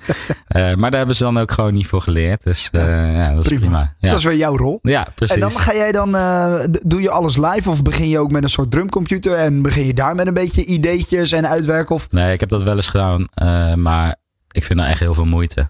Eh, 0.48 0.74
maar 0.74 0.90
daar 0.90 0.98
hebben 0.98 1.16
ze 1.16 1.22
dan 1.22 1.38
ook 1.38 1.50
gewoon 1.52 1.74
niet 1.74 1.86
voor 1.86 2.02
geleerd. 2.02 2.42
Dus 2.44 2.68
eh, 2.72 3.16
ja, 3.16 3.28
dat 3.34 3.38
is 3.40 3.46
Prima. 3.46 3.60
prima. 3.60 3.94
Ja. 3.98 4.08
Dat 4.08 4.18
is 4.18 4.24
weer 4.24 4.36
jouw 4.36 4.56
rol. 4.56 4.78
Ja, 4.82 5.06
precies. 5.14 5.34
En 5.34 5.40
dan 5.40 5.50
ga 5.50 5.74
jij 5.74 5.92
dan, 5.92 6.16
eh, 6.16 6.54
doe 6.86 7.00
je 7.02 7.10
alles 7.10 7.36
live 7.36 7.70
of 7.70 7.82
begin 7.82 8.08
je 8.08 8.18
ook 8.18 8.30
met 8.30 8.42
een 8.42 8.48
soort 8.48 8.70
drumcomputer 8.70 9.34
en 9.34 9.62
begin 9.62 9.86
je 9.86 9.94
daar 9.94 10.14
met 10.14 10.26
een 10.26 10.34
beetje 10.34 10.64
ideetjes 10.64 11.32
en 11.32 11.48
uitwerken? 11.48 11.94
Of... 11.94 12.10
Nee, 12.10 12.32
ik 12.32 12.40
heb 12.40 12.48
dat 12.48 12.62
wel 12.62 12.76
eens 12.76 12.88
gedaan, 12.88 13.24
eh, 13.34 13.74
maar 13.74 14.16
ik 14.50 14.64
vind 14.64 14.78
er 14.78 14.86
echt 14.86 15.00
heel 15.00 15.14
veel 15.14 15.24
moeite. 15.26 15.68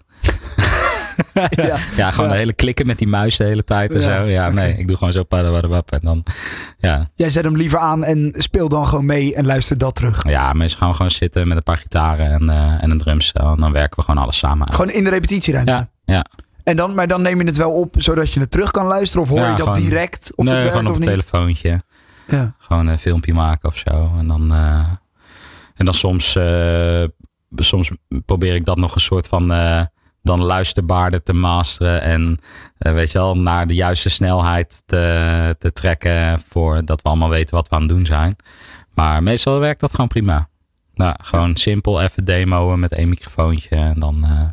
Ja. 1.67 1.77
Ja, 1.95 2.11
gewoon 2.11 2.29
de 2.29 2.35
hele 2.35 2.53
klikken 2.53 2.87
met 2.87 2.97
die 2.97 3.07
muis 3.07 3.37
de 3.37 3.43
hele 3.43 3.63
tijd 3.63 3.91
en 3.93 4.01
Ja, 4.01 4.19
zo. 4.21 4.25
Ja, 4.27 4.49
nee, 4.49 4.77
ik 4.77 4.87
doe 4.87 4.97
gewoon 4.97 5.13
zo 5.13 5.23
paddelwaddenwap 5.23 5.91
en 5.91 5.99
dan, 6.03 6.23
ja. 6.77 7.07
Jij 7.15 7.29
zet 7.29 7.43
hem 7.43 7.55
liever 7.55 7.79
aan 7.79 8.03
en 8.03 8.33
speel 8.37 8.69
dan 8.69 8.87
gewoon 8.87 9.05
mee 9.05 9.35
en 9.35 9.45
luister 9.45 9.77
dat 9.77 9.95
terug. 9.95 10.29
Ja, 10.29 10.53
mensen 10.53 10.77
gaan 10.77 10.95
gewoon 10.95 11.11
zitten 11.11 11.47
met 11.47 11.57
een 11.57 11.63
paar 11.63 11.77
gitaren 11.77 12.31
en, 12.31 12.49
eh, 12.49 12.83
en 12.83 12.91
een 12.91 12.97
drumstel 12.97 13.51
en 13.53 13.59
dan 13.59 13.71
werken 13.71 13.97
we 13.99 14.05
gewoon 14.05 14.23
alles 14.23 14.37
samen 14.37 14.67
uit. 14.67 14.75
Gewoon 14.75 14.91
in 14.91 15.03
de 15.03 15.09
repetitieruimte. 15.09 15.71
Ja, 15.71 15.89
ja. 16.05 16.25
En 16.63 16.75
dan, 16.75 16.93
maar 16.95 17.07
dan 17.07 17.21
neem 17.21 17.39
je 17.39 17.45
het 17.45 17.57
wel 17.57 17.71
op 17.71 17.95
zodat 17.97 18.33
je 18.33 18.39
het 18.39 18.51
terug 18.51 18.71
kan 18.71 18.85
luisteren 18.85 19.23
of 19.23 19.29
hoor 19.29 19.39
Ja, 19.39 19.49
je 19.51 19.55
dat 19.57 19.67
gewoon- 19.67 19.89
direct 19.89 20.31
of 20.35 20.45
nee, 20.45 20.53
het 20.53 20.63
werkt 20.63 20.77
gewoon 20.77 20.93
op 20.95 20.99
een 21.01 21.07
telefoontje. 21.07 21.81
Ja. 22.27 22.53
Gewoon 22.57 22.87
een 22.87 22.99
filmpje 22.99 23.33
maken 23.33 23.69
of 23.69 23.77
zo. 23.77 24.11
En 24.19 24.27
dan, 24.27 24.51
eh, 24.53 24.79
en 25.75 25.85
dan 25.85 25.93
soms, 25.93 26.35
eh, 26.35 27.03
soms 27.55 27.89
probeer 28.25 28.55
ik 28.55 28.65
dat 28.65 28.77
nog 28.77 28.95
een 28.95 29.01
soort 29.01 29.27
van 29.27 29.51
dan 30.21 30.43
luisterbaarder 30.43 31.23
te 31.23 31.33
masteren. 31.33 32.01
En 32.01 32.39
eh, 32.77 32.93
weet 32.93 33.11
je 33.11 33.17
wel, 33.17 33.37
naar 33.37 33.67
de 33.67 33.73
juiste 33.73 34.09
snelheid 34.09 34.83
te, 34.85 35.55
te 35.59 35.71
trekken. 35.71 36.41
Voordat 36.47 37.01
we 37.01 37.09
allemaal 37.09 37.29
weten 37.29 37.55
wat 37.55 37.69
we 37.69 37.75
aan 37.75 37.81
het 37.81 37.89
doen 37.89 38.05
zijn. 38.05 38.35
Maar 38.93 39.23
meestal 39.23 39.59
werkt 39.59 39.79
dat 39.79 39.91
gewoon 39.91 40.07
prima. 40.07 40.47
Nou, 40.93 41.15
gewoon 41.21 41.55
simpel 41.55 42.01
even 42.01 42.25
demoen 42.25 42.79
met 42.79 42.91
één 42.91 43.09
microfoontje. 43.09 43.75
En 43.75 43.99
dan, 43.99 44.23
eh, 44.23 44.49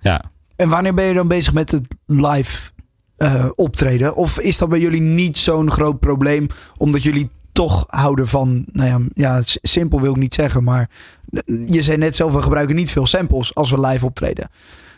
ja. 0.00 0.22
En 0.56 0.68
wanneer 0.68 0.94
ben 0.94 1.04
je 1.04 1.14
dan 1.14 1.28
bezig 1.28 1.52
met 1.52 1.70
het 1.70 1.86
live 2.06 2.70
eh, 3.16 3.48
optreden? 3.54 4.14
Of 4.14 4.38
is 4.38 4.58
dat 4.58 4.68
bij 4.68 4.80
jullie 4.80 5.00
niet 5.00 5.38
zo'n 5.38 5.70
groot 5.70 6.00
probleem 6.00 6.46
omdat 6.76 7.02
jullie 7.02 7.30
toch 7.52 7.84
houden 7.86 8.28
van, 8.28 8.64
nou 8.72 8.88
ja, 8.88 9.00
ja, 9.14 9.40
simpel 9.62 10.00
wil 10.00 10.10
ik 10.10 10.16
niet 10.16 10.34
zeggen, 10.34 10.64
maar 10.64 10.90
je 11.66 11.82
zei 11.82 11.96
net 11.96 12.16
zelf, 12.16 12.32
we 12.32 12.42
gebruiken 12.42 12.76
niet 12.76 12.90
veel 12.90 13.06
samples 13.06 13.54
als 13.54 13.70
we 13.70 13.80
live 13.80 14.04
optreden. 14.04 14.48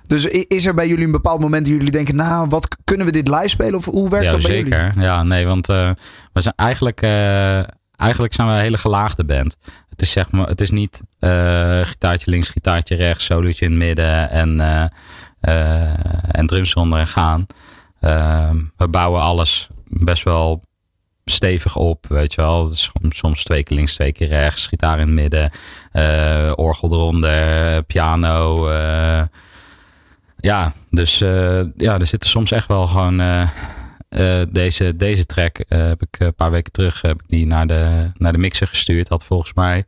Dus 0.07 0.25
is 0.27 0.67
er 0.67 0.75
bij 0.75 0.89
jullie 0.89 1.05
een 1.05 1.13
bepaald 1.13 1.41
moment 1.41 1.65
dat 1.67 1.75
jullie 1.75 1.91
denken, 1.91 2.17
nou, 2.17 2.49
wat 2.49 2.77
kunnen 2.85 3.07
we 3.07 3.13
dit 3.13 3.29
live 3.29 3.49
spelen? 3.49 3.75
Of 3.75 3.85
hoe 3.85 4.09
werkt 4.09 4.27
ja, 4.27 4.33
dat 4.33 4.43
bij 4.43 4.57
jullie? 4.57 4.73
zeker. 4.73 5.03
Ja, 5.03 5.23
nee, 5.23 5.47
want 5.47 5.69
eh, 5.69 5.91
we 6.33 6.41
zijn 6.41 6.55
eigenlijk, 6.57 7.03
eh, 7.03 7.59
eigenlijk 7.97 8.35
zijn 8.35 8.49
we 8.49 8.55
een 8.55 8.61
hele 8.61 8.77
gelaagde 8.77 9.25
band. 9.25 9.57
Het 9.89 10.03
is 10.03 10.11
zeg 10.11 10.31
maar, 10.31 10.47
het 10.47 10.61
is 10.61 10.71
niet 10.71 11.03
eh, 11.19 11.81
gitaartje 11.81 12.31
links, 12.31 12.49
gitaartje 12.49 12.95
rechts, 12.95 13.25
solootje 13.25 13.65
in 13.65 13.71
het 13.71 13.81
midden 13.81 14.31
en, 14.31 14.61
en 16.31 16.47
drums 16.47 16.75
onder 16.75 16.99
en 16.99 17.07
gaan. 17.07 17.47
Ehm, 18.01 18.57
we 18.77 18.89
bouwen 18.89 19.21
alles 19.21 19.69
best 19.85 20.23
wel 20.23 20.63
stevig 21.25 21.77
op, 21.77 22.07
weet 22.09 22.35
je 22.35 22.41
wel. 22.41 22.65
Het 22.65 22.73
is 22.73 22.91
soms- 23.09 23.45
twee 23.45 23.63
keer 23.63 23.77
links, 23.77 23.95
twee 23.95 24.13
keer 24.13 24.29
rechts, 24.29 24.67
gitaar 24.67 24.99
in 24.99 25.07
het 25.07 25.15
midden, 25.15 25.51
orgel 26.57 26.93
eronder, 26.93 27.83
piano. 27.83 28.69
Ja, 30.45 30.73
dus 30.91 31.21
eh, 31.21 31.61
ja, 31.77 31.99
er 31.99 32.07
zitten 32.07 32.31
soms 32.31 32.51
echt 32.51 32.67
wel 32.69 32.87
gewoon. 32.87 33.21
eh, 33.21 33.49
eh, 34.09 34.47
deze, 34.51 34.97
deze 34.97 35.27
track 35.27 35.65
heb 35.69 36.03
ik 36.03 36.19
een 36.21 36.35
paar 36.35 36.51
weken 36.51 36.73
terug 36.73 37.03
heb 37.03 37.23
ik 37.23 37.29
die 37.29 37.47
naar 37.47 37.67
de, 37.67 38.11
naar 38.15 38.33
de 38.33 38.39
mixer 38.39 38.67
gestuurd. 38.67 39.09
Had 39.09 39.25
volgens 39.25 39.53
mij 39.55 39.85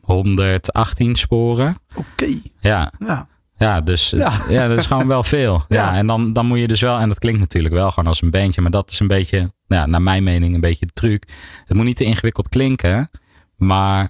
118 0.00 1.14
sporen. 1.14 1.78
Oké, 1.94 2.26
Ja, 2.60 2.92
ja. 2.98 3.28
ja 3.56 3.80
dus 3.80 4.10
ja. 4.10 4.68
Dat 4.68 4.78
is 4.78 4.86
gewoon 4.86 5.06
wel 5.06 5.22
veel. 5.36 5.64
Ja. 5.68 5.76
Ja. 5.76 5.94
en 5.94 6.06
dan, 6.06 6.32
dan 6.32 6.46
moet 6.46 6.58
je 6.58 6.68
dus 6.68 6.80
wel, 6.80 6.98
en 6.98 7.08
dat 7.08 7.18
klinkt 7.18 7.40
natuurlijk 7.40 7.74
wel 7.74 7.90
gewoon 7.90 8.08
als 8.08 8.22
een 8.22 8.30
bandje, 8.30 8.60
maar 8.60 8.70
dat 8.70 8.90
is 8.90 9.00
een 9.00 9.06
beetje, 9.06 9.38
nou 9.38 9.82
ja, 9.82 9.86
naar 9.86 10.02
mijn 10.02 10.24
mening, 10.24 10.54
een 10.54 10.60
beetje 10.60 10.86
de 10.86 10.92
truc. 10.92 11.28
Het 11.64 11.76
moet 11.76 11.86
niet 11.86 11.96
te 11.96 12.04
ingewikkeld 12.04 12.48
klinken, 12.48 13.10
maar 13.56 14.08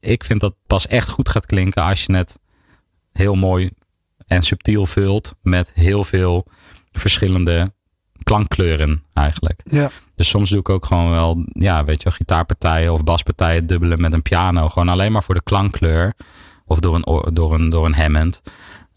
ik 0.00 0.24
vind 0.24 0.40
dat 0.40 0.54
pas 0.66 0.86
echt 0.86 1.08
goed 1.08 1.28
gaat 1.28 1.46
klinken 1.46 1.82
als 1.82 2.04
je 2.04 2.16
het 2.16 2.38
heel 3.12 3.34
mooi 3.34 3.70
en 4.30 4.42
subtiel 4.42 4.86
vult 4.86 5.34
met 5.42 5.70
heel 5.74 6.04
veel 6.04 6.46
verschillende 6.92 7.72
klankkleuren 8.22 9.02
eigenlijk. 9.12 9.60
ja. 9.70 9.90
Dus 10.14 10.28
soms 10.28 10.50
doe 10.50 10.58
ik 10.58 10.68
ook 10.68 10.86
gewoon 10.86 11.10
wel, 11.10 11.44
ja, 11.52 11.84
weet 11.84 12.02
je 12.02 12.10
gitaarpartijen 12.10 12.92
of 12.92 13.04
baspartijen 13.04 13.66
dubbelen 13.66 14.00
met 14.00 14.12
een 14.12 14.22
piano. 14.22 14.68
Gewoon 14.68 14.88
alleen 14.88 15.12
maar 15.12 15.22
voor 15.22 15.34
de 15.34 15.42
klankkleur. 15.42 16.14
Of 16.66 16.80
door 16.80 16.94
een, 16.94 17.06
oor- 17.06 17.34
door 17.34 17.54
een, 17.54 17.68
door 17.70 17.86
een 17.86 17.94
Hammond. 17.94 18.42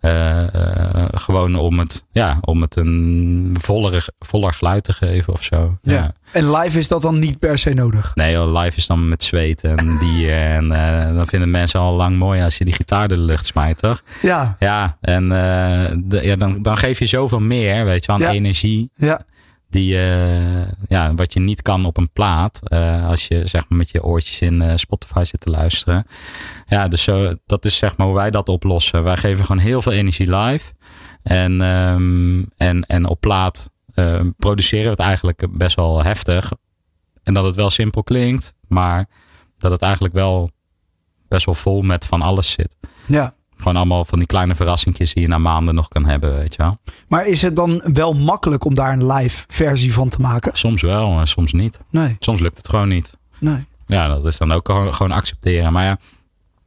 Eh, 0.04 0.40
eh, 0.56 1.06
gewoon 1.12 1.56
om 1.56 1.80
het, 1.80 2.04
ja, 2.12 2.38
om 2.42 2.62
het 2.62 2.76
een 2.76 3.56
voller, 3.60 4.06
voller 4.20 4.54
geluid 4.54 4.84
te 4.84 4.94
geven 4.94 5.34
of 5.34 5.44
zo. 5.44 5.78
Ja. 5.82 6.14
En 6.32 6.52
live 6.52 6.78
is 6.78 6.88
dat 6.88 7.02
dan 7.02 7.20
niet 7.20 7.40
per 7.40 7.58
se 7.58 7.74
nodig? 7.74 8.16
Nee, 8.16 8.32
joh, 8.32 8.62
live 8.62 8.78
is 8.78 8.88
dan 8.88 9.10
met 9.10 9.24
zweet 9.24 9.62
en 9.64 9.98
bier. 10.00 10.34
en 10.34 10.72
eh, 10.72 11.16
dan 11.16 11.28
vinden 11.28 11.52
mensen 11.52 11.80
al 11.80 11.94
lang 11.94 12.18
mooi 12.18 12.42
als 12.44 12.58
je 12.58 12.66
die 12.66 12.74
gitaar 12.74 13.08
door 13.08 13.18
de 13.18 13.24
lucht 13.24 13.46
smijt, 13.46 13.78
toch? 13.78 14.02
Ja, 14.22 14.56
Ja, 14.60 14.98
en 15.02 15.28
de, 15.30 16.20
ja, 16.24 16.36
dan, 16.36 16.62
dan 16.62 16.78
geef 16.78 17.00
je 17.00 17.06
zoveel 17.06 17.40
meer, 17.40 17.86
weet 17.86 18.06
je 18.06 18.12
aan 18.12 18.20
Ja. 18.20 18.32
energie. 18.32 18.90
ja. 18.96 19.22
Die, 19.74 19.98
eh, 19.98 20.68
ja, 20.88 21.14
wat 21.14 21.34
je 21.34 21.40
niet 21.40 21.62
kan 21.62 21.86
op 21.86 21.98
een 21.98 22.12
plaat. 22.12 22.60
eh, 22.64 23.08
als 23.08 23.28
je 23.28 23.48
zeg 23.48 23.70
maar 23.70 23.78
met 23.78 23.90
je 23.90 24.04
oortjes 24.04 24.40
in 24.40 24.62
eh, 24.62 24.76
Spotify 24.76 25.24
zit 25.24 25.40
te 25.40 25.50
luisteren. 25.50 26.06
Ja, 26.68 26.88
dus 26.88 27.04
zo, 27.04 27.36
dat 27.46 27.66
is 27.66 27.76
zeg 27.78 27.98
maar 27.98 28.08
hoe 28.08 28.16
wij 28.16 28.32
dat 28.32 28.50
oplossen. 28.50 29.04
Wij 29.04 29.18
geven 29.18 29.46
gewoon 29.46 29.62
heel 29.62 29.82
veel 29.82 29.92
energie 29.92 30.36
live. 30.36 30.74
En, 31.24 31.62
ehm, 31.62 32.44
en, 32.58 32.86
en 32.86 33.06
op 33.06 33.20
plaat 33.20 33.70
produceren 34.38 34.84
we 34.84 34.90
het 34.90 35.00
eigenlijk 35.00 35.46
best 35.50 35.76
wel 35.76 36.04
heftig. 36.04 36.52
En 37.24 37.34
dat 37.34 37.46
het 37.46 37.56
wel 37.56 37.70
simpel 37.70 38.04
klinkt. 38.04 38.54
Maar 38.68 39.06
dat 39.58 39.72
het 39.72 39.82
eigenlijk 39.82 40.14
wel 40.14 40.50
best 41.28 41.46
wel 41.46 41.56
vol 41.56 41.82
met 41.82 42.06
van 42.06 42.22
alles 42.22 42.52
zit. 42.52 42.76
ja. 43.08 43.34
Gewoon 43.64 43.78
allemaal 43.78 44.06
van 44.06 44.18
die 44.18 44.28
kleine 44.28 44.56
verrassingjes 44.56 45.14
die 45.14 45.24
je 45.24 45.30
na 45.30 45.38
maanden 45.38 45.76
nog 45.76 45.88
kan 45.88 46.06
hebben, 46.06 46.36
weet 46.36 46.56
je 46.56 46.62
wel. 46.62 46.78
Maar 47.08 47.26
is 47.28 47.42
het 47.42 47.56
dan 47.56 47.82
wel 47.94 48.14
makkelijk 48.14 48.66
om 48.66 48.76
daar 48.76 48.94
een 48.94 49.12
live 49.12 49.44
versie 49.48 49.94
van 49.94 50.10
te 50.10 50.22
maken? 50.22 50.52
Soms 50.58 50.82
wel 50.82 51.20
en 51.20 51.28
soms 51.28 51.54
niet. 51.54 51.80
Nee, 51.90 52.16
Soms 52.20 52.40
lukt 52.40 52.58
het 52.58 52.70
gewoon 52.70 52.88
niet. 52.88 53.14
nee. 53.40 53.66
Ja, 53.86 54.08
dat 54.08 54.26
is 54.26 54.38
dan 54.38 54.52
ook 54.52 54.70
gewoon, 54.90 55.12
accepteren. 55.12 55.72
Maar 55.74 55.84
ja, 55.84 55.98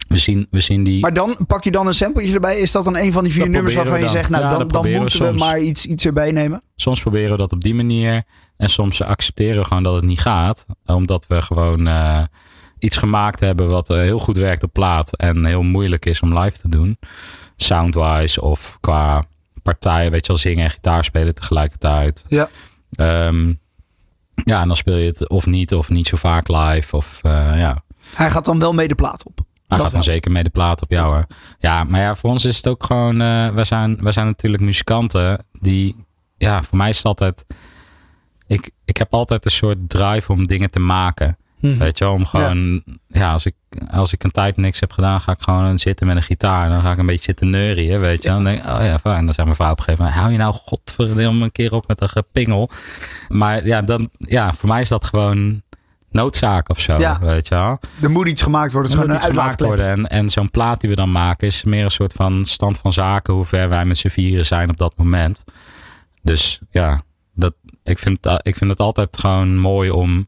we 0.09 0.19
zien, 0.19 0.47
we 0.51 0.61
zien 0.61 0.85
die. 0.85 1.01
Maar 1.01 1.13
dan 1.13 1.37
pak 1.47 1.65
je 1.65 1.71
dan 1.71 1.87
een 1.87 1.95
sampletje 1.95 2.35
erbij. 2.35 2.59
Is 2.59 2.73
dat 2.73 2.85
dan 2.85 2.97
een 2.97 3.13
van 3.13 3.23
die 3.25 3.33
vier 3.33 3.43
Dat 3.43 3.53
nummers 3.53 3.75
waarvan 3.75 4.01
je 4.01 4.09
zegt, 4.09 4.31
nou 4.31 4.43
dan. 4.43 4.59
Ja, 4.59 4.65
dan, 4.65 4.83
we 4.83 4.99
moeten 4.99 5.33
we, 5.33 5.39
maar 5.39 5.59
iets, 5.61 5.87
iets 5.87 6.05
erbij 6.05 6.33
nemen? 6.33 6.63
Soms 6.77 7.01
proberen 7.01 7.31
we 7.31 7.37
dat 7.37 7.53
op 7.53 7.61
die 7.63 7.75
manier. 7.75 8.23
En 8.57 8.69
soms 8.69 9.03
accepteren 9.03 9.59
we 9.61 9.65
gewoon 9.67 9.83
dat 9.83 9.95
het 9.95 10.05
niet 10.05 10.21
gaat. 10.21 10.67
Omdat 10.87 11.27
we 11.27 11.43
gewoon 11.43 11.87
eh, 11.87 12.23
iets 12.87 12.97
gemaakt 12.97 13.41
hebben 13.41 13.69
wat 13.69 13.91
eh, 13.91 13.97
heel 13.97 14.19
goed 14.19 14.37
werkt 14.37 14.63
op 14.63 14.73
plaat. 14.73 15.17
En 15.17 15.45
heel 15.47 15.63
moeilijk 15.63 16.07
is 16.07 16.21
om 16.21 16.39
live 16.39 16.59
te 16.59 16.69
doen. 16.69 16.99
Soundwise 17.57 18.41
of 18.43 18.79
qua 18.81 19.25
partijen, 19.63 20.11
weet 20.11 20.27
je 20.27 20.33
wel, 20.33 20.41
zingen 20.41 20.65
en 20.65 20.71
gitaar 20.71 21.05
spelen 21.05 21.35
tegelijkertijd. 21.35 22.25
Ja. 22.29 22.49
Ehm, 22.93 23.53
ja, 24.45 24.61
en 24.61 24.67
dan 24.67 24.77
speel 24.77 24.97
je 24.97 25.07
het 25.07 25.29
of 25.29 25.47
niet, 25.47 25.75
of 25.75 25.89
niet 25.89 26.07
zo 26.07 26.17
vaak 26.17 26.49
live. 26.49 26.97
Of 26.97 27.19
eh, 27.23 27.59
ja, 27.59 27.83
Hij 28.15 28.31
gaat 28.31 28.45
dan 28.45 28.59
wel 28.59 28.73
mee 28.73 28.89
de 28.89 28.95
plaat 28.95 29.25
op. 29.25 29.37
Hij 29.39 29.45
Dat 29.79 29.81
gaat 29.81 29.93
dan 29.95 30.03
zeker 30.05 30.31
mee 30.31 30.43
de 30.43 30.51
plaat 30.51 30.83
op 30.83 30.91
jou. 30.91 31.13
hoor. 31.13 31.27
Ja, 31.59 31.85
maar 31.85 32.01
ja, 32.01 32.15
voor 32.15 32.31
ons 32.31 32.45
is 32.45 32.57
het 32.57 32.67
ook 32.67 32.85
gewoon. 32.85 33.21
eh 33.21 33.49
wij, 33.55 33.65
zijn, 33.65 34.03
wij 34.03 34.13
zijn 34.13 34.27
natuurlijk 34.27 34.63
muzikanten 34.63 35.45
die. 35.61 36.05
Ja, 36.39 36.63
voor 36.63 36.77
mij 36.79 36.89
is 36.89 36.97
het 36.97 37.07
altijd. 37.07 37.45
Ik, 38.47 38.71
ik 38.85 38.97
heb 38.97 39.15
altijd 39.15 39.45
een 39.45 39.51
soort 39.51 39.79
drive 39.89 40.33
om 40.33 40.47
dingen 40.47 40.71
te 40.71 40.79
maken. 40.79 41.37
Mhm. 41.71 41.79
Weet 41.79 41.99
je 41.99 42.05
wel, 42.05 42.13
om 42.15 42.27
gewoon, 42.27 42.83
ja, 43.07 43.33
als, 43.33 43.47
ik, 43.47 43.55
als 43.91 44.13
ik 44.13 44.25
een 44.25 44.31
tijd 44.31 44.57
niks 44.57 44.81
heb 44.81 44.93
gedaan, 44.93 45.21
ga 45.21 45.33
ik 45.33 45.41
gewoon 45.43 45.79
zitten 45.79 46.07
met 46.07 46.17
een 46.17 46.23
gitaar. 46.23 46.65
En 46.65 46.71
dan 46.71 46.81
ga 46.83 46.93
ik 46.93 46.99
een 46.99 47.07
beetje 47.07 47.25
zitten 47.25 47.51
neurien, 47.51 48.01
weet 48.01 48.23
je. 48.23 48.29
Dan 48.29 48.45
denk 48.45 48.59
ik, 48.59 48.65
oh 48.65 48.79
ja, 48.81 48.99
fijn. 48.99 49.17
En 49.17 49.25
dan 49.25 49.35
zegt 49.35 49.45
mijn 49.45 49.55
vrouw 49.57 49.71
op 49.71 49.79
een 49.79 49.85
gegeven 49.85 50.05
moment, 50.05 50.21
hou 50.21 50.33
je 50.33 50.39
nou 50.39 50.53
godverdomme 50.55 51.45
een 51.45 51.53
keer 51.53 51.73
op 51.73 51.89
met 51.89 52.01
een 52.01 52.09
gepingel. 52.09 52.71
Maar 53.29 53.67
ja, 53.67 53.83
dan, 53.83 54.11
ja, 54.19 54.53
voor 54.53 54.69
mij 54.69 54.81
is 54.81 54.89
dat 54.89 55.05
gewoon 55.05 55.63
noodzaak 56.11 56.69
of 56.69 56.81
zo, 56.81 56.99
Ja. 56.99 57.19
weet 57.21 57.49
je 57.49 57.55
wel. 57.55 57.79
Er 58.03 58.11
moet 58.11 58.29
iets 58.29 58.43
gemaakt 58.43 58.73
worden. 58.73 58.93
Er 58.93 58.99
moet 59.07 59.15
iets 59.15 59.25
gemaakt 59.25 59.61
worden. 59.61 59.87
En, 59.87 60.07
en 60.07 60.31
zo'n 60.31 60.51
plaat 60.51 60.81
die 60.81 60.91
we 60.91 60.97
dan 60.97 61.13
maken 61.13 61.47
is 61.47 61.65
meer 61.65 61.85
een 61.85 61.91
soort 61.91 62.13
van 62.13 62.45
stand 62.45 62.79
van 62.79 62.93
zaken. 62.93 63.35
Hoe 63.35 63.45
ver 63.45 63.69
wij 63.69 63.85
met 63.85 63.97
z'n 63.97 64.09
vieren 64.09 64.47
zijn 64.47 64.71
op 64.71 64.77
dat 64.79 64.93
moment. 64.97 65.45
Dus 66.23 66.61
ja, 66.71 67.03
dat, 67.35 67.55
ik, 67.85 67.99
vind, 67.99 68.19
ik 68.43 68.57
vind 68.57 68.71
het 68.71 68.81
altijd 68.81 69.19
gewoon 69.19 69.57
mooi 69.59 69.91
om, 69.91 70.27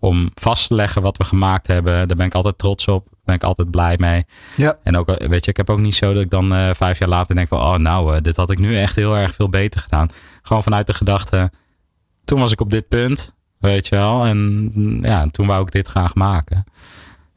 om 0.00 0.30
vast 0.34 0.68
te 0.68 0.74
leggen 0.74 1.02
wat 1.02 1.16
we 1.16 1.24
gemaakt 1.24 1.66
hebben. 1.66 2.08
Daar 2.08 2.16
ben 2.16 2.26
ik 2.26 2.34
altijd 2.34 2.58
trots 2.58 2.88
op. 2.88 3.04
Daar 3.04 3.20
ben 3.24 3.34
ik 3.34 3.42
altijd 3.42 3.70
blij 3.70 3.96
mee. 3.98 4.24
Ja. 4.56 4.78
En 4.82 4.96
ook, 4.96 5.06
weet 5.06 5.44
je, 5.44 5.50
ik 5.50 5.56
heb 5.56 5.70
ook 5.70 5.78
niet 5.78 5.94
zo 5.94 6.12
dat 6.12 6.22
ik 6.22 6.30
dan 6.30 6.54
eh, 6.54 6.70
vijf 6.74 6.98
jaar 6.98 7.08
later 7.08 7.34
denk 7.34 7.48
van... 7.48 7.60
Oh 7.60 7.74
nou, 7.74 8.14
eh, 8.14 8.22
dit 8.22 8.36
had 8.36 8.50
ik 8.50 8.58
nu 8.58 8.78
echt 8.78 8.96
heel 8.96 9.16
erg 9.16 9.34
veel 9.34 9.48
beter 9.48 9.80
gedaan. 9.80 10.08
Gewoon 10.42 10.62
vanuit 10.62 10.86
de 10.86 10.94
gedachte... 10.94 11.50
Toen 12.24 12.40
was 12.40 12.52
ik 12.52 12.60
op 12.60 12.70
dit 12.70 12.88
punt, 12.88 13.34
weet 13.58 13.88
je 13.88 13.94
wel. 13.94 14.24
En 14.24 14.70
mm, 14.74 15.04
ja, 15.04 15.28
toen 15.30 15.46
wou 15.46 15.62
ik 15.62 15.72
dit 15.72 15.86
graag 15.86 16.14
maken. 16.14 16.64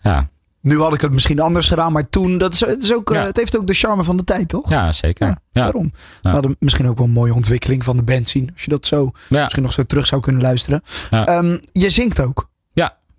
Ja, 0.01 0.29
Nu 0.61 0.79
had 0.79 0.93
ik 0.93 1.01
het 1.01 1.11
misschien 1.11 1.39
anders 1.39 1.67
gedaan, 1.67 1.91
maar 1.91 2.09
toen, 2.09 2.37
dat 2.37 2.53
is, 2.53 2.93
ook, 2.93 3.11
eh, 3.11 3.23
het 3.23 3.37
heeft 3.37 3.57
ook 3.57 3.67
de 3.67 3.73
charme 3.73 4.03
van 4.03 4.17
de 4.17 4.23
tijd, 4.23 4.49
toch? 4.49 4.69
ja 4.69 4.91
zeker. 4.91 5.27
Ja, 5.27 5.37
Ja, 5.51 5.61
Daarom. 5.63 5.91
We 6.21 6.29
hadden 6.29 6.55
misschien 6.59 6.87
ook 6.87 6.97
wel 6.97 7.07
een 7.07 7.13
mooie 7.13 7.33
ontwikkeling 7.33 7.83
van 7.83 7.97
de 7.97 8.03
band 8.03 8.29
zien. 8.29 8.49
Als 8.53 8.63
je 8.63 8.69
dat 8.69 8.85
zo 8.85 9.11
misschien 9.29 9.63
nog 9.63 9.73
zo 9.73 9.83
terug 9.83 10.05
zou 10.05 10.21
kunnen 10.21 10.41
luisteren. 10.41 10.81
Ehm, 11.09 11.57
je 11.71 11.89
zingt 11.89 12.21
ook. 12.21 12.51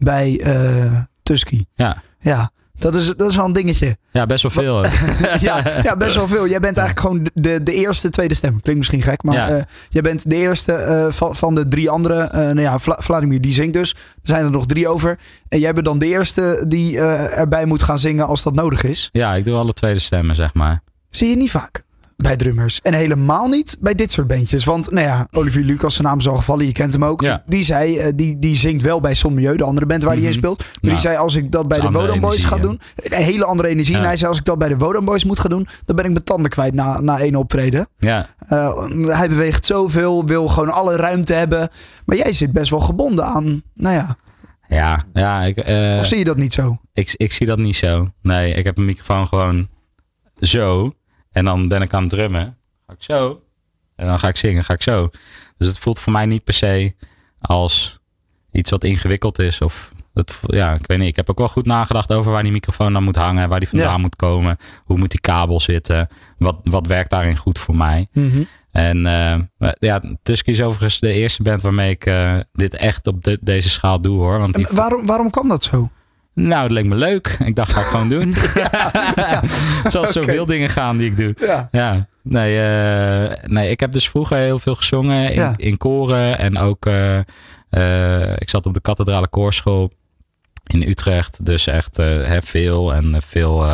Bij 0.04 0.40
eh 0.40 0.92
Tusky. 1.22 1.64
Ja. 1.74 2.02
Ja. 2.20 2.50
Dat 2.78 2.94
is, 2.94 3.06
dat 3.16 3.30
is 3.30 3.36
wel 3.36 3.44
een 3.44 3.52
dingetje. 3.52 3.96
ja, 4.12 4.26
best 4.26 4.42
wel 4.42 4.50
veel. 4.50 4.84
ja, 5.48 5.62
ja, 5.82 5.96
best 5.96 6.14
wel 6.14 6.28
veel. 6.28 6.48
Jij 6.48 6.60
bent 6.60 6.76
eigenlijk 6.78 7.00
gewoon 7.06 7.28
de, 7.34 7.62
de 7.62 7.72
eerste 7.74 8.10
tweede 8.10 8.34
stem. 8.34 8.50
Klinkt 8.50 8.76
misschien 8.76 9.02
gek, 9.02 9.22
maar 9.22 9.34
Ja. 9.34 9.48
eh, 9.48 9.62
jij 9.88 10.02
bent 10.02 10.30
de 10.30 10.36
eerste 10.36 10.72
eh, 10.72 11.06
van, 11.12 11.36
van 11.36 11.54
de 11.54 11.68
drie 11.68 11.90
andere. 11.90 12.20
eh 12.22 12.38
nou 12.38 12.60
ja, 12.60 12.78
Vla- 12.78 12.98
Vladimir 13.00 13.40
die 13.40 13.52
zingt 13.52 13.72
dus. 13.72 13.90
Er 13.90 13.96
zijn 14.22 14.44
er 14.44 14.50
nog 14.50 14.66
drie 14.66 14.88
over. 14.88 15.18
En 15.48 15.58
jij 15.58 15.72
bent 15.72 15.84
dan 15.86 15.98
de 15.98 16.06
eerste 16.06 16.64
die 16.68 16.98
erbij 17.00 17.64
moet 17.64 17.82
gaan 17.82 17.98
zingen 17.98 18.26
als 18.26 18.42
dat 18.42 18.54
nodig 18.54 18.82
is. 18.82 19.08
Ja, 19.12 19.34
ik 19.34 19.44
doe 19.44 19.56
alle 19.56 19.72
tweede 19.72 19.98
stemmen, 20.00 20.34
zeg 20.36 20.54
maar. 20.54 20.82
Zie 21.10 21.28
je 21.28 21.36
niet 21.36 21.50
vaak 21.50 21.83
bij 22.16 22.36
drummers. 22.36 22.80
En 22.80 22.94
helemaal 22.94 23.48
niet 23.48 23.76
bij 23.80 23.94
dit 23.94 24.12
soort 24.12 24.26
bandjes. 24.26 24.64
Want 24.64 24.90
nou 24.90 25.06
ja, 25.06 25.26
Olivier 25.32 25.64
Lucas, 25.64 25.94
zijn 25.94 26.06
naam 26.06 26.18
is 26.18 26.28
al 26.28 26.36
gevallen. 26.36 26.66
Je 26.66 26.72
kent 26.72 26.92
hem 26.92 27.04
ook. 27.04 27.20
Ja. 27.20 27.42
Die 27.46 27.62
zei, 27.64 27.98
eh, 27.98 28.12
die, 28.14 28.38
die 28.38 28.54
zingt 28.56 28.82
wel 28.82 29.00
bij 29.00 29.14
Son 29.14 29.34
Milieu, 29.34 29.56
de 29.56 29.64
andere 29.64 29.86
band 29.86 30.02
waar 30.02 30.12
hij 30.12 30.22
in 30.22 30.28
Mhm. 30.28 30.38
speelt. 30.38 30.58
Maar 30.58 30.68
Nou, 30.80 30.92
die 30.94 31.02
zei, 31.02 31.16
als 31.16 31.36
ik 31.36 31.50
dat 31.52 31.68
bij 31.68 31.80
de 31.80 31.90
Wodan 31.90 32.20
Boys 32.20 32.44
ga 32.44 32.56
doen. 32.58 32.80
Een 32.96 33.22
hele 33.22 33.44
andere 33.44 33.68
energie. 33.68 33.92
Ja. 33.94 34.00
En 34.00 34.06
hij 34.06 34.16
zei, 34.16 34.28
als 34.28 34.38
ik 34.38 34.44
dat 34.44 34.58
bij 34.58 34.68
de 34.68 34.76
Wodan 34.76 35.04
Boys 35.04 35.24
moet 35.24 35.38
gaan 35.38 35.50
doen. 35.50 35.66
Dan 35.84 35.96
ben 35.96 36.04
ik 36.04 36.10
mijn 36.10 36.24
tanden 36.24 36.50
kwijt 36.50 36.74
na, 36.74 37.00
na 37.00 37.18
één 37.20 37.34
optreden. 37.34 37.88
Ja, 37.98 38.26
Eh, 38.38 38.84
hij 39.06 39.28
beweegt 39.28 39.66
zoveel, 39.66 40.24
wil 40.26 40.46
gewoon 40.48 40.72
alle 40.72 40.96
ruimte 40.96 41.32
hebben. 41.34 41.68
Maar 42.06 42.16
jij 42.16 42.32
zit 42.32 42.52
best 42.52 42.70
wel 42.70 42.80
gebonden 42.80 43.24
aan, 43.24 43.62
nou 43.74 43.94
ja. 43.94 44.16
ja, 44.68 45.04
ja 45.12 45.42
ik, 45.42 45.56
eh, 45.56 45.96
Of 45.98 46.06
zie 46.06 46.18
je 46.18 46.24
dat 46.24 46.36
niet 46.36 46.52
zo? 46.52 46.78
ik, 46.92 47.14
ik 47.16 47.32
zie 47.32 47.46
dat 47.46 47.58
niet 47.58 47.76
zo. 47.76 48.08
Nee, 48.22 48.54
ik 48.54 48.64
heb 48.64 48.78
een 48.78 48.84
microfoon 48.84 49.26
gewoon 49.26 49.68
zo. 50.40 50.92
En 51.34 51.44
dan 51.44 51.68
ben 51.68 51.82
ik 51.82 51.92
aan 51.92 52.00
het 52.00 52.10
drummen. 52.10 52.56
Ga 52.86 52.92
ik 52.92 53.02
zo. 53.02 53.42
En 53.96 54.06
dan 54.06 54.18
ga 54.18 54.28
ik 54.28 54.36
zingen, 54.36 54.64
ga 54.64 54.74
ik 54.74 54.82
zo. 54.82 55.10
Dus 55.58 55.66
het 55.68 55.78
voelt 55.78 55.98
voor 55.98 56.12
mij 56.12 56.26
niet 56.26 56.44
per 56.44 56.54
se 56.54 56.94
als 57.40 57.98
iets 58.52 58.70
wat 58.70 58.84
ingewikkeld 58.84 59.38
is. 59.38 59.60
Of 59.60 59.92
het, 60.14 60.38
ja, 60.46 60.72
ik 60.74 60.86
weet 60.86 60.98
niet. 60.98 61.08
Ik 61.08 61.16
heb 61.16 61.30
ook 61.30 61.38
wel 61.38 61.48
goed 61.48 61.66
nagedacht 61.66 62.12
over 62.12 62.32
waar 62.32 62.42
die 62.42 62.52
microfoon 62.52 62.92
dan 62.92 63.02
moet 63.04 63.16
hangen. 63.16 63.48
Waar 63.48 63.58
die 63.60 63.68
vandaan 63.68 63.90
Ja. 63.92 63.96
moet 63.98 64.16
komen. 64.16 64.56
Hoe 64.84 64.98
moet 64.98 65.10
die 65.10 65.20
kabel 65.20 65.60
zitten. 65.60 66.08
Wat, 66.38 66.56
wat 66.64 66.86
werkt 66.86 67.10
daarin 67.10 67.36
goed 67.36 67.58
voor 67.58 67.76
mij. 67.76 68.08
En 68.70 69.06
eh, 69.06 69.70
ja, 69.78 70.00
Tusky 70.22 70.50
is 70.50 70.62
overigens 70.62 71.00
de 71.00 71.12
eerste 71.12 71.42
band 71.42 71.62
waarmee 71.62 71.90
ik 71.90 72.06
eh, 72.06 72.36
dit 72.52 72.74
echt 72.74 73.06
op 73.06 73.24
de- 73.24 73.38
deze 73.40 73.68
schaal 73.70 74.00
doe 74.00 74.18
hoor. 74.18 74.38
Want 74.38 74.56
En 74.56 74.74
waarom, 74.76 75.06
waarom 75.06 75.30
kwam 75.30 75.48
dat 75.48 75.64
zo? 75.64 75.90
Nou, 76.34 76.62
het 76.62 76.72
leek 76.72 76.84
me 76.84 76.94
leuk. 76.94 77.36
Ik 77.44 77.54
dacht, 77.54 77.72
ga 77.72 77.80
ik 77.80 77.86
gewoon 77.86 78.08
doen. 78.08 78.34
Zoals 79.92 80.12
zoveel 80.12 80.46
dingen 80.46 80.68
gaan 80.68 80.96
die 80.96 81.10
ik 81.10 81.16
doe. 81.16 81.34
Ja. 81.38 81.68
Ja, 81.72 82.06
nee, 82.22 82.60
eh, 82.60 83.32
nee, 83.46 83.70
ik 83.70 83.80
heb 83.80 83.92
dus 83.92 84.08
vroeger 84.08 84.36
heel 84.36 84.58
veel 84.58 84.74
gezongen 84.74 85.32
in, 85.32 85.54
in 85.56 85.76
koren. 85.76 86.38
En 86.38 86.58
ook, 86.58 86.86
eh, 86.86 87.18
eh, 87.70 88.32
ik 88.38 88.50
zat 88.50 88.66
op 88.66 88.74
de 88.74 88.80
kathedrale 88.80 89.28
koorschool 89.28 89.92
in 90.66 90.82
Utrecht. 90.82 91.44
Dus 91.44 91.66
echt 91.66 92.02
veel 92.38 92.94
en 92.94 93.22
veel... 93.22 93.66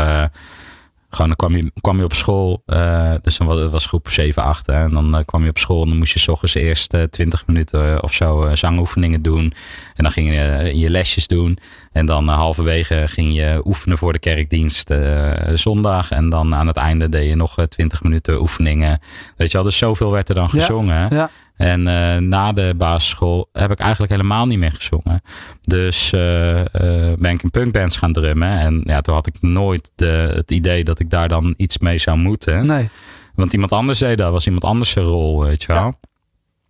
eh, 1.11 1.17
gewoon 1.17 1.27
dan 1.27 1.37
kwam 1.37 1.57
je, 1.57 1.73
kwam 1.81 1.99
je 1.99 2.05
op 2.05 2.13
school. 2.15 2.63
eh, 2.67 3.13
dus 3.23 3.37
dan 3.37 3.47
was, 3.47 3.71
was 3.71 3.87
groep 3.87 4.09
7, 4.11 4.43
8. 4.43 4.67
Hè, 4.67 4.73
en 4.73 4.91
dan 4.91 5.17
eh, 5.17 5.25
kwam 5.25 5.43
je 5.45 5.49
op 5.51 5.59
school 5.59 5.83
en 5.83 5.89
dan 5.89 5.99
moest 5.99 6.13
je 6.13 6.19
's 6.19 6.29
ochtends 6.29 6.55
eerst 6.55 6.95
eh, 6.95 7.03
20 7.03 7.47
minuten 7.47 8.03
of 8.03 8.13
zo 8.13 8.43
eh, 8.43 8.55
zangoefeningen 8.57 9.23
doen. 9.23 9.53
En 9.97 10.03
dan 10.03 10.11
ging 10.13 10.29
je 10.35 10.41
eh, 10.41 10.73
je 10.75 10.91
lesjes 10.91 11.27
doen. 11.27 11.59
En 11.93 12.07
dan 12.07 12.29
eh, 12.29 12.35
halverwege 12.35 13.03
ging 13.07 13.35
je 13.35 13.61
oefenen 13.65 13.99
voor 13.99 14.13
de 14.13 14.19
kerkdienst 14.19 14.91
eh, 14.91 15.33
zondag. 15.55 16.11
En 16.11 16.29
dan 16.31 16.55
aan 16.55 16.67
het 16.67 16.77
einde 16.77 17.09
deed 17.09 17.29
je 17.29 17.35
nog 17.37 17.59
eh, 17.59 17.65
20 17.65 18.03
minuten 18.03 18.41
oefeningen. 18.41 19.01
Weet 19.37 19.51
je 19.51 19.57
wel, 19.57 19.67
dus 19.67 19.79
zoveel 19.79 20.11
werd 20.11 20.29
er 20.29 20.35
dan 20.35 20.49
Ja, 20.53 20.61
gezongen. 20.61 21.07
ja. 21.15 21.31
En 21.61 21.87
eh, 21.87 22.17
na 22.17 22.53
de 22.53 22.75
basisschool 22.77 23.49
heb 23.53 23.71
ik 23.71 23.79
eigenlijk 23.79 24.13
helemaal 24.13 24.47
niet 24.47 24.59
meer 24.59 24.73
gezongen. 24.73 25.23
Dus 25.61 26.13
eh, 26.13 26.61
eh, 26.61 27.19
ben 27.19 27.33
ik 27.33 27.43
in 27.43 27.51
punkbands 27.51 27.97
gaan 27.97 28.13
drummen. 28.13 28.59
En 28.59 28.81
ja, 28.85 29.01
toen 29.01 29.15
had 29.15 29.27
ik 29.27 29.35
nooit 29.41 29.93
de, 29.95 30.33
het 30.35 30.51
idee 30.51 30.85
dat 30.85 30.99
ik 30.99 31.11
daar 31.11 31.29
dan 31.29 31.55
iets 31.57 31.79
mee 31.79 31.99
zou 31.99 32.19
moeten. 32.19 32.67
Nee. 32.67 32.89
Want 33.35 33.53
iemand 33.53 33.73
anders 33.73 33.99
deed 33.99 34.19
dat, 34.19 34.33
was 34.33 34.47
iemand 34.47 34.65
anders 34.65 34.91
zijn 34.91 35.05
rol, 35.05 35.43
weet 35.43 35.63
je 35.63 35.73
wel. 35.73 35.83
Ja. 35.83 35.93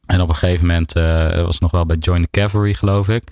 En 0.07 0.21
op 0.21 0.29
een 0.29 0.35
gegeven 0.35 0.67
moment 0.67 0.93
was 0.93 1.55
het 1.55 1.61
nog 1.61 1.71
wel 1.71 1.87
bij 1.87 1.97
Join 1.97 2.23
the 2.23 2.31
Cavalry, 2.31 2.75
geloof 2.75 3.09
ik. 3.09 3.23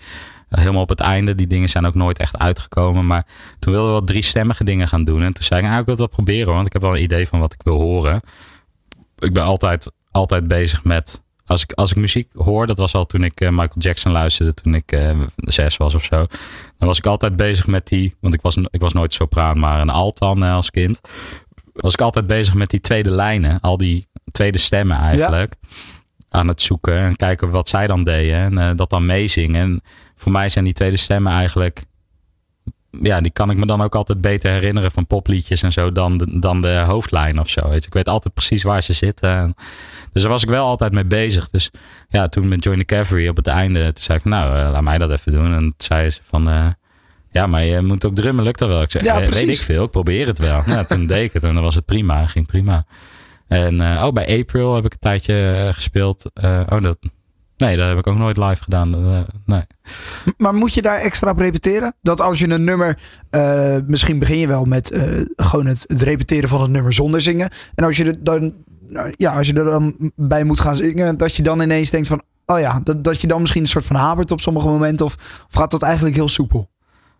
Helemaal 0.48 0.82
op 0.82 0.88
het 0.88 1.00
einde. 1.00 1.34
Die 1.34 1.46
dingen 1.46 1.68
zijn 1.68 1.86
ook 1.86 1.94
nooit 1.94 2.18
echt 2.18 2.38
uitgekomen. 2.38 3.06
Maar 3.06 3.26
toen 3.58 3.72
wilden 3.72 3.92
we 3.92 3.98
wat 3.98 4.06
driestemmige 4.06 4.64
dingen 4.64 4.88
gaan 4.88 5.04
doen. 5.04 5.22
En 5.22 5.32
toen 5.32 5.44
zei 5.44 5.60
ik, 5.60 5.66
nou, 5.66 5.80
ik 5.80 5.86
wil 5.86 5.96
wel 5.96 6.08
proberen. 6.08 6.54
Want 6.54 6.66
ik 6.66 6.72
heb 6.72 6.82
wel 6.82 6.96
een 6.96 7.02
idee 7.02 7.28
van 7.28 7.40
wat 7.40 7.52
ik 7.52 7.62
wil 7.62 7.80
horen. 7.80 8.20
Ik 9.18 9.32
ben 9.32 9.42
altijd, 9.42 9.90
altijd 10.10 10.46
bezig 10.46 10.84
met... 10.84 11.26
Als 11.48 11.62
ik, 11.62 11.72
als 11.72 11.90
ik 11.90 11.96
muziek 11.96 12.28
hoor, 12.34 12.66
dat 12.66 12.78
was 12.78 12.94
al 12.94 13.06
toen 13.06 13.24
ik 13.24 13.40
eh, 13.40 13.48
Michael 13.48 13.78
Jackson 13.78 14.12
luisterde. 14.12 14.54
Toen 14.54 14.74
ik 14.74 14.92
eh, 14.92 15.20
zes 15.36 15.76
was 15.76 15.94
of 15.94 16.04
zo. 16.04 16.26
Dan 16.78 16.88
was 16.88 16.98
ik 16.98 17.06
altijd 17.06 17.36
bezig 17.36 17.66
met 17.66 17.86
die... 17.86 18.14
Want 18.20 18.34
ik 18.34 18.40
was, 18.40 18.56
ik 18.56 18.80
was 18.80 18.92
nooit 18.92 19.12
sopraan, 19.12 19.58
maar 19.58 19.80
een 19.80 19.90
alt 19.90 20.18
dan 20.18 20.44
eh, 20.44 20.54
als 20.54 20.70
kind. 20.70 21.00
Was 21.72 21.92
ik 21.92 22.00
altijd 22.00 22.26
bezig 22.26 22.54
met 22.54 22.70
die 22.70 22.80
tweede 22.80 23.10
lijnen. 23.10 23.60
Al 23.60 23.76
die 23.76 24.08
tweede 24.32 24.58
stemmen 24.58 24.98
eigenlijk. 24.98 25.54
Aan 26.30 26.48
het 26.48 26.60
zoeken 26.60 26.96
en 26.96 27.16
kijken 27.16 27.50
wat 27.50 27.68
zij 27.68 27.86
dan 27.86 28.04
deden. 28.04 28.36
En 28.36 28.58
eh, 28.58 28.76
dat 28.76 28.90
dan 28.90 29.06
meezingen. 29.06 29.60
En 29.62 29.82
voor 30.16 30.32
mij 30.32 30.48
zijn 30.48 30.64
die 30.64 30.74
tweede 30.74 30.96
stemmen 30.96 31.32
eigenlijk 31.32 31.82
ja, 32.90 33.20
die 33.20 33.32
kan 33.32 33.50
ik 33.50 33.56
me 33.56 33.66
dan 33.66 33.82
ook 33.82 33.94
altijd 33.94 34.20
beter 34.20 34.50
herinneren 34.50 34.90
van 34.90 35.06
popliedjes 35.06 35.62
en 35.62 35.72
zo 35.72 35.92
dan 35.92 36.18
de, 36.18 36.38
dan 36.38 36.60
de 36.60 36.76
hoofdlijn 36.78 37.38
of 37.40 37.48
zo. 37.48 37.68
Weet 37.68 37.80
je. 37.80 37.86
Ik 37.86 37.92
weet 37.94 38.08
altijd 38.08 38.34
precies 38.34 38.62
waar 38.62 38.82
ze 38.82 38.92
zitten. 38.92 39.30
En- 39.30 39.54
dus 40.12 40.22
daar 40.22 40.30
was 40.32 40.42
ik 40.42 40.48
wel 40.48 40.66
altijd 40.66 40.92
mee 40.92 41.04
bezig. 41.04 41.50
Dus 41.50 41.70
ja, 42.08 42.28
toen 42.28 42.48
met 42.48 42.64
Join 42.64 42.78
the 42.78 42.84
Cavalry 42.84 43.28
op 43.28 43.36
het 43.36 43.46
einde, 43.46 43.84
toen 43.84 44.02
zei 44.02 44.18
ik, 44.18 44.24
nou, 44.24 44.56
eh, 44.56 44.70
laat 44.70 44.82
mij 44.82 44.98
dat 44.98 45.10
even 45.10 45.32
doen. 45.32 45.52
En 45.52 45.58
toen 45.60 45.74
zei 45.76 46.10
ze 46.10 46.20
van, 46.24 46.48
eh, 46.48 46.66
ja, 47.30 47.46
maar 47.46 47.64
je 47.64 47.80
moet 47.82 48.04
ook 48.06 48.14
drummen, 48.14 48.44
lukt 48.44 48.58
dat 48.58 48.68
wel? 48.68 48.82
Ik 48.82 48.90
zei, 48.90 49.04
Ja, 49.04 49.12
"Eh, 49.12 49.18
weet 49.18 49.28
precies. 49.28 49.58
ik 49.58 49.64
veel, 49.64 49.84
ik 49.84 49.90
probeer 49.90 50.26
het 50.26 50.38
wel. 50.38 50.62
ja, 50.66 50.84
toen 50.84 51.06
deed 51.06 51.24
ik 51.24 51.32
het 51.32 51.44
en 51.44 51.54
dan 51.54 51.62
was 51.62 51.74
het 51.74 51.84
prima, 51.84 52.26
ging 52.26 52.46
prima. 52.46 52.84
En 53.48 53.80
eh, 53.80 54.04
oh, 54.06 54.12
bij 54.12 54.38
April 54.40 54.74
heb 54.74 54.84
ik 54.84 54.92
een 54.92 54.98
tijdje 54.98 55.68
gespeeld. 55.72 56.30
Oh, 56.42 56.80
dat, 56.82 56.98
nee, 57.58 57.76
dat 57.76 57.88
heb 57.88 57.98
ik 57.98 58.06
ook 58.06 58.16
nooit 58.16 58.36
live 58.36 58.62
gedaan. 58.62 58.94
Eh, 58.94 59.20
nee. 59.44 59.62
Maar 60.36 60.54
moet 60.54 60.74
je 60.74 60.82
daar 60.82 60.98
extra 60.98 61.30
op 61.30 61.38
repeteren? 61.38 61.94
Dat 62.02 62.20
als 62.20 62.38
je 62.38 62.48
een 62.48 62.64
nummer, 62.64 62.98
eh, 63.30 63.76
misschien 63.86 64.18
begin 64.18 64.38
je 64.38 64.46
wel 64.46 64.64
met 64.64 64.90
eh, 64.90 65.02
gewoon 65.36 65.66
het, 65.66 65.84
het 65.86 66.02
repeteren 66.02 66.48
van 66.48 66.60
het 66.60 66.70
nummer 66.70 66.92
zonder 66.92 67.20
zingen. 67.20 67.50
En 67.74 67.84
als 67.84 67.96
je 67.96 68.04
er 68.04 68.24
dan, 68.24 68.54
nou 68.88 69.14
ja, 69.16 69.36
als 69.36 69.46
je 69.46 69.54
er 69.54 69.64
dan 69.64 70.12
bij 70.16 70.44
moet 70.44 70.60
gaan 70.60 70.76
zingen, 70.76 71.16
dat 71.16 71.36
je 71.36 71.42
dan 71.42 71.60
ineens 71.60 71.90
denkt 71.90 72.08
van, 72.08 72.22
oh 72.46 72.58
ja, 72.58 72.80
dat, 72.84 73.04
dat 73.04 73.20
je 73.20 73.26
dan 73.26 73.40
misschien 73.40 73.62
een 73.62 73.68
soort 73.68 73.86
van 73.86 73.96
habert 73.96 74.30
op 74.30 74.40
sommige 74.40 74.68
momenten. 74.68 75.06
Of, 75.06 75.14
of 75.48 75.54
gaat 75.54 75.70
dat 75.70 75.82
eigenlijk 75.82 76.14
heel 76.14 76.28
soepel? 76.28 76.70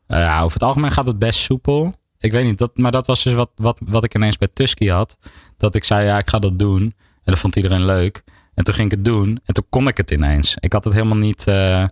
Nou 0.07 0.23
ja, 0.23 0.41
over 0.41 0.53
het 0.53 0.63
algemeen 0.63 0.93
gaat 0.93 1.07
het 1.07 1.19
best 1.19 1.41
soepel. 1.41 1.95
Ik 2.19 2.33
weet 2.33 2.45
niet, 2.45 2.59
dat, 2.59 2.77
maar 2.77 2.91
dat 2.91 3.07
was 3.07 3.23
dus 3.23 3.33
wat, 3.33 3.51
wat, 3.57 3.79
wat 3.85 4.05
ik 4.05 4.15
ineens 4.15 4.39
bij 4.39 4.49
Tusky 4.53 4.89
had. 4.89 5.19
Dat 5.57 5.75
ik 5.75 5.85
zei, 5.85 6.07
ja, 6.07 6.19
ik 6.19 6.29
ga 6.29 6.39
dat 6.39 6.59
doen. 6.59 6.83
En 6.83 7.35
dat 7.35 7.39
vond 7.39 7.57
iedereen 7.57 7.85
leuk. 7.85 8.23
En 8.59 8.65
toen 8.65 8.75
ging 8.75 8.91
ik 8.91 8.97
het 8.97 9.05
doen. 9.05 9.41
En 9.45 9.55
toen 9.55 9.67
kon 9.69 9.89
ik 9.89 9.97
het 9.97 10.11
ineens. 10.11 10.57
Ik 10.61 10.73
had 10.73 10.85
het 10.85 10.93
helemaal 10.93 11.17
niet... 11.17 11.47
eh, 11.47 11.85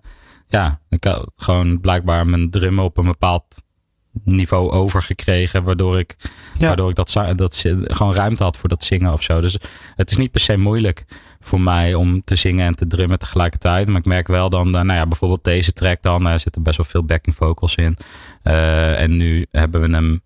ja, 0.49 0.81
ik 0.89 1.05
had 1.05 1.31
gewoon 1.37 1.81
blijkbaar 1.81 2.27
mijn 2.27 2.51
drummen 2.51 2.85
op 2.85 2.97
een 2.97 3.05
bepaald 3.05 3.45
niveau 4.25 4.71
overgekregen. 4.71 5.63
Waardoor 5.65 5.99
ik, 5.99 6.17
Ja. 6.59 6.67
waardoor 6.67 6.91
ik 6.91 6.95
dat, 6.97 7.19
dat 7.35 7.65
gewoon 7.85 8.15
ruimte 8.15 8.43
had 8.43 8.57
voor 8.57 8.69
dat 8.69 8.85
zingen 8.85 9.13
of 9.13 9.23
zo. 9.23 9.41
Dus 9.41 9.59
het 9.95 10.11
is 10.11 10.17
niet 10.17 10.31
per 10.31 10.41
se 10.41 10.57
moeilijk 10.57 11.05
voor 11.41 11.61
mij 11.61 11.95
om 11.95 12.25
te 12.25 12.35
zingen 12.37 12.67
en 12.67 12.75
te 12.75 12.87
drummen 12.87 13.19
tegelijkertijd. 13.19 13.89
Maar 13.89 13.99
ik 13.99 14.05
merk 14.07 14.27
wel 14.27 14.49
dan, 14.51 14.67
eh, 14.67 14.73
nou 14.73 14.99
ja, 14.99 15.07
bijvoorbeeld 15.07 15.45
deze 15.45 15.73
track 15.73 16.03
dan, 16.03 16.25
daar 16.25 16.41
zitten 16.41 16.63
best 16.63 16.77
wel 16.77 16.87
veel 16.87 17.05
backing 17.05 17.37
vocals 17.37 17.75
in. 17.75 17.97
Eh, 18.43 19.01
en 19.01 19.17
nu 19.17 19.47
hebben 19.51 19.81
we 19.81 19.89
hem, 19.91 20.21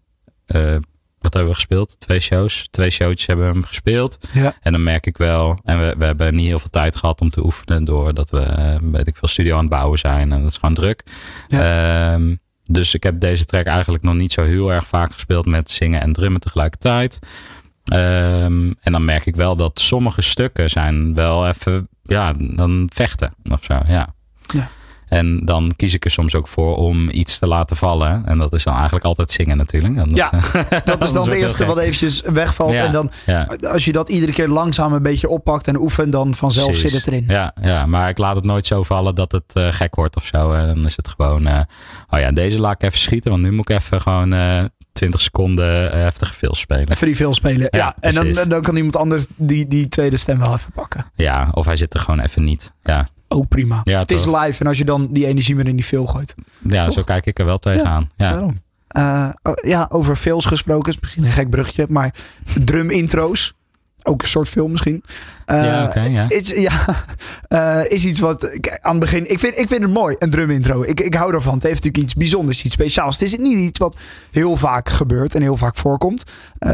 eh, 0.47 0.77
hebben 1.21 1.53
we 1.53 1.55
gespeeld? 1.55 2.01
Twee 2.01 2.21
shows. 2.21 2.69
Twee 2.71 2.91
showtjes 2.91 3.27
hebben 3.27 3.47
we 3.47 3.53
hem 3.53 3.65
gespeeld. 3.65 4.19
Ja. 4.33 4.55
En 4.61 4.73
dan 4.73 4.83
merk 4.83 5.07
ik 5.07 5.17
wel, 5.17 5.61
en 5.65 5.79
we, 5.79 5.95
we 5.99 6.05
hebben 6.05 6.35
niet 6.35 6.47
heel 6.47 6.59
veel 6.59 6.71
tijd 6.71 6.97
gehad 6.97 7.21
om 7.21 7.31
te 7.31 7.45
oefenen, 7.45 7.85
doordat 7.85 8.31
we, 8.31 8.41
eh, 8.41 8.77
weet 8.81 9.07
ik 9.07 9.17
veel, 9.17 9.29
studio 9.29 9.55
aan 9.55 9.61
het 9.61 9.71
bouwen 9.71 9.99
zijn. 9.99 10.33
En 10.33 10.41
dat 10.41 10.51
is 10.51 10.57
gewoon 10.57 10.75
druk. 10.75 11.03
Ehm, 11.49 12.35
dus 12.65 12.95
ik 12.95 13.03
heb 13.03 13.21
deze 13.21 13.45
track 13.45 13.67
eigenlijk 13.67 14.03
nog 14.03 14.15
niet 14.15 14.33
zo 14.33 14.43
heel 14.43 14.73
erg 14.73 14.87
vaak 14.87 15.13
gespeeld 15.13 15.47
met 15.47 15.71
zingen 15.71 16.01
en 16.01 16.13
drummen 16.13 16.41
tegelijkertijd. 16.41 17.19
Ehm, 17.85 18.73
en 18.81 18.93
dan 18.93 19.05
merk 19.05 19.27
ik 19.27 19.37
wel 19.37 19.57
dat 19.57 19.81
sommige 19.81 20.23
stukken 20.23 20.71
zijn 20.71 21.15
wel 21.15 21.49
even, 21.49 21.89
ja, 22.03 22.33
dan 22.39 22.91
vechten 22.95 23.35
of 23.51 23.65
zo, 23.65 23.81
ja. 23.87 24.15
En 25.11 25.41
dan 25.45 25.73
kies 25.77 25.95
ik 25.95 26.05
er 26.05 26.11
soms 26.11 26.35
ook 26.35 26.49
voor 26.49 26.77
om 26.77 27.11
iets 27.11 27.39
te 27.39 27.47
laten 27.47 27.77
vallen. 27.77 28.23
En 28.27 28.39
dat 28.39 28.53
is 28.53 28.63
dan 28.65 28.75
eigenlijk 28.75 29.05
altijd 29.05 29.31
zingen 29.31 29.57
natuurlijk. 29.57 29.99
Anders- 29.99 30.19
Ja, 30.21 30.31
Dat 30.85 31.05
is 31.05 31.13
dan 31.13 31.25
het 31.25 31.33
eerste 31.33 31.67
wat 31.67 31.79
eventjes 31.79 32.23
wegvalt. 32.25 32.73
Ja, 32.73 32.85
En 32.85 32.93
dan, 32.93 33.11
ja. 33.27 33.49
als 33.71 33.85
je 33.85 33.93
dat 33.93 34.09
iedere 34.09 34.33
keer 34.33 34.49
langzaam 34.49 34.93
een 34.93 35.03
beetje 35.03 35.29
oppakt 35.29 35.69
en 35.69 35.77
oefent, 35.81 36.13
dan 36.13 36.35
vanzelf 36.35 36.67
Precies. 36.67 36.91
zit 36.91 37.05
het 37.05 37.07
erin. 37.15 37.25
Ja, 37.29 37.55
ja, 37.63 37.87
maar 37.87 38.09
ik 38.09 38.19
laat 38.19 38.35
het 38.37 38.45
nooit 38.45 38.67
zo 38.67 38.83
vallen 38.83 39.15
dat 39.15 39.33
het 39.33 39.55
eh, 39.55 39.73
gek 39.73 39.95
wordt 39.95 40.17
of 40.17 40.25
zo. 40.25 40.53
En 40.53 40.67
dan 40.67 40.85
is 40.87 40.97
het 40.97 41.09
gewoon, 41.09 41.47
eh, 41.47 41.61
oh 42.11 42.19
ja, 42.21 42.33
deze 42.33 42.61
laat 42.61 42.75
ik 42.75 42.83
even 42.83 42.99
schieten. 42.99 43.31
Want 43.31 43.43
nu 43.43 43.53
moet 43.53 43.69
ik 43.71 43.77
even 43.77 44.01
gewoon 44.01 44.33
eh 44.33 44.65
20 44.93 45.21
seconden 45.21 45.91
heftige 46.03 46.35
fills 46.35 46.59
spelen. 46.61 46.89
Even 46.91 47.07
die 47.07 47.17
veel 47.17 47.35
spelen. 47.35 47.61
Ja, 47.61 47.69
Ja, 47.71 47.97
en 48.01 48.15
dan, 48.35 48.49
dan 48.49 48.63
kan 48.63 48.77
iemand 48.77 48.97
anders 48.97 49.27
die, 49.37 49.67
die 49.69 49.89
tweede 49.89 50.17
stem 50.17 50.39
wel 50.39 50.53
even 50.55 50.73
pakken. 50.73 51.05
Ja, 51.15 51.49
of 51.53 51.65
hij 51.67 51.77
zit 51.77 51.95
er 51.95 52.01
gewoon 52.01 52.21
even 52.21 52.45
niet. 52.45 52.73
Ja, 52.83 53.07
Ook 53.33 53.49
prima. 53.49 53.81
Ja, 53.85 53.99
het 53.99 54.11
is 54.11 54.25
live 54.27 54.61
en 54.61 54.67
als 54.67 54.79
je 54.79 54.85
dan 54.85 55.09
die 55.11 55.27
energie 55.27 55.55
meer 55.55 55.69
in 55.69 55.77
die 55.77 55.85
veel 55.85 56.07
gooit. 56.07 56.35
ja 56.69 56.83
Toch? 56.85 56.93
zo 56.93 57.03
kijk 57.03 57.27
ik 57.27 57.39
er 57.39 57.45
wel 57.45 57.59
tegenaan. 57.59 58.11
Ja. 58.17 58.31
Daarom. 58.31 58.55
Eh, 58.89 59.29
oh, 59.43 59.53
ja, 59.63 59.89
over 59.93 60.17
films 60.17 60.45
gesproken. 60.45 60.93
Is 60.93 60.99
misschien 61.01 61.25
een 61.25 61.31
gek 61.31 61.51
bruggetje. 61.51 61.87
Maar 61.89 62.15
drum 62.65 62.91
intro's. 62.91 63.55
Ook 64.03 64.23
een 64.23 64.29
soort 64.29 64.49
film 64.49 64.71
misschien. 64.71 65.05
Eh, 65.45 65.65
Ja, 65.65 66.05
ja. 66.09 66.29
Is, 66.29 66.49
ja, 66.49 66.73
eh, 67.49 67.91
is 67.93 68.05
iets 68.05 68.19
wat 68.19 68.51
kijk, 68.61 68.79
aan 68.83 68.91
het 68.91 69.01
begin. 69.01 69.31
Ik 69.31 69.39
vind, 69.39 69.59
ik 69.59 69.69
vind 69.69 69.83
het 69.83 69.93
mooi, 69.93 70.17
een 70.19 70.31
drum 70.31 70.51
intro. 70.51 70.83
Ik, 70.83 71.01
ik 71.01 71.15
hou 71.15 71.35
ervan. 71.35 71.55
Het 71.55 71.63
heeft 71.63 71.75
natuurlijk 71.75 72.05
iets 72.05 72.15
bijzonders, 72.15 72.63
iets 72.65 72.75
speciaals. 72.75 73.19
Het 73.19 73.29
is 73.33 73.39
niet 73.39 73.59
iets 73.59 73.79
wat 73.79 73.97
heel 74.31 74.57
vaak 74.57 74.89
gebeurt 74.89 75.35
en 75.35 75.43
heel 75.43 75.57
vaak 75.57 75.77
voorkomt. 75.77 76.25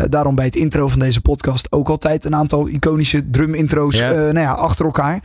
Daarom 0.09 0.35
bij 0.35 0.45
het 0.45 0.57
intro 0.57 0.89
van 0.89 0.99
deze 0.99 1.21
podcast 1.21 1.73
ook 1.73 1.89
altijd 1.89 2.25
een 2.25 2.35
aantal 2.35 2.69
iconische 2.69 3.31
drum 3.31 3.55
intro's 3.55 3.99
Ja. 3.99 4.11
eh, 4.11 4.17
nou 4.19 4.39
ja, 4.39 4.53
achter 4.53 4.85
elkaar. 4.85 5.21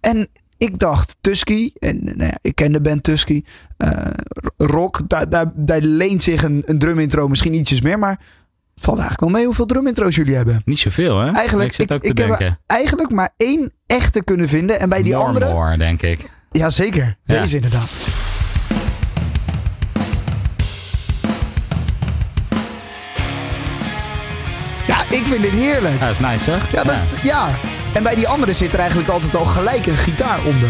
En 0.00 0.28
ik 0.58 0.78
dacht 0.78 1.16
Tusky, 1.20 1.70
en 1.78 2.00
nou 2.04 2.24
ja, 2.24 2.38
ik 2.42 2.54
ken 2.54 2.72
de 2.72 2.80
band 2.80 3.02
Tusky. 3.02 3.42
eh, 3.76 4.06
rock, 4.56 5.00
daar, 5.08 5.28
daar, 5.28 5.52
daar 5.54 5.80
leent 5.80 6.22
zich 6.22 6.42
een, 6.42 6.62
een 6.66 6.78
drum 6.78 6.98
intro 6.98 7.28
misschien 7.28 7.54
ietsjes 7.54 7.80
meer. 7.80 7.98
Maar 7.98 8.20
valt 8.76 8.98
eigenlijk 8.98 9.20
wel 9.20 9.38
mee 9.38 9.44
hoeveel 9.44 9.66
drum 9.66 9.86
intro's 9.86 10.16
jullie 10.16 10.34
hebben. 10.34 10.62
Niet 10.64 10.78
zoveel, 10.78 11.18
hè? 11.18 11.32
Eigenlijk, 11.32 11.68
ik 11.68 11.74
zit 11.74 11.94
ik, 11.94 12.02
ik 12.04 12.18
heb 12.18 12.56
eigenlijk 12.66 13.10
maar 13.10 13.30
één 13.36 13.72
echte 13.86 14.24
kunnen 14.24 14.48
vinden. 14.48 14.80
En 14.80 14.88
bij 14.88 15.02
die 15.02 15.12
More 15.12 15.26
andere. 15.26 15.52
More, 15.52 15.76
denk 15.76 16.02
ik. 16.02 16.30
Ja, 16.50 16.70
zeker. 16.70 17.16
Ja. 17.24 17.40
Deze 17.40 17.56
inderdaad. 17.56 17.90
Ik 25.10 25.26
vind 25.26 25.42
dit 25.42 25.50
heerlijk. 25.50 25.94
Ja, 25.94 26.00
dat 26.00 26.10
is 26.10 26.18
nice, 26.18 26.44
zeg. 26.44 26.72
Ja, 26.72 26.84
dat 26.84 26.94
Is, 26.94 27.22
ja. 27.22 27.48
En 27.94 28.02
bij 28.02 28.14
die 28.14 28.28
andere 28.28 28.52
zit 28.52 28.72
er 28.72 28.78
eigenlijk 28.78 29.08
altijd 29.08 29.36
al 29.36 29.44
gelijk 29.44 29.86
een 29.86 29.96
gitaar 29.96 30.44
onder. 30.44 30.68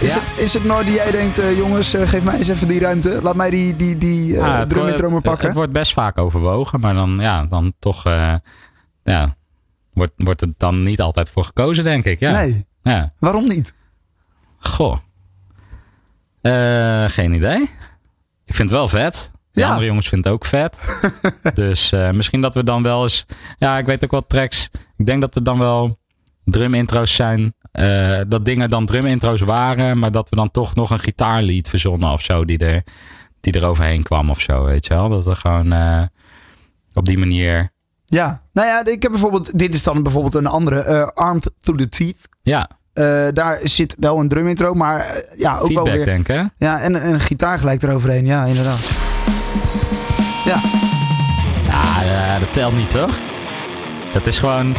Is, 0.00 0.14
Ja. 0.14 0.20
het, 0.20 0.42
is 0.42 0.52
het 0.52 0.64
nou 0.64 0.84
die 0.84 0.94
jij 0.94 1.10
denkt, 1.10 1.38
eh, 1.38 1.56
jongens, 1.56 1.94
eh, 1.94 2.06
geef 2.08 2.22
mij 2.24 2.36
eens 2.38 2.48
even 2.48 2.68
die 2.68 2.80
ruimte. 2.80 3.22
Laat 3.22 3.36
mij 3.36 3.50
die, 3.50 3.76
die, 3.76 3.98
die 3.98 4.40
Ah, 4.42 4.60
drum 4.66 4.86
Het, 4.86 5.22
pakken. 5.22 5.46
het 5.46 5.56
wordt 5.56 5.72
best 5.72 5.92
vaak 5.92 6.18
overwogen, 6.18 6.80
maar 6.80 6.94
dan, 6.94 7.18
ja, 7.20 7.44
dan 7.44 7.72
toch, 7.78 8.04
ja, 9.02 9.36
wordt, 9.92 10.12
wordt 10.16 10.40
het 10.40 10.54
dan 10.58 10.82
niet 10.82 11.00
altijd 11.00 11.30
voor 11.30 11.44
gekozen, 11.44 11.84
denk 11.84 12.04
ik. 12.04 12.20
Ja. 12.20 12.30
Nee, 12.30 12.66
ja. 12.82 13.12
waarom 13.18 13.48
niet? 13.48 13.74
Goh. 14.58 14.96
Geen 17.06 17.32
idee. 17.32 17.60
Ik 18.44 18.54
vind 18.54 18.70
het 18.70 18.78
wel 18.78 18.88
vet. 18.88 19.30
De 19.56 19.62
Ja. 19.62 19.68
andere 19.68 19.86
jongens 19.86 20.08
vinden 20.08 20.32
het 20.32 20.40
ook 20.40 20.48
vet. 20.48 20.78
dus 21.54 21.92
eh, 21.92 22.10
misschien 22.10 22.40
dat 22.40 22.54
we 22.54 22.64
dan 22.64 22.82
wel 22.82 23.02
eens... 23.02 23.26
Ja, 23.58 23.78
ik 23.78 23.86
weet 23.86 24.04
ook 24.04 24.10
wat 24.10 24.28
tracks. 24.28 24.68
Ik 24.96 25.06
denk 25.06 25.20
dat 25.20 25.34
er 25.34 25.42
dan 25.42 25.58
wel 25.58 25.98
drum 26.44 26.74
intro's 26.74 27.14
zijn. 27.14 27.54
eh, 27.72 28.20
dat 28.28 28.44
dingen 28.44 28.70
dan 28.70 28.86
drum 28.86 29.06
intro's 29.06 29.40
waren. 29.40 29.98
Maar 29.98 30.10
dat 30.12 30.28
we 30.28 30.36
dan 30.36 30.50
toch 30.50 30.74
nog 30.74 30.90
een 30.90 30.98
gitaarlied 30.98 31.68
verzonnen 31.68 32.10
of 32.12 32.22
zo. 32.22 32.44
Die 32.44 32.58
er, 32.58 32.82
die 33.40 33.52
er 33.52 33.66
overheen 33.66 34.02
kwam 34.02 34.30
of 34.30 34.40
zo. 34.40 34.64
Weet 34.64 34.86
je 34.86 34.94
wel. 34.94 35.08
Dat 35.08 35.24
we 35.24 35.34
gewoon 35.34 35.72
eh, 35.72 36.02
op 36.94 37.06
die 37.06 37.18
manier... 37.18 37.70
Ja, 38.06 38.42
nou 38.52 38.68
ja, 38.68 38.84
ik 38.84 39.02
heb 39.02 39.10
bijvoorbeeld, 39.10 39.58
dit 39.58 39.74
is 39.74 39.82
dan 39.82 40.02
bijvoorbeeld 40.02 40.34
een 40.34 40.46
andere, 40.46 41.12
Armed 41.14 41.50
Through 41.60 41.82
the 41.82 41.88
Teeth. 41.88 42.28
Ja, 42.42 42.68
daar 43.32 43.58
zit 43.62 43.96
wel 43.98 44.18
een 44.18 44.28
drum 44.28 44.48
intro, 44.48 44.74
maar 44.74 45.24
ja, 45.36 45.52
ook 45.52 45.58
wel 45.58 45.66
feedback 45.84 45.94
weer. 45.94 46.04
denk 46.04 46.26
hè? 46.26 46.42
Ja, 46.58 46.80
en, 46.80 47.00
en 47.02 47.12
een 47.12 47.20
gitaar 47.20 47.58
gelijk 47.58 47.82
eroverheen. 47.82 48.26
Ja, 48.26 48.44
inderdaad. 48.44 49.05
Ja, 50.44 50.60
Ja, 52.04 52.38
dat 52.38 52.52
telt 52.52 52.76
niet 52.76 52.88
toch? 52.88 53.18
Dat 54.12 54.26
is 54.26 54.38
gewoon... 54.38 54.76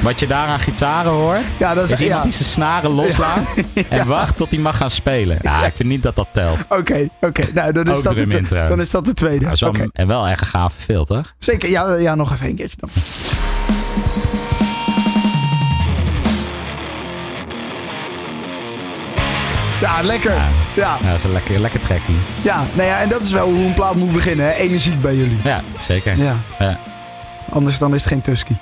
Wat 0.00 0.20
je 0.20 0.26
daar 0.26 0.46
aan 0.46 0.60
gitaren 0.60 1.10
hoort... 1.12 1.52
ja 1.58 1.74
dat 1.74 1.84
is, 1.84 1.90
is 1.90 2.00
iemand 2.00 2.18
ja. 2.18 2.24
die 2.28 2.32
zijn 2.32 2.48
snaren 2.48 2.90
loslaat 2.90 3.54
en 3.88 4.06
wacht 4.06 4.36
tot 4.36 4.50
hij 4.50 4.58
mag 4.58 4.76
gaan 4.76 4.90
spelen. 4.90 5.38
Ja, 5.42 5.66
ik 5.66 5.74
vind 5.74 5.88
niet 5.88 6.02
dat 6.02 6.16
dat 6.16 6.28
telt. 6.32 6.58
Oké, 6.68 7.08
oké. 7.20 7.44
Nou, 7.54 7.72
dan 7.72 7.86
is, 7.86 8.02
dat 8.02 8.16
de, 8.16 8.66
dan 8.68 8.80
is 8.80 8.90
dat 8.90 9.04
de 9.04 9.14
tweede. 9.14 9.44
Dat 9.44 9.54
is 9.54 9.60
wel. 9.60 9.72
En 9.92 10.06
wel 10.06 10.26
echt 10.26 10.40
een 10.40 10.46
gave 10.46 10.80
filter. 10.80 11.34
Zeker, 11.38 11.70
ja, 11.70 11.94
ja, 11.94 12.14
nog 12.14 12.32
even 12.32 12.46
een 12.46 12.54
keertje 12.54 12.76
dan. 12.80 12.90
Ja, 19.80 20.02
lekker. 20.02 20.30
Ja. 20.34 20.48
Ja, 20.76 20.96
Ja, 21.02 21.06
dat 21.06 21.18
is 21.18 21.24
een 21.24 21.32
lekker, 21.32 21.58
lekker 21.60 21.80
trackie. 21.80 22.14
ja. 22.42 22.64
Nou 22.74 22.88
ja, 22.88 23.00
en 23.00 23.08
dat 23.08 23.20
is 23.20 23.30
wel 23.32 23.50
hoe 23.52 23.64
een 23.66 23.74
plaat 23.74 23.94
moet 23.94 24.12
beginnen. 24.12 24.46
Hè? 24.46 24.52
Energiek 24.52 25.00
bij 25.00 25.16
jullie. 25.16 25.38
Ja, 25.44 25.62
zeker. 25.80 26.18
Ja, 26.18 26.36
Ja. 26.58 26.78
anders 27.50 27.78
dan 27.78 27.94
is 27.94 28.02
het 28.04 28.12
geen 28.12 28.20
Tusky. 28.20 28.52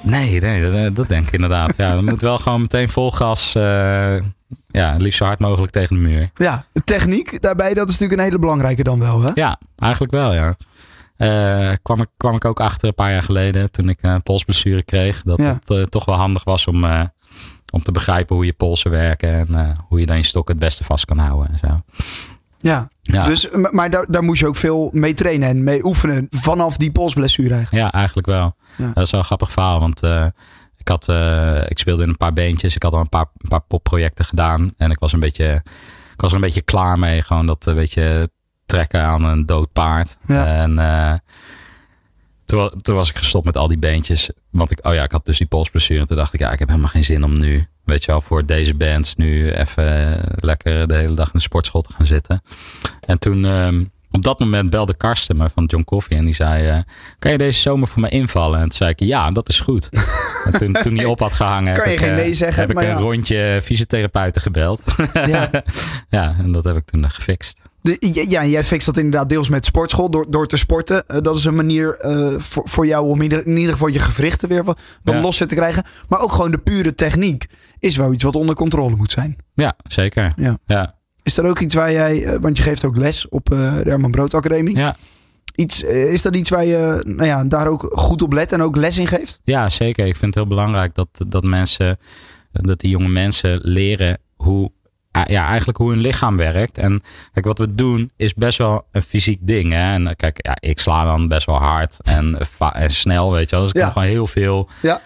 Nee, 0.00 0.40
nee 0.40 0.70
dat, 0.70 0.94
dat 0.94 1.08
denk 1.08 1.26
ik 1.26 1.32
inderdaad. 1.32 1.74
Ja, 1.76 1.88
dan 1.88 2.04
moet 2.04 2.20
wel 2.20 2.38
gewoon 2.38 2.60
meteen 2.60 2.88
vol 2.88 3.10
gas. 3.10 3.54
eh, 3.54 4.16
ja, 4.66 4.94
liefst 4.98 5.18
zo 5.18 5.24
hard 5.24 5.38
mogelijk 5.38 5.72
tegen 5.72 5.94
de 6.02 6.08
muur. 6.08 6.30
Ja, 6.34 6.64
techniek 6.84 7.42
daarbij, 7.42 7.74
dat 7.74 7.86
is 7.88 7.92
natuurlijk 7.92 8.20
een 8.20 8.26
hele 8.26 8.38
belangrijke 8.38 8.82
dan 8.82 8.98
wel, 9.00 9.22
hè? 9.22 9.30
Ja, 9.34 9.58
eigenlijk 9.78 10.12
wel, 10.12 10.32
ja. 10.34 10.54
Eh, 11.16 11.72
kwam, 11.82 12.00
ik, 12.00 12.08
kwam 12.16 12.34
ik 12.34 12.44
ook 12.44 12.60
achter 12.60 12.88
een 12.88 12.94
paar 12.94 13.10
jaar 13.12 13.22
geleden 13.22 13.70
toen 13.70 13.88
ik 13.88 13.98
een 14.00 14.22
polsblessure 14.22 14.82
kreeg. 14.82 15.22
Dat 15.22 15.38
Ja. 15.38 15.44
het 15.60 15.70
eh, 15.70 15.82
toch 15.82 16.04
wel 16.04 16.14
handig 16.16 16.44
was 16.44 16.66
om, 16.66 16.84
eh, 16.84 17.00
om 17.76 17.82
te 17.82 17.92
begrijpen 17.92 18.36
hoe 18.36 18.44
je 18.44 18.52
polsen 18.52 18.90
werken. 18.90 19.32
En 19.32 19.54
eh, 19.54 19.68
hoe 19.88 20.00
je 20.00 20.06
dan 20.06 20.16
je 20.16 20.22
stok 20.22 20.48
het 20.48 20.58
beste 20.58 20.84
vast 20.84 21.04
kan 21.04 21.18
houden. 21.18 21.48
En 21.52 21.58
zo. 21.68 21.82
Ja, 22.58 22.88
Ja, 23.02 23.24
dus, 23.24 23.48
maar 23.70 23.90
daar, 23.90 24.04
daar 24.08 24.22
moest 24.22 24.40
je 24.40 24.46
ook 24.46 24.56
veel 24.56 24.90
mee 24.92 25.14
trainen 25.14 25.48
en 25.48 25.64
mee 25.64 25.84
oefenen 25.84 26.26
vanaf 26.30 26.76
die 26.76 26.92
polsblessure 26.92 27.54
eigenlijk. 27.54 27.84
ja 27.84 27.92
eigenlijk 27.92 28.26
wel. 28.26 28.56
Ja. 28.76 28.90
Dat 28.94 29.04
is 29.04 29.10
wel 29.10 29.20
een 29.20 29.26
grappig 29.26 29.52
verhaal. 29.52 29.80
Want 29.80 30.02
eh, 30.02 30.26
ik, 30.76 30.88
had, 30.88 31.08
eh, 31.08 31.62
ik 31.68 31.78
speelde 31.78 32.02
in 32.02 32.08
een 32.08 32.16
paar 32.16 32.32
beentjes. 32.32 32.74
Ik 32.74 32.82
had 32.82 32.92
al 32.92 33.00
een 33.00 33.08
paar, 33.08 33.26
een 33.38 33.48
paar 33.48 33.60
popprojecten 33.60 34.24
gedaan. 34.24 34.72
En 34.76 34.90
ik 34.90 34.98
was 34.98 35.12
een 35.12 35.20
beetje, 35.20 35.62
ik 36.12 36.20
was 36.20 36.30
er 36.30 36.36
een 36.36 36.42
beetje 36.42 36.62
klaar 36.62 36.98
mee. 36.98 37.22
Gewoon 37.22 37.46
dat 37.46 37.66
een 37.66 37.74
beetje 37.74 38.30
trekken 38.66 39.02
aan 39.02 39.24
een 39.24 39.46
dood 39.46 39.72
paard. 39.72 40.18
Ja. 40.26 40.46
En 40.46 40.78
toen, 42.46 42.70
toen 42.82 42.94
was 42.94 43.10
ik 43.10 43.16
gestopt 43.16 43.44
met 43.44 43.56
al 43.56 43.68
die 43.68 43.78
beentjes. 43.78 44.30
Want 44.50 44.70
ik, 44.70 44.86
oh 44.86 44.94
ja, 44.94 45.02
ik 45.02 45.12
had 45.12 45.26
dus 45.26 45.38
die 45.38 45.46
polsblessure. 45.46 46.00
En 46.00 46.06
toen 46.06 46.16
dacht 46.16 46.34
ik, 46.34 46.40
ja, 46.40 46.52
ik 46.52 46.58
heb 46.58 46.68
helemaal 46.68 46.90
geen 46.90 47.04
zin 47.04 47.24
om 47.24 47.38
nu, 47.38 47.66
weet 47.84 48.04
je 48.04 48.10
wel, 48.10 48.20
voor 48.20 48.46
deze 48.46 48.74
bands 48.74 49.14
nu 49.14 49.50
even 49.50 50.20
lekker 50.36 50.86
de 50.86 50.94
hele 50.94 51.14
dag 51.14 51.26
in 51.26 51.32
de 51.32 51.40
sportschool 51.40 51.80
te 51.80 51.92
gaan 51.92 52.06
zitten. 52.06 52.42
En 53.00 53.18
toen, 53.18 53.44
ehm, 53.44 53.84
op 54.10 54.22
dat 54.22 54.38
moment 54.38 54.70
belde 54.70 54.96
Karsten 54.96 55.36
me 55.36 55.48
van 55.48 55.64
John 55.64 55.84
Coffee 55.84 56.18
en 56.18 56.24
die 56.24 56.34
zei, 56.34 56.68
eh, 56.68 56.78
kan 57.18 57.32
je 57.32 57.38
deze 57.38 57.60
zomer 57.60 57.88
voor 57.88 58.02
me 58.02 58.08
invallen? 58.08 58.60
En 58.60 58.68
toen 58.68 58.76
zei 58.76 58.90
ik, 58.90 59.00
ja, 59.00 59.30
dat 59.30 59.48
is 59.48 59.60
goed. 59.60 59.88
en 60.44 60.52
toen, 60.58 60.72
toen 60.72 60.96
hij 60.96 61.04
op 61.04 61.20
had 61.20 61.32
gehangen, 61.32 61.74
Kan 61.76 61.82
heb 61.82 61.92
je 61.92 61.92
ik, 61.92 61.98
geen 61.98 62.18
eh, 62.18 62.24
nee 62.24 62.34
zeggen, 62.34 62.60
heb 62.60 62.70
ik 62.70 62.74
maar 62.74 62.84
een 62.84 62.90
ja. 62.90 62.96
rondje 62.98 63.60
fysiotherapeuten 63.62 64.42
gebeld. 64.42 64.82
Ja. 65.12 65.50
ja, 66.10 66.36
en 66.38 66.52
dat 66.52 66.64
heb 66.64 66.76
ik 66.76 66.84
toen 66.84 67.04
eh, 67.04 67.10
gefixt. 67.10 67.58
De, 67.86 68.24
ja, 68.28 68.44
jij 68.44 68.64
fixt 68.64 68.86
dat 68.86 68.96
inderdaad 68.96 69.28
deels 69.28 69.48
met 69.48 69.64
sportschool, 69.66 70.10
door, 70.10 70.26
door 70.30 70.46
te 70.46 70.56
sporten. 70.56 71.06
Eh, 71.08 71.20
dat 71.20 71.36
is 71.38 71.44
een 71.44 71.54
manier 71.54 71.96
eh, 71.98 72.34
voor, 72.38 72.62
voor 72.68 72.86
jou 72.86 73.06
om 73.06 73.16
in 73.16 73.22
ieder, 73.22 73.46
in 73.46 73.56
ieder 73.56 73.72
geval 73.72 73.88
je 73.88 73.98
gewrichten 73.98 74.48
weer 74.48 74.64
wat, 74.64 74.80
wat 75.02 75.14
Ja. 75.14 75.20
losser 75.20 75.46
te 75.46 75.54
krijgen. 75.54 75.84
Maar 76.08 76.20
ook 76.20 76.32
gewoon 76.32 76.50
de 76.50 76.58
pure 76.58 76.94
techniek 76.94 77.46
is 77.78 77.96
wel 77.96 78.12
iets 78.12 78.24
wat 78.24 78.36
onder 78.36 78.54
controle 78.54 78.96
moet 78.96 79.12
zijn. 79.12 79.36
Ja, 79.54 79.76
zeker. 79.88 80.32
Ja. 80.36 80.58
ja. 80.66 80.94
Is 81.22 81.38
er 81.38 81.44
ook 81.44 81.60
iets 81.60 81.74
waar 81.74 81.92
jij, 81.92 82.24
eh, 82.24 82.38
want 82.40 82.56
je 82.56 82.62
geeft 82.62 82.84
ook 82.84 82.96
les 82.96 83.28
op 83.28 83.46
de 83.46 83.80
Herman 83.84 84.10
Brood 84.10 84.34
Academie. 84.34 84.76
Ja. 84.76 84.96
iets, 85.54 85.82
is 85.82 86.22
dat 86.22 86.36
iets 86.36 86.50
waar 86.50 86.64
je 86.64 87.02
nou 87.06 87.24
ja, 87.28 87.44
daar 87.44 87.66
ook 87.66 87.90
goed 87.92 88.22
op 88.22 88.32
let 88.32 88.52
en 88.52 88.62
ook 88.62 88.76
les 88.76 88.98
in 88.98 89.06
geeft? 89.06 89.40
Ja, 89.44 89.68
zeker. 89.68 90.06
Ik 90.06 90.16
vind 90.16 90.34
het 90.34 90.44
heel 90.44 90.54
belangrijk 90.54 90.94
dat, 90.94 91.08
dat 91.28 91.44
mensen, 91.44 91.98
dat 92.52 92.80
die 92.80 92.90
jonge 92.90 93.08
mensen 93.08 93.58
leren 93.62 94.18
hoe, 94.36 94.70
ja, 95.24 95.46
eigenlijk 95.46 95.78
hoe 95.78 95.90
hun 95.90 96.00
lichaam 96.00 96.36
werkt. 96.36 96.78
En 96.78 97.02
kijk, 97.32 97.46
wat 97.46 97.58
we 97.58 97.74
doen 97.74 98.10
is 98.16 98.34
best 98.34 98.58
wel 98.58 98.86
een 98.92 99.02
fysiek 99.02 99.38
ding. 99.42 99.72
Hè? 99.72 99.92
En 99.94 100.06
eh, 100.06 100.12
kijk, 100.16 100.38
ja, 100.46 100.56
ik 100.60 100.78
sla 100.80 101.04
dan 101.04 101.28
best 101.28 101.46
wel 101.46 101.56
hard 101.58 101.96
en, 102.02 102.36
va- 102.40 102.74
en 102.74 102.90
snel, 102.90 103.32
weet 103.32 103.50
je 103.50 103.56
wel. 103.56 103.64
Dus 103.64 103.70
ik 103.74 103.76
Ja. 103.76 103.82
kan 103.82 103.92
gewoon 103.92 104.08
heel 104.08 104.26
veel. 104.26 104.68
Ja. 104.82 105.00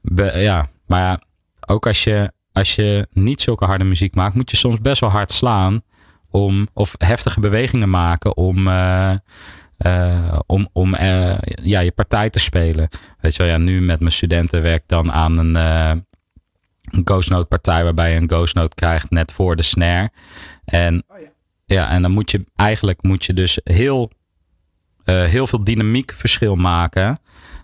Be- 0.00 0.38
ja, 0.38 0.68
maar 0.86 1.00
ja, 1.00 1.20
ook 1.66 1.86
als 1.86 2.04
je, 2.04 2.32
als 2.52 2.74
je 2.74 3.06
niet 3.12 3.40
zulke 3.40 3.64
harde 3.64 3.84
muziek 3.84 4.14
maakt, 4.14 4.34
moet 4.34 4.50
je 4.50 4.56
soms 4.56 4.80
best 4.80 5.00
wel 5.00 5.10
hard 5.10 5.30
slaan. 5.30 5.82
Om, 6.30 6.68
of 6.72 6.94
heftige 6.98 7.40
bewegingen 7.40 7.90
maken 7.90 8.36
om, 8.36 8.68
eh, 8.68 9.10
eh, 9.76 10.38
om, 10.46 10.68
om 10.72 10.94
eh, 10.94 11.34
ja, 11.42 11.80
je 11.80 11.92
partij 11.92 12.30
te 12.30 12.40
spelen. 12.40 12.88
Weet 13.20 13.36
je 13.36 13.42
wel, 13.42 13.52
ja, 13.52 13.58
nu 13.58 13.80
met 13.80 14.00
mijn 14.00 14.12
studenten 14.12 14.62
werk 14.62 14.82
ik 14.82 14.88
dan 14.88 15.12
aan 15.12 15.38
een, 15.38 15.56
eh 15.56 15.92
een 16.96 17.02
ghost 17.04 17.30
note 17.30 17.46
partij 17.46 17.84
waarbij 17.84 18.12
je 18.12 18.20
een 18.20 18.28
ghost 18.28 18.54
note 18.54 18.74
krijgt 18.74 19.10
net 19.10 19.32
voor 19.32 19.56
de 19.56 19.62
snare. 19.62 20.10
En, 20.64 21.04
ja. 21.64 21.90
en 21.90 22.02
dan 22.02 22.10
moet 22.10 22.30
je 22.30 22.44
eigenlijk 22.56 23.02
moet 23.02 23.24
je 23.24 23.32
dus 23.32 23.60
heel, 23.64 24.10
eh, 25.04 25.24
heel 25.24 25.46
veel 25.46 25.64
dynamiek 25.64 26.12
verschil 26.12 26.56
maken 26.56 27.18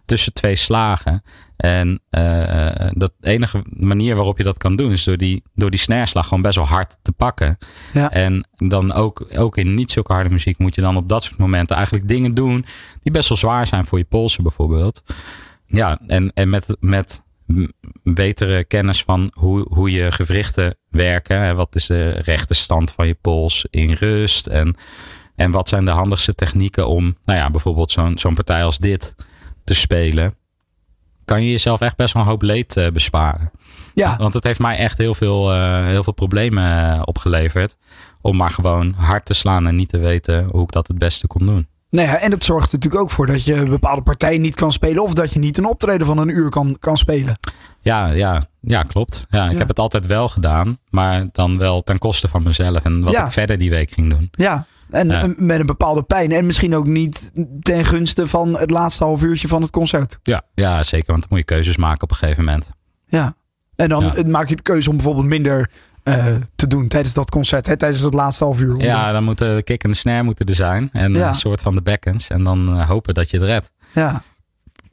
tussen 0.05 0.33
twee 0.33 0.57
slagen. 0.57 1.22
En 1.57 2.01
eh 2.11 2.89
dat 2.93 3.12
enige 3.20 3.62
manier 3.64 4.16
waarop 4.16 4.39
je 4.39 4.45
dat 4.45 4.59
kan 4.59 4.76
doen 4.76 4.93
is 4.93 5.05
door 5.05 5.16
die, 5.16 5.43
door 5.55 5.70
die 5.70 5.81
snareslag 5.81 6.26
gewoon 6.26 6.43
best 6.43 6.57
wel 6.57 6.66
hard 6.66 6.97
te 7.03 7.12
pakken. 7.12 7.59
Ja. 7.93 8.11
En 8.11 8.49
dan 8.57 8.93
ook, 8.93 9.26
ook 9.37 9.57
in 9.57 9.74
niet 9.74 9.91
zulke 9.91 10.12
harde 10.12 10.31
muziek 10.31 10.59
moet 10.59 10.74
je 10.74 10.81
dan 10.81 10.97
op 10.97 11.09
dat 11.09 11.22
soort 11.22 11.39
momenten 11.39 11.76
eigenlijk 11.76 12.09
dingen 12.09 12.35
doen 12.35 12.64
die 13.03 13.12
best 13.12 13.28
wel 13.28 13.39
zwaar 13.39 13.66
zijn 13.66 13.85
voor 13.85 13.99
je 13.99 14.05
polsen 14.05 14.43
bijvoorbeeld. 14.43 15.03
Ja, 15.66 16.01
en, 16.07 16.33
en 16.35 16.51
met, 16.51 16.76
met 16.81 17.22
betere 18.03 18.64
kennis 18.64 19.03
van 19.03 19.30
hoe, 19.34 19.66
hoe 19.70 19.90
je 19.90 20.12
gewrichten 20.12 20.76
werken. 20.88 21.40
Hè, 21.40 21.55
wat 21.55 21.74
is 21.74 21.86
de 21.86 22.11
rechte 22.11 22.55
stand 22.55 22.92
van 22.92 23.07
je 23.07 23.16
pols 23.20 23.66
in 23.70 23.92
rust? 23.92 24.46
En, 24.46 24.76
en 25.36 25.51
wat 25.51 25.68
zijn 25.68 25.84
de 25.84 25.90
handigste 25.90 26.34
technieken 26.34 26.88
om, 26.88 27.16
nou 27.24 27.38
ja, 27.38 27.51
bijvoorbeeld 27.51 27.90
zo'n 27.90 28.18
zo'n 28.18 28.34
partij 28.34 28.64
als 28.64 28.78
dit 28.78 29.14
te 29.64 29.74
spelen? 29.74 30.34
Kan 31.24 31.42
je 31.42 31.51
jezelf 31.51 31.80
echt 31.80 31.96
best 31.96 32.14
wel 32.14 32.22
een 32.22 32.28
hoop 32.28 32.42
leed 32.42 32.76
eh, 32.76 32.90
besparen. 32.90 33.51
Ja, 33.94 34.16
Want 34.16 34.34
het 34.34 34.44
heeft 34.44 34.59
mij 34.59 34.76
echt 34.76 34.98
heel 34.98 35.14
veel, 35.14 35.53
eh, 35.53 35.84
heel 35.84 36.03
veel 36.03 36.12
problemen 36.12 36.92
eh, 36.92 37.03
opgeleverd. 37.05 37.76
Om 38.20 38.36
maar 38.36 38.51
gewoon 38.51 38.92
hard 38.92 39.24
te 39.24 39.34
slaan 39.34 39.66
en 39.66 39.76
niet 39.76 39.88
te 39.88 39.98
weten 39.98 40.44
hoe 40.44 40.62
ik 40.62 40.72
dat 40.72 40.86
het 40.86 40.98
beste 40.98 41.26
kon 41.26 41.46
doen. 41.46 41.68
Nou 41.91 42.09
ja, 42.09 42.16
en 42.18 42.30
dat 42.30 42.45
zorgt 42.45 42.68
er 42.72 42.74
natuurlijk 42.74 43.03
ook 43.03 43.11
voor 43.11 43.26
dat 43.26 43.45
je 43.45 43.62
bepaalde 43.68 44.03
partijen 44.03 44.41
niet 44.41 44.55
kan 44.55 44.72
spelen. 44.72 45.03
Of 45.03 45.14
dat 45.14 45.32
je 45.32 45.38
niet 45.38 45.59
een 45.59 45.64
optreden 45.64 46.07
van 46.07 46.18
een 46.18 46.28
uur 46.28 46.49
kan, 46.51 46.76
kan 46.80 46.97
spelen. 46.97 47.38
Ja, 47.80 48.07
ja, 48.07 48.43
ja 48.61 48.82
klopt. 48.82 49.26
Ja, 49.28 49.45
ik 49.47 49.53
Ja. 49.53 49.59
heb 49.59 49.68
het 49.68 49.78
altijd 49.78 50.07
wel 50.07 50.28
gedaan. 50.28 50.78
Maar 50.91 51.26
dan 51.32 51.59
wel 51.59 51.82
ten 51.82 51.99
koste 51.99 52.28
van 52.28 52.43
mezelf. 52.43 52.84
En 52.84 53.03
wat 53.03 53.12
Ja. 53.12 53.26
ik 53.26 53.32
verder 53.32 53.59
die 53.59 53.70
week 53.70 53.91
ging 53.91 54.11
doen. 54.11 54.28
Ja, 54.30 54.66
en 54.91 55.09
Ja. 55.09 55.34
met 55.36 55.61
een 55.61 55.66
bepaalde 55.66 56.03
pijn. 56.03 56.32
En 56.32 56.47
misschien 56.47 56.74
ook 56.74 56.86
niet 56.86 57.32
ten 57.61 57.84
gunste 57.84 58.26
van 58.26 58.59
het 58.59 58.70
laatste 58.70 59.05
half 59.05 59.22
uurtje 59.22 59.49
van 59.49 59.62
het 59.62 59.70
concert. 59.70 60.18
Ja, 60.22 60.43
ja, 60.55 60.82
zeker. 60.82 61.07
Want 61.07 61.20
dan 61.20 61.28
moet 61.30 61.38
je 61.38 61.55
keuzes 61.55 61.76
maken 61.76 62.03
op 62.03 62.11
een 62.11 62.16
gegeven 62.16 62.45
moment. 62.45 62.70
Ja. 63.09 63.34
En 63.76 63.88
dan 63.88 64.14
maak 64.26 64.49
je 64.49 64.57
de 64.57 64.62
keuze 64.62 64.91
om 64.91 64.97
bijvoorbeeld 64.97 65.26
minder 65.26 65.70
eh, 66.16 66.36
te 66.54 66.66
doen 66.66 66.88
tijdens 66.88 67.14
dat 67.14 67.30
concert. 67.30 67.66
Hè, 67.66 67.76
tijdens 67.76 68.02
het 68.02 68.14
laatste 68.14 68.44
half 68.44 68.61
uur. 68.61 68.80
Ja, 68.80 69.12
dan 69.12 69.24
moeten 69.24 69.56
de 69.56 69.62
kick 69.62 69.84
en 69.84 69.90
de 69.90 69.96
snare 69.96 70.22
moeten 70.22 70.46
er 70.46 70.54
zijn. 70.54 70.88
En 70.92 71.14
Ja. 71.14 71.28
een 71.28 71.34
soort 71.34 71.61
van 71.62 71.74
de 71.74 71.82
bekkens. 71.82 72.28
En 72.28 72.44
dan 72.44 72.78
eh, 72.78 72.88
hopen 72.88 73.14
dat 73.14 73.30
je 73.30 73.36
het 73.38 73.46
redt. 73.46 73.70
ja. 73.94 74.22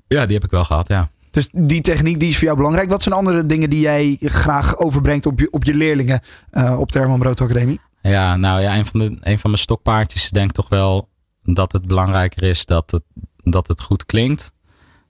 Ja, 0.07 0.25
die 0.25 0.35
heb 0.35 0.43
ik 0.43 0.51
wel 0.51 0.63
gehad, 0.63 0.87
ja. 0.87 1.09
Dus 1.31 1.49
die 1.53 1.81
techniek 1.81 2.19
die 2.19 2.29
is 2.29 2.35
voor 2.35 2.43
jou 2.43 2.57
belangrijk. 2.57 2.89
Wat 2.89 3.03
zijn 3.03 3.15
andere 3.15 3.45
dingen 3.45 3.69
die 3.69 3.79
jij 3.79 4.17
graag 4.21 4.77
overbrengt 4.77 5.25
op 5.25 5.39
je, 5.39 5.51
op 5.51 5.63
je 5.63 5.73
leerlingen 5.75 6.19
eh, 6.49 6.79
op 6.79 6.91
de 6.91 6.99
Herman 6.99 7.19
Brood 7.19 7.41
Academie? 7.41 7.79
Ja, 8.01 8.35
nou 8.35 8.61
ja, 8.61 8.75
een 8.77 8.85
van, 8.85 8.99
de, 8.99 9.05
een 9.21 9.39
van 9.39 9.49
mijn 9.49 9.61
stokpaardjes 9.61 10.23
is 10.23 10.29
denk 10.29 10.49
ik 10.49 10.55
toch 10.55 10.69
wel 10.69 11.09
dat 11.43 11.71
het 11.71 11.87
belangrijker 11.87 12.43
is 12.43 12.65
dat 12.65 12.91
het, 12.91 13.03
dat 13.43 13.67
het 13.67 13.81
goed 13.81 14.05
klinkt 14.05 14.51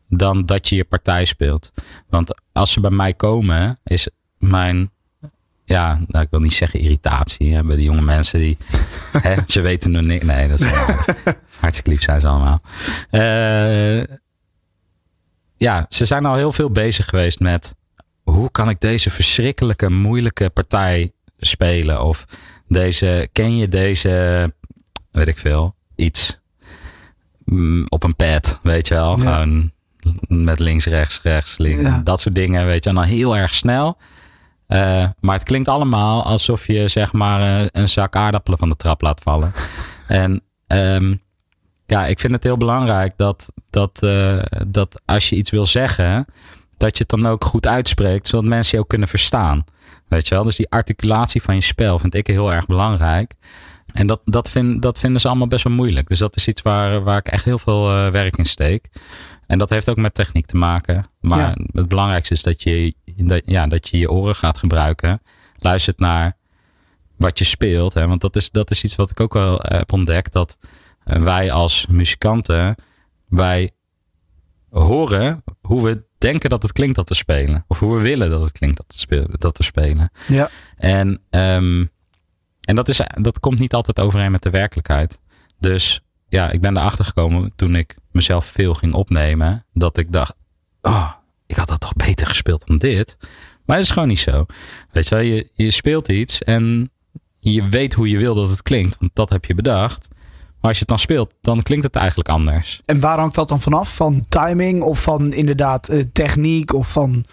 dan 0.07 0.45
dat 0.45 0.69
je 0.69 0.75
je 0.75 0.85
partij 0.85 1.25
speelt. 1.25 1.71
Want 2.09 2.41
als 2.51 2.71
ze 2.71 2.79
bij 2.79 2.91
mij 2.91 3.13
komen, 3.13 3.79
is 3.83 4.09
mijn, 4.37 4.91
ja, 5.68 5.99
nou, 6.07 6.24
ik 6.24 6.30
wil 6.30 6.39
niet 6.39 6.53
zeggen 6.53 6.80
irritatie 6.80 7.53
hè, 7.53 7.63
bij 7.63 7.76
de 7.76 7.84
jonge 7.84 8.01
mensen 8.01 8.39
die, 8.39 8.57
hè, 9.28 9.36
ze 9.47 9.61
weten 9.61 9.91
nog 9.91 10.03
niks. 10.03 10.26
Nee, 10.26 10.47
dat 10.47 10.59
is 10.59 10.70
hartstikke 11.59 11.89
lief 11.89 12.01
zijn 12.01 12.22
ze 12.22 12.28
allemaal. 12.28 12.61
Eh, 13.09 14.15
ja, 15.57 15.86
ze 15.89 16.05
zijn 16.05 16.26
al 16.26 16.36
heel 16.36 16.51
veel 16.51 16.70
bezig 16.70 17.05
geweest 17.05 17.39
met 17.39 17.76
hoe 18.24 18.51
kan 18.51 18.70
ik 18.70 18.80
deze 18.80 19.09
verschrikkelijke, 19.09 19.89
moeilijke 19.89 20.49
partij 20.49 21.11
spelen? 21.38 22.03
Of 22.03 22.26
deze, 22.68 23.30
ken 23.32 23.57
je 23.57 23.68
deze, 23.68 24.53
weet 25.11 25.28
ik 25.28 25.38
veel, 25.38 25.76
iets 25.95 26.39
mm, 27.45 27.86
op 27.89 28.03
een 28.03 28.15
pad, 28.15 28.59
weet 28.63 28.88
je 28.88 28.93
wel? 28.93 29.18
Ja. 29.18 29.24
Gewoon 29.24 29.72
met 30.28 30.59
links, 30.59 30.86
rechts, 30.86 31.20
rechts, 31.22 31.57
links. 31.57 31.82
Ja. 31.82 32.01
Dat 32.03 32.22
soort 32.22 32.36
dingen, 32.36 32.65
weet 32.65 32.84
je. 32.84 32.89
En 32.89 32.95
dan 32.95 33.03
heel 33.03 33.38
erg 33.38 33.53
snel. 33.53 33.97
Eh, 34.68 35.05
maar 35.20 35.36
het 35.36 35.43
klinkt 35.43 35.68
allemaal 35.68 36.24
alsof 36.24 36.68
je 36.68 36.88
zeg 36.88 37.13
maar 37.13 37.41
eh, 37.41 37.68
een 37.72 37.89
zak 37.89 38.15
aardappelen 38.15 38.59
van 38.59 38.70
de 38.70 38.76
trap 38.76 39.01
laat 39.01 39.22
vallen. 39.22 39.53
en 40.07 40.41
ehm, 40.68 41.15
ja, 41.86 42.05
ik 42.05 42.20
vind 42.20 42.34
het 42.34 42.43
heel 42.43 42.57
belangrijk 42.57 43.13
dat, 43.18 43.51
dat, 43.70 44.03
eh, 44.03 44.39
dat 44.68 45.01
als 45.05 45.30
je 45.30 45.36
iets 45.36 45.49
wil 45.49 45.65
zeggen, 45.65 46.26
dat 46.78 46.97
je 46.97 47.05
het 47.07 47.22
dan 47.22 47.32
ook 47.32 47.43
goed 47.43 47.68
uitspreekt, 47.68 48.28
zodat 48.28 48.45
mensen 48.45 48.78
je 48.78 48.84
ook 48.84 48.89
kunnen 48.89 49.07
verstaan. 49.07 49.63
Weet 50.07 50.28
je 50.28 50.36
wel? 50.36 50.43
Dus 50.43 50.55
die 50.55 50.70
articulatie 50.70 51.41
van 51.41 51.55
je 51.55 51.61
spel 51.61 51.99
vind 51.99 52.13
ik 52.13 52.28
heel 52.28 52.53
erg 52.53 52.65
belangrijk. 52.65 53.34
En 53.93 54.07
dat, 54.07 54.22
dat, 54.26 54.49
vind, 54.49 54.82
dat 54.82 54.99
vinden 54.99 55.22
ze 55.22 55.28
allemaal 55.28 55.47
best 55.47 55.63
wel 55.63 55.74
moeilijk. 55.74 56.07
Dus 56.07 56.20
dat 56.20 56.36
is 56.36 56.47
iets 56.47 56.61
waar, 56.61 57.03
waar 57.03 57.18
ik 57.18 57.28
echt 57.28 57.43
heel 57.43 57.57
veel 57.57 57.84
werk 58.11 58.38
in 58.38 58.45
steek. 58.45 58.89
En 59.45 59.57
dat 59.57 59.70
heeft 59.70 59.89
ook 59.89 59.97
met 59.97 60.13
techniek 60.13 60.45
te 60.45 60.57
maken. 60.57 61.07
Maar 61.20 61.39
Ja. 61.39 61.53
het 61.72 61.88
belangrijkste 61.88 62.34
is 62.34 62.43
dat 62.43 62.63
je, 62.63 62.93
dat, 63.26 63.41
ja, 63.45 63.68
dat 63.68 63.89
je 63.89 63.97
je 63.97 64.11
oren 64.11 64.36
gaat 64.36 64.57
gebruiken. 64.57 65.22
Luistert 65.59 65.99
naar 65.99 66.38
wat 67.18 67.38
je 67.39 67.45
speelt. 67.45 67.93
Hè? 67.93 68.07
Want 68.07 68.22
dat 68.22 68.36
is, 68.36 68.51
dat 68.51 68.72
is 68.72 68.84
iets 68.84 68.95
wat 68.95 69.09
ik 69.09 69.20
ook 69.20 69.34
wel 69.34 69.61
eh, 69.61 69.78
heb 69.78 69.91
ontdekt. 69.91 70.34
Dat 70.34 70.57
eh, 71.03 71.22
wij 71.22 71.51
als 71.51 71.88
muzikanten, 71.88 72.76
wij 73.28 73.72
horen 74.70 75.43
hoe 75.61 75.84
we 75.84 76.05
denken 76.18 76.49
dat 76.49 76.63
het 76.63 76.72
klinkt 76.72 76.95
dat 76.95 77.09
we 77.09 77.15
spelen. 77.15 77.65
Of 77.68 77.80
hoe 77.80 77.95
we 77.95 78.01
willen 78.01 78.30
dat 78.30 78.41
het 78.41 78.51
klinkt 78.51 78.78
dat, 78.78 78.86
het 78.88 78.99
speel, 78.99 79.28
dat 79.32 79.57
we 79.57 79.63
spelen. 79.63 80.11
Ja. 80.28 80.49
En, 80.76 81.22
ehm, 81.30 81.86
en 82.61 82.76
dat, 82.76 82.89
is, 82.89 83.01
dat 83.22 83.39
komt 83.39 83.59
niet 83.59 83.74
altijd 83.74 83.99
overeen 83.99 84.32
met 84.32 84.41
de 84.41 84.49
werkelijkheid. 84.49 85.22
Dus 85.59 86.01
ja, 86.28 86.49
ik 86.49 86.61
ben 86.61 86.78
erachter 86.78 87.05
gekomen 87.05 87.51
toen 87.55 87.76
ik 87.76 87.95
mezelf 88.11 88.45
veel 88.45 88.74
ging 88.74 88.93
opnemen. 88.93 89.65
Dat 89.74 89.97
ik 89.97 90.11
dacht, 90.11 90.36
oh, 90.82 91.11
ik 91.47 91.55
had 91.55 91.67
dat 91.67 91.79
toch 91.79 91.93
beter 91.93 92.27
gespeeld 92.27 92.67
dan 92.67 92.77
dit. 92.77 93.17
Maar 93.65 93.75
dat 93.75 93.85
is 93.85 93.91
gewoon 93.91 94.07
niet 94.07 94.19
zo. 94.19 94.45
Weet 94.91 95.07
je 95.07 95.15
wel, 95.15 95.23
je, 95.23 95.49
je 95.53 95.71
speelt 95.71 96.07
iets 96.07 96.43
en 96.43 96.91
je 97.39 97.69
weet 97.69 97.93
hoe 97.93 98.09
je 98.09 98.17
wil 98.17 98.35
dat 98.35 98.49
het 98.49 98.61
klinkt. 98.61 98.97
Want 98.99 99.11
dat 99.13 99.29
heb 99.29 99.45
je 99.45 99.53
bedacht. 99.55 100.07
Maar 100.61 100.69
als 100.69 100.73
je 100.73 100.79
het 100.79 100.87
dan 100.87 100.99
speelt, 100.99 101.33
dan 101.41 101.61
klinkt 101.61 101.83
het 101.83 101.95
eigenlijk 101.95 102.29
anders. 102.29 102.81
En 102.85 102.99
waar 102.99 103.17
hangt 103.17 103.35
dat 103.35 103.47
dan 103.47 103.61
vanaf? 103.61 103.95
Van 103.95 104.25
timing 104.29 104.81
of 104.81 105.01
van 105.01 105.33
inderdaad 105.33 105.89
eh, 105.89 106.03
techniek 106.13 106.73
of 106.73 106.91
van... 106.91 107.25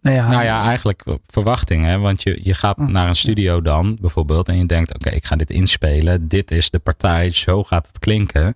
Nou 0.00 0.16
ja, 0.16 0.30
Nou 0.30 0.44
ja, 0.44 0.64
eigenlijk 0.64 1.04
verwachting. 1.26 1.84
Hè? 1.84 1.98
Want 1.98 2.22
je, 2.22 2.40
je 2.42 2.54
gaat 2.54 2.78
Oh, 2.78 2.86
naar 2.86 3.08
een 3.08 3.14
studio 3.14 3.62
dan 3.62 3.98
bijvoorbeeld. 4.00 4.48
En 4.48 4.58
je 4.58 4.66
denkt, 4.66 4.94
oké, 4.94 5.10
ik 5.10 5.24
ga 5.24 5.36
dit 5.36 5.50
inspelen. 5.50 6.28
Dit 6.28 6.50
is 6.50 6.70
de 6.70 6.78
partij. 6.78 7.30
Zo 7.30 7.64
gaat 7.64 7.86
het 7.86 7.98
klinken. 7.98 8.54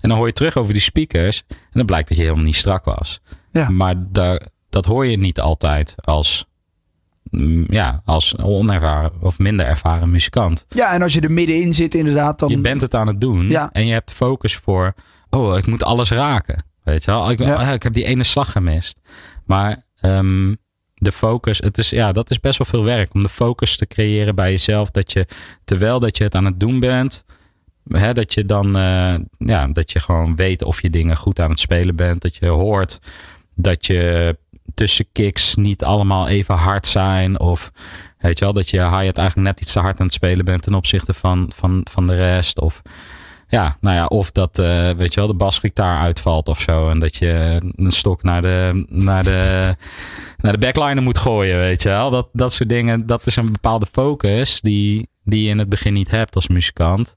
En 0.00 0.08
dan 0.08 0.18
hoor 0.18 0.26
je 0.26 0.32
terug 0.32 0.56
over 0.56 0.72
die 0.72 0.82
speakers. 0.82 1.42
En 1.48 1.56
dan 1.72 1.86
blijkt 1.86 2.08
dat 2.08 2.16
je 2.16 2.22
helemaal 2.22 2.44
niet 2.44 2.56
strak 2.56 2.84
was. 2.84 3.20
Ja. 3.52 3.68
Maar 3.68 3.94
daar, 4.12 4.40
dat 4.68 4.84
hoor 4.84 5.06
je 5.06 5.16
niet 5.18 5.40
altijd 5.40 5.94
als, 5.96 6.46
mm, 7.30 7.64
ja, 7.68 8.02
als 8.04 8.38
onervaren 8.38 9.12
of 9.20 9.38
minder 9.38 9.66
ervaren 9.66 10.10
muzikant. 10.10 10.66
ja, 10.68 10.92
en 10.92 11.02
als 11.02 11.12
je 11.14 11.20
er 11.20 11.32
middenin 11.32 11.74
zit 11.74 11.94
inderdaad, 11.94 12.38
dan... 12.38 12.48
Je 12.48 12.58
bent 12.58 12.82
het 12.82 12.94
aan 12.94 13.06
het 13.06 13.20
doen. 13.20 13.48
Ja. 13.48 13.70
En 13.72 13.86
je 13.86 13.92
hebt 13.92 14.10
focus 14.12 14.56
voor, 14.56 14.94
oh, 15.30 15.56
ik 15.56 15.66
moet 15.66 15.82
alles 15.82 16.10
raken. 16.10 16.64
Weet 16.84 17.04
je 17.04 17.10
wel? 17.10 17.30
Ik, 17.30 17.38
Ja. 17.38 17.72
ik 17.72 17.82
heb 17.82 17.92
die 17.92 18.04
ene 18.04 18.24
slag 18.24 18.52
gemist. 18.52 19.00
Maar 19.44 19.82
ehm, 19.96 20.54
de 20.94 21.12
focus, 21.12 21.58
het 21.58 21.78
is, 21.78 21.90
ja, 21.90 22.12
dat 22.12 22.30
is 22.30 22.40
best 22.40 22.58
wel 22.58 22.66
veel 22.66 22.84
werk. 22.84 23.14
Om 23.14 23.22
de 23.22 23.28
focus 23.28 23.76
te 23.76 23.86
creëren 23.86 24.34
bij 24.34 24.50
jezelf. 24.50 24.90
Dat 24.90 25.12
je, 25.12 25.26
terwijl 25.64 26.00
dat 26.00 26.16
je 26.16 26.24
het 26.24 26.34
aan 26.34 26.44
het 26.44 26.60
doen 26.60 26.80
bent, 26.80 27.24
hè, 27.88 28.12
dat 28.12 28.34
je 28.34 28.44
dan, 28.44 28.76
eh, 28.76 29.14
ja, 29.38 29.66
dat 29.66 29.92
je 29.92 30.00
gewoon 30.00 30.36
weet 30.36 30.62
of 30.62 30.82
je 30.82 30.90
dingen 30.90 31.16
goed 31.16 31.40
aan 31.40 31.50
het 31.50 31.58
spelen 31.58 31.96
bent. 31.96 32.20
Dat 32.22 32.36
je 32.36 32.46
hoort 32.46 32.98
dat 33.60 33.86
je 33.86 34.36
tussen 34.74 35.06
kicks 35.12 35.54
niet 35.54 35.84
allemaal 35.84 36.28
even 36.28 36.54
hard 36.54 36.86
zijn. 36.86 37.40
Of 37.40 37.70
weet 38.18 38.38
je 38.38 38.44
wel, 38.44 38.54
dat 38.54 38.70
je 38.70 38.76
hi-hat 38.76 39.18
eigenlijk 39.18 39.48
net 39.48 39.60
iets 39.60 39.72
te 39.72 39.80
hard 39.80 40.00
aan 40.00 40.06
het 40.06 40.14
spelen 40.14 40.44
bent 40.44 40.62
ten 40.62 40.74
opzichte 40.74 41.14
van, 41.14 41.50
van, 41.54 41.86
van 41.90 42.06
de 42.06 42.14
rest. 42.14 42.60
Of 42.60 42.82
Ja, 43.48 43.76
nou 43.80 43.96
ja, 43.96 44.06
of 44.06 44.30
dat, 44.30 44.58
eh, 44.58 44.90
weet 44.90 45.14
je 45.14 45.20
wel, 45.20 45.28
de 45.28 45.34
basgitaar 45.34 46.00
uitvalt 46.00 46.48
of 46.48 46.60
zo. 46.60 46.90
En 46.90 46.98
dat 46.98 47.16
je 47.16 47.60
een 47.76 47.90
stok 47.90 48.22
naar 48.22 48.42
de, 48.42 48.84
naar 48.88 49.22
de, 49.22 49.74
naar 50.42 50.52
de 50.52 50.58
backliner 50.58 51.02
moet 51.02 51.18
gooien, 51.18 51.58
weet 51.58 51.82
je 51.82 51.88
wel. 51.88 52.10
Dat, 52.10 52.28
dat 52.32 52.52
soort 52.52 52.68
dingen, 52.68 53.06
dat 53.06 53.26
is 53.26 53.36
een 53.36 53.52
bepaalde 53.52 53.86
focus 53.86 54.60
die, 54.60 55.08
die 55.24 55.42
je 55.42 55.50
in 55.50 55.58
het 55.58 55.68
begin 55.68 55.92
niet 55.92 56.10
hebt 56.10 56.34
als 56.34 56.48
muzikant. 56.48 57.16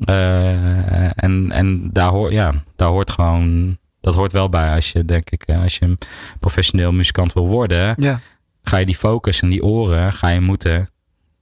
Eh, 0.00 1.22
en 1.24 1.50
en 1.50 1.90
daar, 1.92 2.10
hoor, 2.10 2.32
ja, 2.32 2.52
daar 2.76 2.88
hoort 2.88 3.10
gewoon, 3.10 3.78
dat 4.02 4.14
hoort 4.14 4.32
wel 4.32 4.48
bij 4.48 4.74
als 4.74 4.92
je, 4.92 5.04
denk 5.04 5.30
ik, 5.30 5.42
eh, 5.42 5.62
als 5.62 5.76
je 5.76 5.84
een 5.84 5.98
professioneel 6.40 6.92
muzikant 6.92 7.32
wil 7.32 7.48
worden. 7.48 7.94
Ja. 7.98 8.20
Ga 8.62 8.76
je 8.76 8.86
die 8.86 8.96
focus 8.96 9.40
en 9.40 9.48
die 9.50 9.62
oren, 9.64 10.12
ga 10.12 10.28
je 10.28 10.40
moeten, 10.40 10.88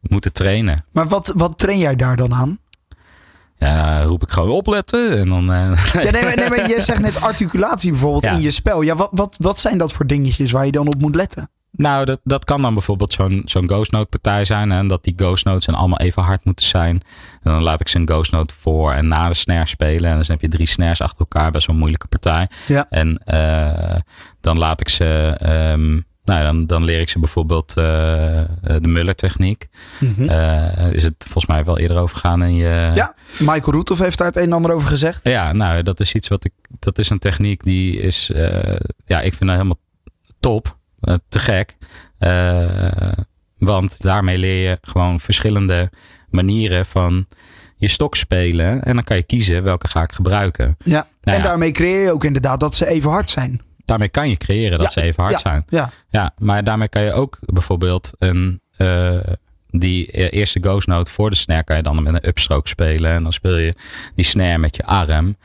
moeten 0.00 0.32
trainen. 0.32 0.84
Maar 0.92 1.08
wat, 1.08 1.32
wat 1.36 1.58
train 1.58 1.78
jij 1.78 1.96
daar 1.96 2.16
dan 2.16 2.34
aan? 2.34 2.58
Ja, 3.56 4.02
roep 4.02 4.22
ik 4.22 4.30
gewoon 4.30 4.50
opletten 4.50 5.18
en 5.18 5.28
dan... 5.28 5.52
eh, 5.52 5.84
Ja, 5.92 6.10
nee, 6.10 6.22
maar, 6.24 6.36
nee, 6.36 6.48
maar 6.48 6.68
je 6.68 6.80
zegt 6.80 7.00
net 7.00 7.20
articulatie 7.20 7.90
bijvoorbeeld 7.90 8.24
Ja. 8.28 8.32
in 8.32 8.40
je 8.40 8.50
spel. 8.50 8.82
Ja, 8.82 8.94
wat, 8.96 9.08
wat, 9.12 9.36
wat 9.38 9.58
zijn 9.58 9.78
dat 9.78 9.92
voor 9.92 10.06
dingetjes 10.06 10.50
waar 10.50 10.66
je 10.66 10.72
dan 10.72 10.86
op 10.86 11.00
moet 11.00 11.14
letten? 11.14 11.50
Nou, 11.72 12.04
dat, 12.04 12.20
dat 12.24 12.44
kan 12.44 12.62
dan 12.62 12.72
bijvoorbeeld 12.74 13.12
zo'n 13.12 13.42
zo'n 13.44 13.68
Ghost 13.68 13.90
Note 13.90 14.08
partij 14.08 14.44
zijn. 14.44 14.70
Hè, 14.70 14.78
en 14.78 14.88
dat 14.88 15.04
die 15.04 15.12
Ghost 15.16 15.44
Notes 15.44 15.68
allemaal 15.68 15.98
even 15.98 16.22
hard 16.22 16.44
moeten 16.44 16.66
zijn. 16.66 17.02
En 17.42 17.52
dan 17.52 17.62
laat 17.62 17.80
ik 17.80 17.88
ze 17.88 17.98
een 17.98 18.08
Ghost 18.08 18.32
Note 18.32 18.54
voor 18.54 18.92
en 18.92 19.08
na 19.08 19.28
de 19.28 19.34
snare 19.34 19.66
spelen. 19.66 20.10
En 20.10 20.16
dan 20.16 20.24
heb 20.26 20.40
je 20.40 20.48
drie 20.48 20.66
snares 20.66 21.00
achter 21.00 21.18
elkaar. 21.18 21.50
Best 21.50 21.66
wel 21.66 21.74
een 21.74 21.80
moeilijke 21.80 22.06
partij. 22.06 22.48
Ja. 22.66 22.86
En 22.90 23.20
eh, 23.24 24.00
dan 24.40 24.58
laat 24.58 24.80
ik 24.80 24.88
ze... 24.88 25.36
ehm, 25.38 25.98
nou, 26.24 26.44
dan, 26.44 26.66
dan 26.66 26.84
leer 26.84 27.00
ik 27.00 27.08
ze 27.08 27.18
bijvoorbeeld 27.18 27.68
eh, 27.68 27.84
de 28.62 28.88
Muller 28.88 29.14
techniek. 29.14 29.68
Eh, 30.18 30.92
is 30.92 31.02
het 31.02 31.14
volgens 31.18 31.46
mij 31.46 31.64
wel 31.64 31.78
eerder 31.78 31.98
over 31.98 32.16
gegaan 32.16 32.42
in 32.42 32.54
je... 32.54 32.90
Ja, 32.94 33.14
Michael 33.38 33.72
Roethoff 33.72 34.00
heeft 34.00 34.18
daar 34.18 34.26
het 34.26 34.36
een 34.36 34.42
en 34.42 34.52
ander 34.52 34.72
over 34.72 34.88
gezegd. 34.88 35.20
Ja, 35.22 35.52
nou, 35.52 35.82
dat 35.82 36.00
is 36.00 36.14
iets 36.14 36.28
wat 36.28 36.44
ik. 36.44 36.52
Dat 36.78 36.98
is 36.98 37.10
een 37.10 37.18
techniek 37.18 37.64
die 37.64 38.00
is. 38.00 38.30
ja, 39.04 39.20
ik 39.20 39.34
vind 39.34 39.40
dat 39.40 39.50
helemaal 39.50 39.80
top. 40.40 40.78
Eh, 41.00 41.14
te 41.28 41.38
gek. 41.38 41.76
Eh, 42.18 43.12
want 43.58 44.02
daarmee 44.02 44.38
leer 44.38 44.68
je 44.70 44.78
gewoon 44.82 45.20
verschillende 45.20 45.90
manieren 46.30 46.86
van 46.86 47.26
je 47.76 47.88
stok 47.88 48.16
spelen. 48.16 48.82
En 48.82 48.94
dan 48.94 49.04
kan 49.04 49.16
je 49.16 49.22
kiezen 49.22 49.62
welke 49.62 49.88
ga 49.88 50.02
ik 50.02 50.12
gebruiken. 50.12 50.76
Ja. 50.84 51.06
Nou 51.22 51.36
en 51.36 51.42
ja. 51.42 51.48
daarmee 51.48 51.70
creëer 51.72 52.02
je 52.02 52.12
ook 52.12 52.24
inderdaad 52.24 52.60
dat 52.60 52.74
ze 52.74 52.86
even 52.86 53.10
hard 53.10 53.30
zijn. 53.30 53.60
Daarmee 53.84 54.08
kan 54.08 54.28
je 54.28 54.36
creëren 54.36 54.78
dat 54.78 54.94
Ja, 54.94 55.00
ze 55.00 55.06
even 55.06 55.22
hard 55.22 55.34
ja, 55.34 55.50
zijn. 55.50 55.64
Ja, 55.68 55.90
Ja, 56.08 56.32
maar 56.38 56.64
daarmee 56.64 56.88
kan 56.88 57.02
je 57.02 57.12
ook 57.12 57.38
bijvoorbeeld 57.40 58.10
een. 58.18 58.60
eh, 58.76 59.18
die 59.72 60.20
e- 60.22 60.26
eerste 60.28 60.58
ghost 60.60 60.86
note 60.86 61.10
voor 61.10 61.30
de 61.30 61.36
snare 61.36 61.64
kan 61.64 61.76
je 61.76 61.82
dan 61.82 62.02
met 62.02 62.14
een 62.14 62.28
upstroke 62.28 62.68
spelen. 62.68 63.10
En 63.10 63.22
dan 63.22 63.32
speel 63.32 63.56
je 63.56 63.74
die 64.14 64.24
snare 64.24 64.58
met 64.58 64.76
je 64.76 64.84
arm. 64.84 65.36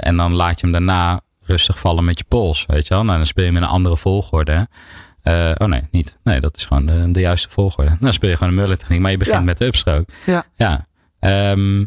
En 0.00 0.16
dan 0.16 0.34
laat 0.34 0.60
je 0.60 0.66
hem 0.66 0.72
daarna 0.72 1.20
rustig 1.44 1.78
vallen 1.78 2.04
met 2.04 2.18
je 2.18 2.24
pols. 2.28 2.64
Weet 2.66 2.86
je 2.88 2.94
wel? 2.94 3.04
Nou, 3.04 3.16
dan 3.16 3.26
speel 3.26 3.44
je 3.44 3.50
in 3.50 3.56
een 3.56 3.64
andere 3.64 3.96
volgorde. 3.96 4.68
Eh, 5.22 5.50
oh 5.58 5.68
nee, 5.68 5.82
niet. 5.90 6.18
Nee, 6.24 6.40
dat 6.40 6.56
is 6.56 6.64
gewoon 6.64 6.86
de, 6.86 7.10
de 7.10 7.20
juiste 7.20 7.48
volgorde. 7.50 7.96
Dan 8.00 8.12
speel 8.12 8.30
je 8.30 8.36
gewoon 8.36 8.52
een 8.52 8.58
Muller 8.60 8.78
techniek. 8.78 9.00
Maar 9.00 9.10
je 9.10 9.16
begint 9.16 9.36
Ja. 9.36 9.42
met 9.44 9.58
de 9.58 9.64
upstroke. 9.64 10.12
ja. 10.26 10.44
Ja. 10.56 10.86
Ehm, 11.18 11.84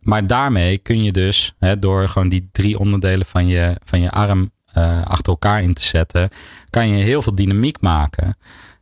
maar 0.00 0.26
daarmee 0.26 0.78
kun 0.78 1.02
je 1.02 1.12
dus, 1.12 1.54
hè, 1.58 1.78
door 1.78 2.08
gewoon 2.08 2.28
die 2.28 2.48
drie 2.52 2.78
onderdelen 2.78 3.26
van 3.26 3.46
je, 3.46 3.76
van 3.84 4.00
je 4.00 4.10
arm 4.10 4.52
eh, 4.72 5.02
achter 5.06 5.32
elkaar 5.32 5.62
in 5.62 5.74
te 5.74 5.82
zetten, 5.82 6.30
kan 6.70 6.88
je 6.88 7.04
heel 7.04 7.22
veel 7.22 7.34
dynamiek 7.34 7.80
maken. 7.80 8.36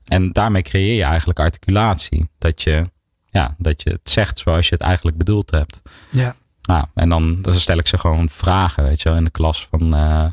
En 0.04 0.32
daarmee 0.32 0.62
creëer 0.62 0.96
je 0.96 1.02
eigenlijk 1.02 1.38
articulatie. 1.38 2.28
Dat 2.38 2.62
je, 2.62 2.90
ja, 3.30 3.54
dat 3.58 3.82
je 3.82 3.90
het 3.90 4.10
zegt 4.10 4.38
zoals 4.38 4.68
je 4.68 4.74
het 4.74 4.84
eigenlijk 4.84 5.16
bedoeld 5.16 5.50
hebt. 5.50 5.82
ja. 6.10 6.34
Nou, 6.62 6.84
en 6.94 7.08
dan, 7.08 7.42
dan 7.42 7.54
stel 7.54 7.78
ik 7.78 7.86
ze 7.86 7.98
gewoon 7.98 8.28
vragen, 8.28 8.84
weet 8.84 9.02
je 9.02 9.08
wel, 9.08 9.18
in 9.18 9.24
de 9.24 9.30
klas 9.30 9.66
van... 9.70 9.94
eh, 9.94 10.24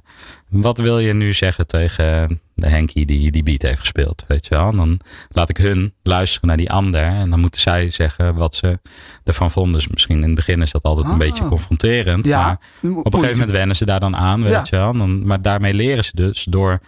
wat 0.50 0.78
wil 0.78 1.00
je 1.00 1.14
nu 1.14 1.34
zeggen 1.34 1.68
tegen 1.68 2.42
de 2.54 2.68
Henkie 2.68 3.06
die 3.06 3.32
die 3.32 3.44
beat 3.44 3.62
heeft 3.62 3.80
gespeeld, 3.80 4.24
weet 4.28 4.46
je 4.48 4.56
wel? 4.56 4.70
En 4.70 4.76
dan 4.76 5.00
laat 5.30 5.50
ik 5.50 5.58
hun 5.58 5.94
luisteren 6.04 6.48
naar 6.48 6.58
die 6.58 6.72
ander 6.72 7.02
en 7.04 7.30
dan 7.30 7.40
moeten 7.40 7.62
zij 7.62 7.90
zeggen 7.90 8.36
wat 8.36 8.56
ze 8.56 8.80
ervan 9.24 9.52
vonden. 9.52 9.74
Dus 9.74 9.88
misschien 9.88 10.16
in 10.18 10.24
het 10.24 10.36
begin 10.36 10.62
is 10.62 10.72
dat 10.72 10.84
altijd 10.84 11.06
een 11.06 11.12
Ah. 11.12 11.18
beetje 11.18 11.46
confronterend, 11.46 12.26
Ja. 12.26 12.42
maar 12.82 12.92
op 12.92 13.06
een 13.06 13.12
gegeven 13.20 13.32
moment 13.40 13.52
wennen 13.58 13.76
ze 13.76 13.86
daar 13.86 14.00
dan 14.00 14.16
aan, 14.16 14.42
weet 14.44 14.52
Ja. 14.52 14.64
je 14.70 14.76
wel? 14.76 14.94
Dan, 14.98 15.26
maar 15.28 15.42
daarmee 15.42 15.74
leren 15.74 16.04
ze 16.04 16.12
dus 16.14 16.44
door 16.50 16.80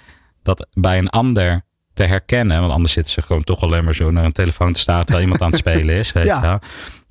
dat 0.43 0.67
bij 0.73 0.97
een 0.97 1.09
ander 1.09 1.61
te 1.93 2.03
herkennen. 2.03 2.59
Want 2.59 2.71
anders 2.73 2.93
zitten 2.93 3.13
ze 3.13 3.21
gewoon 3.21 3.43
toch 3.43 3.61
alleen 3.61 3.83
maar 3.83 3.95
zo 3.95 4.11
naar 4.11 4.25
een 4.25 4.31
telefoon 4.31 4.73
te 4.73 4.79
staan 4.79 5.03
terwijl 5.03 5.21
iemand 5.23 5.41
aan 5.41 5.49
het 5.49 5.59
spelen 5.67 5.95
is, 5.95 6.11
weet 6.11 6.25
Ja. 6.25 6.35
je 6.35 6.41
wel? 6.41 6.59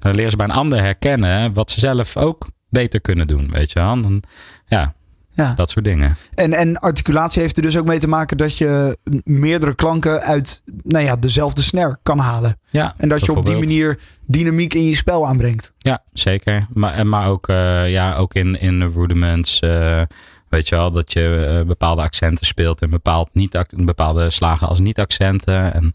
Dan 0.00 0.14
leren 0.14 0.30
ze 0.30 0.36
bij 0.36 0.46
een 0.46 0.52
ander 0.54 0.80
herkennen 0.82 1.52
wat 1.52 1.70
ze 1.70 1.80
zelf 1.80 2.16
ook 2.16 2.46
beter 2.68 3.00
kunnen 3.00 3.26
doen, 3.26 3.50
weet 3.50 3.72
je 3.72 3.78
wel? 3.78 4.00
Dan, 4.02 4.22
ja, 4.66 4.94
Ja. 5.30 5.54
dat 5.54 5.70
soort 5.70 5.84
dingen. 5.84 6.16
En, 6.34 6.52
en 6.52 6.76
articulatie 6.78 7.40
heeft 7.42 7.56
er 7.56 7.62
dus 7.62 7.78
ook 7.78 7.86
mee 7.86 7.98
te 7.98 8.08
maken 8.08 8.36
dat 8.36 8.58
je 8.58 8.98
meerdere 9.24 9.74
klanken 9.74 10.20
uit 10.20 10.62
nou 10.82 11.04
ja, 11.04 11.16
dezelfde 11.16 11.62
snare 11.62 11.98
kan 12.02 12.18
halen. 12.18 12.58
Ja, 12.70 12.94
En 12.96 13.08
dat 13.08 13.24
je 13.24 13.32
op 13.36 13.46
die 13.46 13.56
manier 13.56 13.98
dynamiek 14.26 14.74
in 14.74 14.84
je 14.84 14.94
spel 14.94 15.26
aanbrengt. 15.26 15.72
Ja, 15.78 16.02
zeker. 16.12 16.66
Maar, 16.72 17.06
maar 17.06 17.28
ook, 17.28 17.48
eh, 17.48 17.90
ja, 17.90 18.14
ook 18.14 18.34
in, 18.34 18.60
in 18.60 18.78
de 18.78 18.90
rudiments. 18.94 19.60
eh, 19.60 20.02
weet 20.48 20.68
je 20.68 20.76
wel, 20.76 20.90
dat 20.90 21.12
je 21.12 21.46
eh, 21.60 21.66
bepaalde 21.66 22.02
accenten 22.02 22.46
speelt 22.46 22.80
en 22.80 22.90
bepaald 22.90 23.28
niet, 23.32 23.64
bepaalde 23.70 24.30
slagen 24.30 24.68
als 24.68 24.78
niet-accenten. 24.78 25.74
En 25.74 25.90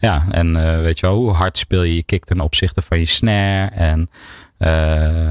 ja, 0.00 0.24
en 0.30 0.56
eh, 0.56 0.80
weet 0.80 0.98
je 1.00 1.06
wel, 1.06 1.16
hoe 1.16 1.32
hard 1.32 1.56
speel 1.56 1.82
je 1.82 1.94
je 1.94 2.02
kick 2.02 2.24
ten 2.24 2.40
opzichte 2.40 2.82
van 2.82 2.98
je 2.98 3.04
snare. 3.04 3.70
En 3.70 4.10
eh, 4.58 5.30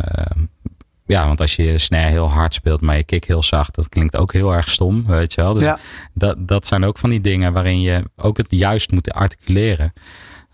ja, 1.05 1.27
want 1.27 1.41
als 1.41 1.55
je 1.55 1.63
je 1.63 1.77
snare 1.77 2.09
heel 2.09 2.29
hard 2.29 2.53
speelt, 2.53 2.81
maar 2.81 2.95
je 2.97 3.03
kick 3.03 3.25
heel 3.25 3.43
zacht, 3.43 3.75
dat 3.75 3.89
klinkt 3.89 4.17
ook 4.17 4.33
heel 4.33 4.53
erg 4.53 4.69
stom, 4.69 5.05
weet 5.05 5.33
je 5.33 5.41
wel. 5.41 5.53
Dus 5.53 5.63
Ja. 5.63 5.79
dat, 6.13 6.47
dat 6.47 6.67
zijn 6.67 6.83
ook 6.83 6.97
van 6.97 7.09
die 7.09 7.21
dingen 7.21 7.53
waarin 7.53 7.81
je 7.81 8.03
ook 8.15 8.37
het 8.37 8.47
juist 8.49 8.91
moet 8.91 9.11
articuleren. 9.11 9.93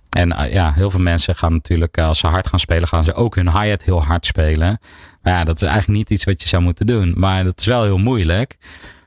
En 0.09 0.31
eh, 0.31 0.53
ja, 0.53 0.71
heel 0.73 0.89
veel 0.89 0.99
mensen 0.99 1.35
gaan 1.35 1.53
natuurlijk, 1.53 1.97
als 1.97 2.19
ze 2.19 2.27
hard 2.27 2.47
gaan 2.47 2.59
spelen, 2.59 2.87
gaan 2.87 3.03
ze 3.03 3.13
ook 3.13 3.35
hun 3.35 3.59
hi-hat 3.61 3.83
heel 3.83 4.03
hard 4.03 4.25
spelen. 4.25 4.79
Maar 5.21 5.33
ja, 5.33 5.43
dat 5.43 5.55
is 5.61 5.67
eigenlijk 5.67 5.97
niet 5.97 6.09
iets 6.09 6.23
wat 6.23 6.41
je 6.41 6.47
zou 6.47 6.63
moeten 6.63 6.85
doen. 6.85 7.13
Maar 7.17 7.43
dat 7.43 7.59
is 7.59 7.65
wel 7.65 7.83
heel 7.83 7.97
moeilijk. 7.97 8.57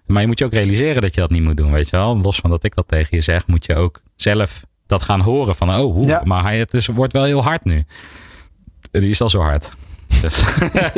Maar 0.06 0.20
je 0.20 0.26
moet 0.26 0.38
je 0.38 0.44
ook 0.44 0.52
realiseren 0.52 1.02
dat 1.02 1.14
je 1.14 1.20
dat 1.20 1.30
niet 1.30 1.42
moet 1.42 1.56
doen, 1.56 1.72
weet 1.72 1.88
je 1.90 1.96
wel. 1.96 2.20
Los 2.20 2.38
van 2.38 2.50
dat 2.50 2.64
ik 2.64 2.74
dat 2.74 2.88
tegen 2.88 3.16
je 3.16 3.20
zeg, 3.22 3.46
moet 3.46 3.66
je 3.66 3.74
ook 3.74 4.00
zelf 4.16 4.62
dat 4.88 5.02
gaan 5.02 5.20
horen 5.20 5.54
van, 5.54 5.68
oh, 5.70 5.76
hoe, 5.76 6.06
Ja. 6.06 6.20
maar 6.24 6.50
hi-hat 6.50 6.74
is, 6.74 6.86
wordt 6.86 7.12
wel 7.12 7.24
heel 7.24 7.42
hard 7.42 7.64
nu. 7.64 7.84
En 8.90 9.00
Die 9.00 9.10
is 9.10 9.20
al 9.20 9.30
zo 9.30 9.40
hard. 9.40 9.70
Dus, 10.20 10.44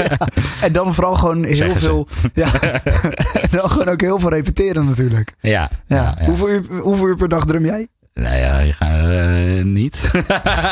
En 0.63 0.73
dan 0.73 0.95
vooral 0.95 1.15
gewoon 1.15 1.45
heel 1.45 1.55
Zeggen 1.55 1.81
ze. 1.81 1.87
veel. 1.87 2.09
Ja. 2.35 2.61
en 3.43 3.49
dan 3.51 3.71
gewoon 3.71 3.89
ook 3.89 4.01
heel 4.01 4.19
veel 4.19 4.31
repeteren 4.31 4.85
natuurlijk. 4.85 5.35
ja, 5.41 5.69
Ja. 5.87 6.17
Hoeveel, 6.25 6.49
uur, 6.49 6.65
hoeveel 6.81 7.07
uur 7.07 7.17
per 7.17 7.29
dag 7.29 7.45
drum 7.45 7.65
jij? 7.65 7.89
Nou 8.15 8.37
ja, 8.37 8.59
je 8.59 8.73
gaat 8.73 9.09
eh, 9.11 9.65
niet. 9.65 10.11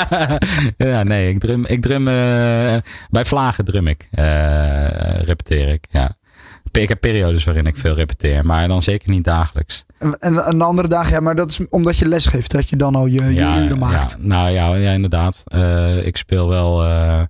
ja, 0.93 1.03
nee, 1.03 1.29
ik 1.29 1.41
drum, 1.41 1.65
ik 1.65 1.81
drum 1.83 2.09
eh, 2.09 2.77
bij 3.11 3.25
vlagen 3.25 3.65
drum 3.65 3.87
ik. 3.87 4.09
eh, 4.11 5.21
repeteer 5.23 5.69
ik, 5.69 5.85
ja. 5.91 6.17
Ik 6.73 6.89
heb 6.89 7.01
periodes 7.01 7.45
waarin 7.45 7.67
ik 7.67 7.77
veel 7.77 7.95
repeteer, 7.95 8.45
maar 8.47 8.69
dan 8.69 8.83
zeker 8.83 9.11
niet 9.11 9.25
dagelijks. 9.25 9.85
En, 9.99 10.19
en, 10.19 10.45
en 10.45 10.59
de 10.59 10.65
andere 10.65 10.89
dagen, 10.89 11.13
ja, 11.13 11.21
maar 11.21 11.35
dat 11.35 11.51
is 11.51 11.61
omdat 11.69 11.97
je 11.97 12.09
les 12.09 12.27
geeft, 12.27 12.51
dat 12.51 12.69
je 12.69 12.77
dan 12.77 12.95
al 12.95 13.07
je, 13.07 13.25
je 13.25 13.35
ja, 13.35 13.63
uren 13.63 13.79
maakt. 13.79 14.17
Ja, 14.21 14.27
nou 14.27 14.51
ja, 14.51 14.75
ja 14.75 14.93
inderdaad. 14.93 15.43
Eh, 15.47 16.07
ik 16.07 16.17
speel 16.17 16.49
wel. 16.49 16.85
eh, 16.85 17.23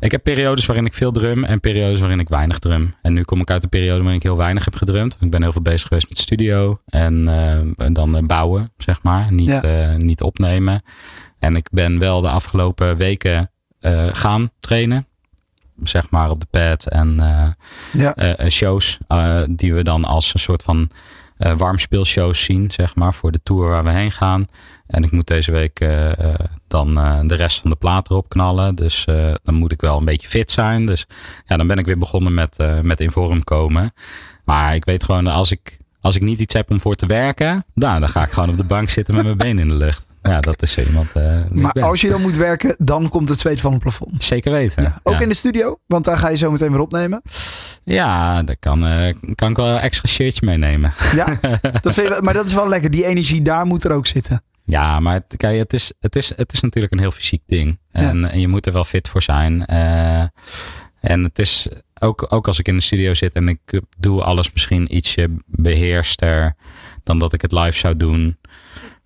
ik 0.00 0.10
heb 0.10 0.22
periodes 0.22 0.66
waarin 0.66 0.86
ik 0.86 0.94
veel 0.94 1.12
drum 1.12 1.44
en 1.44 1.60
periodes 1.60 2.00
waarin 2.00 2.20
ik 2.20 2.28
weinig 2.28 2.58
drum. 2.58 2.94
En 3.02 3.12
nu 3.12 3.22
kom 3.22 3.40
ik 3.40 3.50
uit 3.50 3.62
een 3.62 3.68
periode 3.68 3.98
waarin 3.98 4.16
ik 4.16 4.22
heel 4.22 4.36
weinig 4.36 4.64
heb 4.64 4.74
gedrumd. 4.74 5.16
Ik 5.20 5.30
ben 5.30 5.42
heel 5.42 5.52
veel 5.52 5.62
bezig 5.62 5.88
geweest 5.88 6.08
met 6.08 6.18
studio 6.18 6.80
en, 6.86 7.28
eh, 7.28 7.86
en 7.86 7.92
dan 7.92 8.26
bouwen, 8.26 8.72
zeg 8.76 9.02
maar. 9.02 9.32
Niet, 9.32 9.48
Ja. 9.62 9.96
niet 9.96 10.22
opnemen. 10.22 10.82
En 11.38 11.56
ik 11.56 11.68
ben 11.70 11.98
wel 11.98 12.20
de 12.20 12.28
afgelopen 12.28 12.96
weken 12.96 13.50
gaan 14.12 14.50
trainen. 14.60 15.06
Zeg 15.82 16.10
maar 16.10 16.30
op 16.30 16.40
de 16.40 16.46
pad 16.50 16.86
en 16.86 17.20
eh, 17.20 17.48
Ja. 18.00 18.14
eh, 18.14 18.38
eh, 18.38 18.50
shows 18.50 18.98
die 19.48 19.74
we 19.74 19.82
dan 19.82 20.04
als 20.04 20.34
een 20.34 20.40
soort 20.40 20.62
van 20.62 20.90
eh 21.36 21.56
warmspeelshows 21.56 22.42
zien, 22.42 22.70
zeg 22.70 22.94
maar, 22.94 23.14
voor 23.14 23.32
de 23.32 23.40
tour 23.42 23.68
waar 23.68 23.82
we 23.82 23.90
heen 23.90 24.10
gaan. 24.10 24.46
En 24.86 25.02
ik 25.02 25.10
moet 25.10 25.26
deze 25.26 25.52
week 25.52 25.86
dan 26.68 26.94
de 27.26 27.34
rest 27.34 27.60
van 27.60 27.70
de 27.70 27.76
plaat 27.76 28.10
erop 28.10 28.28
knallen. 28.28 28.74
Dus 28.74 29.04
dan 29.42 29.54
moet 29.54 29.72
ik 29.72 29.80
wel 29.80 29.98
een 29.98 30.04
beetje 30.04 30.28
fit 30.28 30.50
zijn. 30.50 30.86
Dus 30.86 31.06
ja, 31.46 31.56
dan 31.56 31.66
ben 31.66 31.78
ik 31.78 31.86
weer 31.86 31.98
begonnen 31.98 32.34
met, 32.34 32.56
met 32.82 33.00
in 33.00 33.10
vorm 33.10 33.44
komen. 33.44 33.92
Maar 34.44 34.74
ik 34.74 34.84
weet 34.84 35.04
gewoon, 35.04 35.26
als 35.26 35.50
ik, 35.50 35.78
als 36.00 36.16
ik 36.16 36.22
niet 36.22 36.40
iets 36.40 36.54
heb 36.54 36.70
om 36.70 36.80
voor 36.80 36.94
te 36.94 37.06
werken, 37.06 37.64
nou, 37.74 38.00
dan 38.00 38.08
ga 38.08 38.22
ik 38.22 38.30
gewoon 38.30 38.48
op 38.48 38.56
de 38.56 38.64
bank 38.64 38.88
zitten 38.88 39.14
met 39.14 39.24
mijn 39.24 39.36
benen 39.36 39.58
in 39.58 39.68
de 39.68 39.84
lucht. 39.84 40.06
Ja, 40.22 40.40
dat 40.40 40.62
is 40.62 40.72
zo 40.72 40.80
iemand. 40.80 41.12
eh, 41.12 41.44
Maar 41.50 41.72
als 41.82 42.00
je 42.00 42.08
dan 42.08 42.20
moet 42.20 42.36
werken, 42.36 42.76
dan 42.78 43.08
komt 43.08 43.28
het 43.28 43.38
zweet 43.38 43.60
van 43.60 43.72
het 43.72 43.82
plafond. 43.82 44.24
Zeker 44.24 44.52
weten. 44.52 44.82
Ja. 44.82 45.00
Ook 45.02 45.14
ja. 45.14 45.20
in 45.20 45.28
de 45.28 45.34
studio, 45.34 45.78
want 45.86 46.04
daar 46.04 46.16
ga 46.18 46.28
je 46.28 46.36
zo 46.36 46.50
meteen 46.50 46.70
weer 46.70 46.80
opnemen. 46.80 47.22
Ja, 47.84 48.42
daar 48.42 48.56
kan, 48.56 48.86
eh, 48.86 49.14
kan 49.34 49.50
ik 49.50 49.56
wel 49.56 49.66
een 49.66 49.78
extra 49.80 50.08
shirtje 50.08 50.46
meenemen. 50.46 50.92
Ja, 51.14 51.38
dat 51.82 51.94
vind 51.94 52.08
je, 52.08 52.18
maar 52.22 52.34
dat 52.34 52.46
is 52.46 52.54
wel 52.54 52.68
lekker. 52.68 52.90
Die 52.90 53.04
energie 53.06 53.42
daar 53.42 53.66
moet 53.66 53.84
er 53.84 53.92
ook 53.92 54.06
zitten. 54.06 54.42
Ja, 54.64 55.00
maar 55.00 55.14
het, 55.14 55.34
kijk, 55.36 55.58
het, 55.58 55.72
is, 55.72 55.92
het, 56.00 56.16
is, 56.16 56.32
het 56.36 56.52
is 56.52 56.60
natuurlijk 56.60 56.92
een 56.92 56.98
heel 56.98 57.10
fysiek 57.10 57.42
ding. 57.46 57.78
En, 57.90 58.30
en 58.30 58.40
je 58.40 58.48
moet 58.48 58.66
er 58.66 58.72
wel 58.72 58.84
fit 58.84 59.08
voor 59.08 59.22
zijn. 59.22 59.66
Eh, 59.66 60.20
en 61.00 61.22
het 61.22 61.38
is 61.38 61.68
ook, 62.00 62.26
ook 62.28 62.46
als 62.46 62.58
ik 62.58 62.68
in 62.68 62.76
de 62.76 62.82
studio 62.82 63.14
zit 63.14 63.32
en 63.32 63.48
ik 63.48 63.80
doe 63.98 64.22
alles 64.22 64.52
misschien 64.52 64.96
ietsje 64.96 65.28
beheerster 65.46 66.54
dan 67.04 67.18
dat 67.18 67.32
ik 67.32 67.42
het 67.42 67.52
live 67.52 67.78
zou 67.78 67.96
doen. 67.96 68.38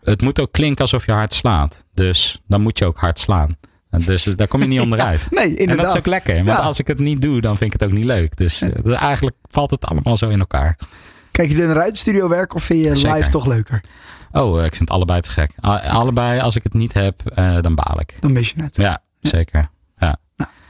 Het 0.03 0.23
moet 0.23 0.41
ook 0.41 0.53
klinken 0.53 0.81
alsof 0.83 1.07
je 1.07 1.13
hard 1.13 1.33
slaat. 1.33 1.85
Dus 1.95 2.41
dan 2.47 2.61
moet 2.61 2.79
je 2.79 2.85
ook 2.85 2.99
hard 2.99 3.19
slaan. 3.19 3.57
Dus 3.91 4.25
daar 4.25 4.49
kom 4.49 4.61
je 4.61 4.69
niet 4.69 4.81
onderuit. 4.87 5.27
Nee, 5.31 5.45
En 5.45 5.51
dat 5.51 5.59
inderdaad. 5.59 5.89
is 5.91 5.97
ook 5.97 6.07
lekker. 6.07 6.35
Want 6.35 6.47
Ja. 6.47 6.57
als 6.57 6.79
ik 6.79 6.87
het 6.87 6.99
niet 6.99 7.21
doe, 7.21 7.41
dan 7.41 7.57
vind 7.57 7.75
ik 7.75 7.81
het 7.81 7.89
ook 7.91 7.95
niet 7.97 8.05
leuk. 8.05 8.37
Dus 8.37 8.61
eh, 8.63 9.03
eigenlijk 9.03 9.37
valt 9.51 9.71
het 9.71 9.85
allemaal 9.85 10.17
zo 10.17 10.29
in 10.29 10.39
elkaar. 10.41 10.77
Kijk 11.31 11.51
je 11.51 11.57
naar 11.57 11.81
uit 11.81 11.99
studio 11.99 12.29
werk 12.29 12.55
of 12.55 12.63
vind 12.65 12.85
je 12.85 12.97
Zeker. 12.97 13.17
live 13.17 13.29
toch 13.31 13.47
leuker? 13.47 13.81
Oh, 14.33 14.59
eh, 14.59 14.65
ik 14.65 14.71
vind 14.75 14.81
het 14.89 14.91
allebei 14.91 15.21
te 15.21 15.31
gek. 15.31 15.51
Allebei, 15.61 16.41
als 16.41 16.57
ik 16.57 16.63
het 16.63 16.75
niet 16.75 16.93
heb, 16.93 17.23
eh, 17.35 17.57
dan 17.61 17.75
baal 17.75 18.01
ik. 18.01 18.17
Dan 18.21 18.33
mis 18.33 18.51
je 18.57 18.63
het. 18.63 18.77
Ja, 18.77 19.03
zeker. 19.21 19.69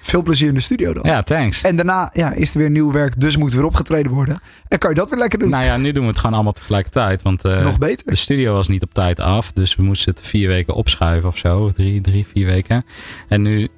Veel 0.05 0.23
plezier 0.23 0.49
in 0.49 0.55
de 0.55 0.61
studio 0.61 0.93
dan. 0.93 1.03
ja 1.05 1.23
thanks. 1.23 1.63
En 1.63 1.77
daarna 1.77 2.11
ja, 2.13 2.33
is 2.33 2.53
er 2.53 2.59
weer 2.59 2.71
nieuw 2.71 2.93
werk, 2.93 3.21
dus 3.21 3.37
moet 3.37 3.51
er 3.51 3.57
weer 3.57 3.67
opgetreden 3.67 4.13
worden. 4.13 4.41
En 4.69 4.79
kan 4.79 4.91
je 4.91 4.97
dat 4.97 5.11
weer 5.11 5.19
lekker 5.19 5.39
doen. 5.39 5.49
Nou 5.51 5.65
ja, 5.65 5.77
nu 5.77 5.93
doen 5.93 6.03
we 6.03 6.09
het 6.09 6.19
gewoon 6.19 6.35
allemaal 6.35 6.53
tegelijkertijd. 6.53 7.23
Want 7.23 7.45
eh, 7.45 7.63
Nog 7.63 7.79
beter. 7.79 8.07
de 8.07 8.15
studio 8.17 8.53
was 8.53 8.69
niet 8.69 8.83
op 8.83 8.95
tijd 8.95 9.21
af. 9.21 9.53
Dus 9.53 9.77
we 9.77 9.83
moesten 9.83 10.15
het 10.15 10.23
vier 10.27 10.49
weken 10.49 10.75
opschuiven 10.75 11.29
of 11.29 11.39
zo. 11.39 11.71
Drie, 11.71 12.01
drie 12.01 12.27
vier 12.33 12.47
weken. 12.47 12.85
En 13.29 13.43
nu 13.43 13.69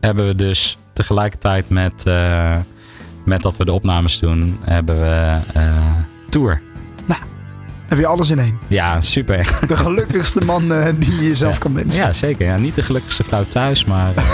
hebben 0.00 0.26
we 0.26 0.34
dus 0.34 0.78
tegelijkertijd 0.92 1.68
met, 1.68 2.06
eh, 2.06 2.56
met 3.24 3.42
dat 3.42 3.56
we 3.56 3.64
de 3.64 3.72
opnames 3.72 4.18
doen, 4.18 4.58
hebben 4.62 5.00
we 5.00 5.38
eh, 5.54 5.62
tour. 6.28 6.62
Heb 7.92 8.00
je 8.00 8.06
alles 8.06 8.30
in 8.30 8.38
één. 8.38 8.58
Ja, 8.68 9.00
super. 9.00 9.58
De 9.66 9.76
gelukkigste 9.76 10.40
man 10.44 10.72
eh, 10.72 10.92
die 10.96 11.16
je 11.16 11.26
jezelf 11.26 11.52
Ja. 11.52 11.58
kan 11.58 11.74
wensen. 11.74 12.02
Ja, 12.02 12.12
zeker. 12.12 12.46
Ja, 12.46 12.56
niet 12.56 12.74
de 12.74 12.82
gelukkigste 12.82 13.24
vrouw 13.24 13.44
thuis, 13.48 13.84
maar 13.84 14.12
eh, 14.14 14.24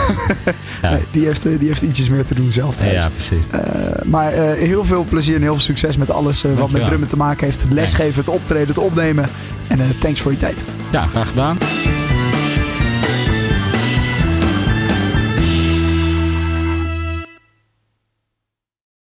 ja. 0.83 0.91
Nee, 0.91 1.01
die, 1.11 1.25
heeft, 1.25 1.47
eh, 1.47 1.59
die 1.59 1.69
heeft 1.69 1.83
ietsjes 1.83 2.09
meer 2.09 2.25
te 2.25 2.35
doen 2.35 2.51
zelf 2.51 2.77
thuis. 2.77 2.93
ja, 2.93 3.09
precies. 3.09 3.45
Maar 4.05 4.33
heel 4.33 4.85
veel 4.85 5.05
plezier 5.09 5.35
en 5.35 5.43
heel 5.43 5.53
veel 5.55 5.63
succes 5.63 5.97
met 5.97 6.11
alles 6.11 6.43
wat 6.43 6.71
met 6.71 6.85
drummen 6.85 7.09
te 7.09 7.17
maken 7.17 7.45
heeft. 7.47 7.61
Het 7.63 7.73
lesgeven, 7.73 8.19
het 8.21 8.29
optreden, 8.29 8.69
het 8.69 8.79
opnemen. 8.79 9.29
En 9.67 9.79
thanks 9.99 10.21
voor 10.21 10.33
je 10.33 10.39
tijd. 10.39 10.65
Ja, 10.91 11.07
graag 11.07 11.29
gedaan. 11.29 11.59